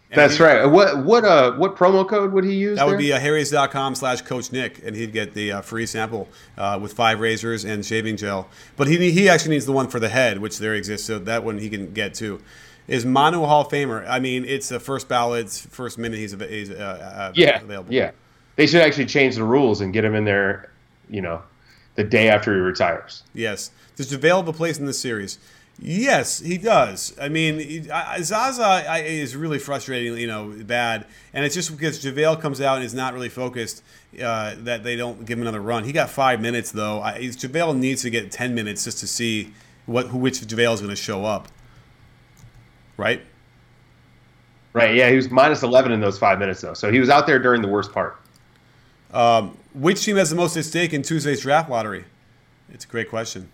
And 0.09 0.19
That's 0.19 0.37
he, 0.37 0.43
right. 0.43 0.65
What 0.65 1.03
what 1.03 1.25
uh 1.25 1.51
what 1.53 1.75
promo 1.75 2.07
code 2.07 2.31
would 2.31 2.45
he 2.45 2.53
use? 2.53 2.77
That 2.77 2.85
there? 2.85 2.93
would 2.93 2.99
be 2.99 3.11
uh, 3.11 3.19
harrys.com 3.19 3.95
slash 3.95 4.21
coach 4.21 4.53
Nick, 4.53 4.81
and 4.85 4.95
he'd 4.95 5.11
get 5.11 5.33
the 5.33 5.51
uh, 5.51 5.61
free 5.61 5.85
sample 5.85 6.29
uh, 6.57 6.79
with 6.81 6.93
five 6.93 7.19
razors 7.19 7.65
and 7.65 7.85
shaving 7.85 8.15
gel. 8.15 8.47
But 8.77 8.87
he 8.87 9.11
he 9.11 9.27
actually 9.27 9.51
needs 9.51 9.65
the 9.65 9.73
one 9.73 9.89
for 9.89 9.99
the 9.99 10.07
head, 10.07 10.39
which 10.39 10.59
there 10.59 10.75
exists, 10.75 11.05
so 11.05 11.19
that 11.19 11.43
one 11.43 11.57
he 11.57 11.69
can 11.69 11.91
get 11.91 12.13
too. 12.13 12.41
Is 12.87 13.05
Manu 13.05 13.43
a 13.43 13.47
Hall 13.47 13.61
of 13.61 13.67
Famer? 13.67 14.07
I 14.07 14.19
mean, 14.19 14.45
it's 14.45 14.69
the 14.69 14.79
first 14.79 15.09
ballots, 15.09 15.59
first 15.59 15.97
minute 15.97 16.17
he's, 16.17 16.33
he's 16.33 16.71
uh, 16.71 16.73
uh, 16.73 17.31
yeah, 17.35 17.61
available. 17.61 17.93
Yeah, 17.93 18.11
they 18.55 18.65
should 18.67 18.81
actually 18.81 19.07
change 19.07 19.35
the 19.35 19.43
rules 19.43 19.81
and 19.81 19.91
get 19.91 20.05
him 20.05 20.15
in 20.15 20.23
there, 20.23 20.71
you 21.09 21.21
know, 21.21 21.41
the 21.95 22.03
day 22.03 22.29
after 22.29 22.53
he 22.53 22.59
retires. 22.59 23.23
Yes. 23.33 23.71
Does 23.97 24.11
JaVale 24.11 24.37
have 24.37 24.47
a 24.47 24.53
place 24.53 24.79
in 24.79 24.85
this 24.85 24.99
series? 24.99 25.37
Yes, 25.79 26.39
he 26.39 26.57
does. 26.57 27.15
I 27.21 27.29
mean, 27.29 27.87
Zaza 28.21 28.83
is 29.05 29.35
really 29.35 29.59
frustrating, 29.59 30.17
you 30.17 30.25
know, 30.25 30.47
bad, 30.63 31.05
and 31.33 31.45
it's 31.45 31.53
just 31.53 31.71
because 31.71 32.03
JaVale 32.03 32.41
comes 32.41 32.61
out 32.61 32.77
and 32.77 32.85
is 32.85 32.95
not 32.95 33.13
really 33.13 33.29
focused 33.29 33.83
uh, 34.21 34.55
that 34.59 34.83
they 34.83 34.95
don't 34.95 35.25
give 35.25 35.37
him 35.37 35.43
another 35.43 35.61
run. 35.61 35.83
He 35.83 35.91
got 35.91 36.09
five 36.09 36.41
minutes 36.41 36.71
though. 36.71 37.01
I, 37.01 37.19
JaVale 37.19 37.77
needs 37.77 38.01
to 38.03 38.09
get 38.09 38.31
ten 38.31 38.55
minutes 38.55 38.85
just 38.85 38.99
to 38.99 39.07
see 39.07 39.53
what 39.85 40.11
which 40.11 40.39
JaVale 40.41 40.73
is 40.73 40.81
going 40.81 40.89
to 40.89 40.95
show 40.95 41.25
up. 41.25 41.47
Right. 42.97 43.21
Right. 44.73 44.95
Yeah, 44.95 45.09
he 45.09 45.15
was 45.15 45.29
minus 45.31 45.63
eleven 45.63 45.91
in 45.91 46.01
those 46.01 46.17
five 46.19 46.39
minutes 46.39 46.61
though, 46.61 46.73
so 46.73 46.91
he 46.91 46.99
was 46.99 47.09
out 47.09 47.25
there 47.25 47.39
during 47.39 47.61
the 47.61 47.67
worst 47.67 47.91
part. 47.91 48.19
Um, 49.13 49.57
which 49.73 50.03
team 50.03 50.17
has 50.17 50.29
the 50.29 50.35
most 50.35 50.57
at 50.57 50.65
stake 50.65 50.93
in 50.93 51.01
Tuesday's 51.01 51.41
draft 51.41 51.69
lottery? 51.69 52.05
It's 52.71 52.85
a 52.85 52.87
great 52.87 53.09
question. 53.09 53.49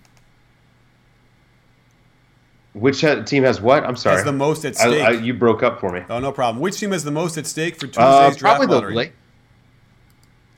Which 2.73 3.01
team 3.01 3.43
has 3.43 3.61
what? 3.61 3.83
I'm 3.83 3.95
sorry. 3.95 4.15
Has 4.15 4.25
the 4.25 4.31
most 4.31 4.65
at 4.65 4.75
stake. 4.75 5.03
I, 5.03 5.09
I, 5.09 5.11
you 5.11 5.33
broke 5.35 5.61
up 5.61 5.79
for 5.79 5.91
me. 5.91 6.01
Oh, 6.09 6.19
no 6.19 6.31
problem. 6.31 6.59
Which 6.59 6.79
team 6.79 6.91
has 6.91 7.03
the 7.03 7.11
most 7.11 7.37
at 7.37 7.45
stake 7.45 7.79
for 7.79 7.85
uh, 7.85 7.89
Tuesday's 7.89 8.35
uh, 8.35 8.39
draft 8.39 8.67
lottery? 8.67 8.95
La- 8.95 9.05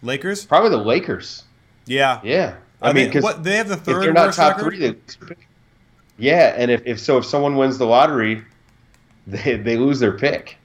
Lakers. 0.02 0.46
Probably 0.46 0.70
the 0.70 0.78
Lakers. 0.78 1.44
Yeah. 1.86 2.22
Yeah. 2.24 2.56
I, 2.82 2.90
I 2.90 2.94
mean, 2.94 3.12
because 3.12 3.42
they 3.42 3.58
have 3.58 3.68
the 3.68 3.76
third. 3.76 3.98
If 3.98 4.04
they're 4.04 4.14
not 4.14 4.34
top 4.34 4.58
record? 4.58 4.76
three, 4.76 5.28
they, 5.28 5.36
yeah, 6.18 6.54
and 6.56 6.72
if, 6.72 6.82
if 6.86 7.00
so, 7.00 7.18
if 7.18 7.26
someone 7.26 7.58
wins 7.58 7.78
the 7.78 7.86
lottery, 7.86 8.44
they 9.28 9.58
they 9.58 9.78
lose 9.78 10.00
their 10.00 10.14
pick. 10.14 10.58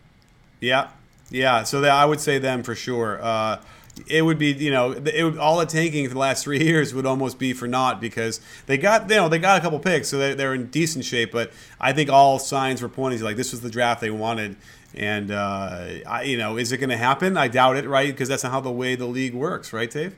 Yeah, 0.60 0.90
yeah. 1.30 1.62
So 1.62 1.80
that, 1.80 1.92
I 1.92 2.04
would 2.04 2.20
say 2.20 2.38
them 2.38 2.62
for 2.62 2.74
sure. 2.74 3.22
Uh, 3.22 3.60
it 4.06 4.22
would 4.22 4.38
be 4.38 4.52
you 4.52 4.70
know 4.70 4.92
it 4.92 5.22
would 5.24 5.38
all 5.38 5.58
the 5.58 5.66
tanking 5.66 6.06
for 6.06 6.14
the 6.14 6.20
last 6.20 6.44
three 6.44 6.62
years 6.64 6.94
would 6.94 7.06
almost 7.06 7.38
be 7.38 7.52
for 7.52 7.66
naught 7.66 8.00
because 8.00 8.40
they 8.66 8.76
got 8.76 9.08
you 9.08 9.16
know 9.16 9.28
they 9.28 9.38
got 9.38 9.58
a 9.58 9.60
couple 9.60 9.78
picks 9.78 10.08
so 10.08 10.18
they're, 10.18 10.34
they're 10.34 10.54
in 10.54 10.66
decent 10.66 11.04
shape 11.04 11.32
but 11.32 11.52
I 11.80 11.92
think 11.92 12.10
all 12.10 12.38
signs 12.38 12.82
were 12.82 12.88
pointing 12.88 13.18
to 13.18 13.24
like 13.24 13.36
this 13.36 13.52
was 13.52 13.60
the 13.60 13.70
draft 13.70 14.00
they 14.00 14.10
wanted. 14.10 14.56
And 14.92 15.30
uh, 15.30 15.86
I, 16.06 16.22
you 16.24 16.36
know 16.36 16.56
is 16.56 16.72
it 16.72 16.78
going 16.78 16.90
to 16.90 16.96
happen? 16.96 17.36
I 17.36 17.48
doubt 17.48 17.76
it 17.76 17.88
right? 17.88 18.08
Because 18.08 18.28
that's 18.28 18.42
not 18.42 18.52
how 18.52 18.60
the 18.60 18.72
way 18.72 18.96
the 18.96 19.06
league 19.06 19.34
works 19.34 19.72
right 19.72 19.90
Dave? 19.90 20.16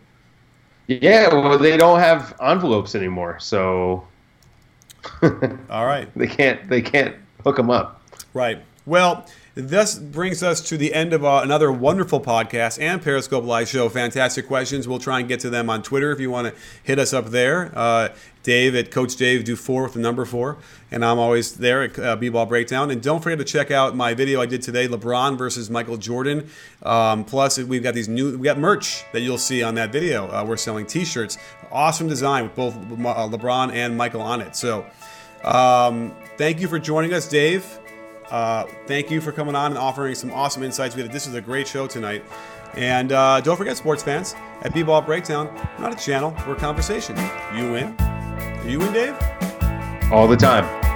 Yeah 0.86 1.32
well 1.32 1.58
they 1.58 1.76
don't 1.76 2.00
have 2.00 2.34
envelopes 2.40 2.94
anymore 2.94 3.38
so 3.38 4.06
all 5.70 5.86
right. 5.86 6.08
they 6.16 6.26
can't 6.26 6.68
they 6.68 6.82
can't 6.82 7.16
hook 7.44 7.56
them 7.56 7.70
up 7.70 8.01
right 8.34 8.62
well 8.86 9.26
this 9.54 9.98
brings 9.98 10.42
us 10.42 10.62
to 10.62 10.78
the 10.78 10.94
end 10.94 11.12
of 11.12 11.26
uh, 11.26 11.40
another 11.42 11.70
wonderful 11.70 12.20
podcast 12.22 12.80
and 12.80 13.02
Periscope 13.02 13.44
Live 13.44 13.68
show. 13.68 13.90
Fantastic 13.90 14.46
questions. 14.46 14.88
We'll 14.88 14.98
try 14.98 15.20
and 15.20 15.28
get 15.28 15.40
to 15.40 15.50
them 15.50 15.68
on 15.68 15.82
Twitter 15.82 16.10
if 16.10 16.20
you 16.20 16.30
want 16.30 16.48
to 16.48 16.60
hit 16.82 16.98
us 16.98 17.12
up 17.12 17.26
there. 17.26 17.70
Uh, 17.76 18.08
Dave 18.42 18.74
at 18.74 18.90
Coach 18.90 19.16
Dave 19.16 19.44
do 19.44 19.54
four 19.54 19.82
with 19.82 19.92
the 19.92 20.00
number 20.00 20.24
four, 20.24 20.56
and 20.90 21.04
I'm 21.04 21.18
always 21.18 21.56
there 21.56 21.82
at 21.82 21.98
uh, 21.98 22.16
B-Ball 22.16 22.46
Breakdown. 22.46 22.90
And 22.90 23.02
don't 23.02 23.22
forget 23.22 23.38
to 23.38 23.44
check 23.44 23.70
out 23.70 23.94
my 23.94 24.14
video 24.14 24.40
I 24.40 24.46
did 24.46 24.62
today, 24.62 24.88
LeBron 24.88 25.36
versus 25.36 25.68
Michael 25.68 25.98
Jordan. 25.98 26.48
Um, 26.82 27.24
plus, 27.24 27.58
we've 27.58 27.82
got 27.82 27.92
these 27.92 28.08
new 28.08 28.38
we 28.38 28.44
got 28.44 28.58
merch 28.58 29.04
that 29.12 29.20
you'll 29.20 29.36
see 29.36 29.62
on 29.62 29.74
that 29.74 29.92
video. 29.92 30.28
Uh, 30.28 30.46
we're 30.48 30.56
selling 30.56 30.86
T-shirts, 30.86 31.36
awesome 31.70 32.08
design 32.08 32.44
with 32.44 32.56
both 32.56 32.74
uh, 32.74 33.28
LeBron 33.28 33.70
and 33.74 33.98
Michael 33.98 34.22
on 34.22 34.40
it. 34.40 34.56
So, 34.56 34.86
um, 35.44 36.14
thank 36.38 36.58
you 36.58 36.68
for 36.68 36.78
joining 36.78 37.12
us, 37.12 37.28
Dave. 37.28 37.78
Uh, 38.32 38.64
thank 38.86 39.10
you 39.10 39.20
for 39.20 39.30
coming 39.30 39.54
on 39.54 39.72
and 39.72 39.78
offering 39.78 40.14
some 40.14 40.32
awesome 40.32 40.62
insights. 40.62 40.96
We 40.96 41.02
had, 41.02 41.12
this 41.12 41.26
is 41.26 41.34
a 41.34 41.40
great 41.40 41.68
show 41.68 41.86
tonight. 41.86 42.24
And 42.74 43.12
uh, 43.12 43.42
don't 43.42 43.58
forget, 43.58 43.76
sports 43.76 44.02
fans, 44.02 44.34
at 44.62 44.72
B-Ball 44.72 45.02
Breakdown, 45.02 45.54
not 45.78 45.92
a 45.92 46.02
channel, 46.02 46.34
we're 46.46 46.54
a 46.54 46.58
conversation. 46.58 47.14
You 47.54 47.70
win. 47.70 47.94
You 48.66 48.78
win, 48.78 48.94
Dave? 48.94 49.14
All 50.10 50.26
the 50.26 50.36
time. 50.36 50.91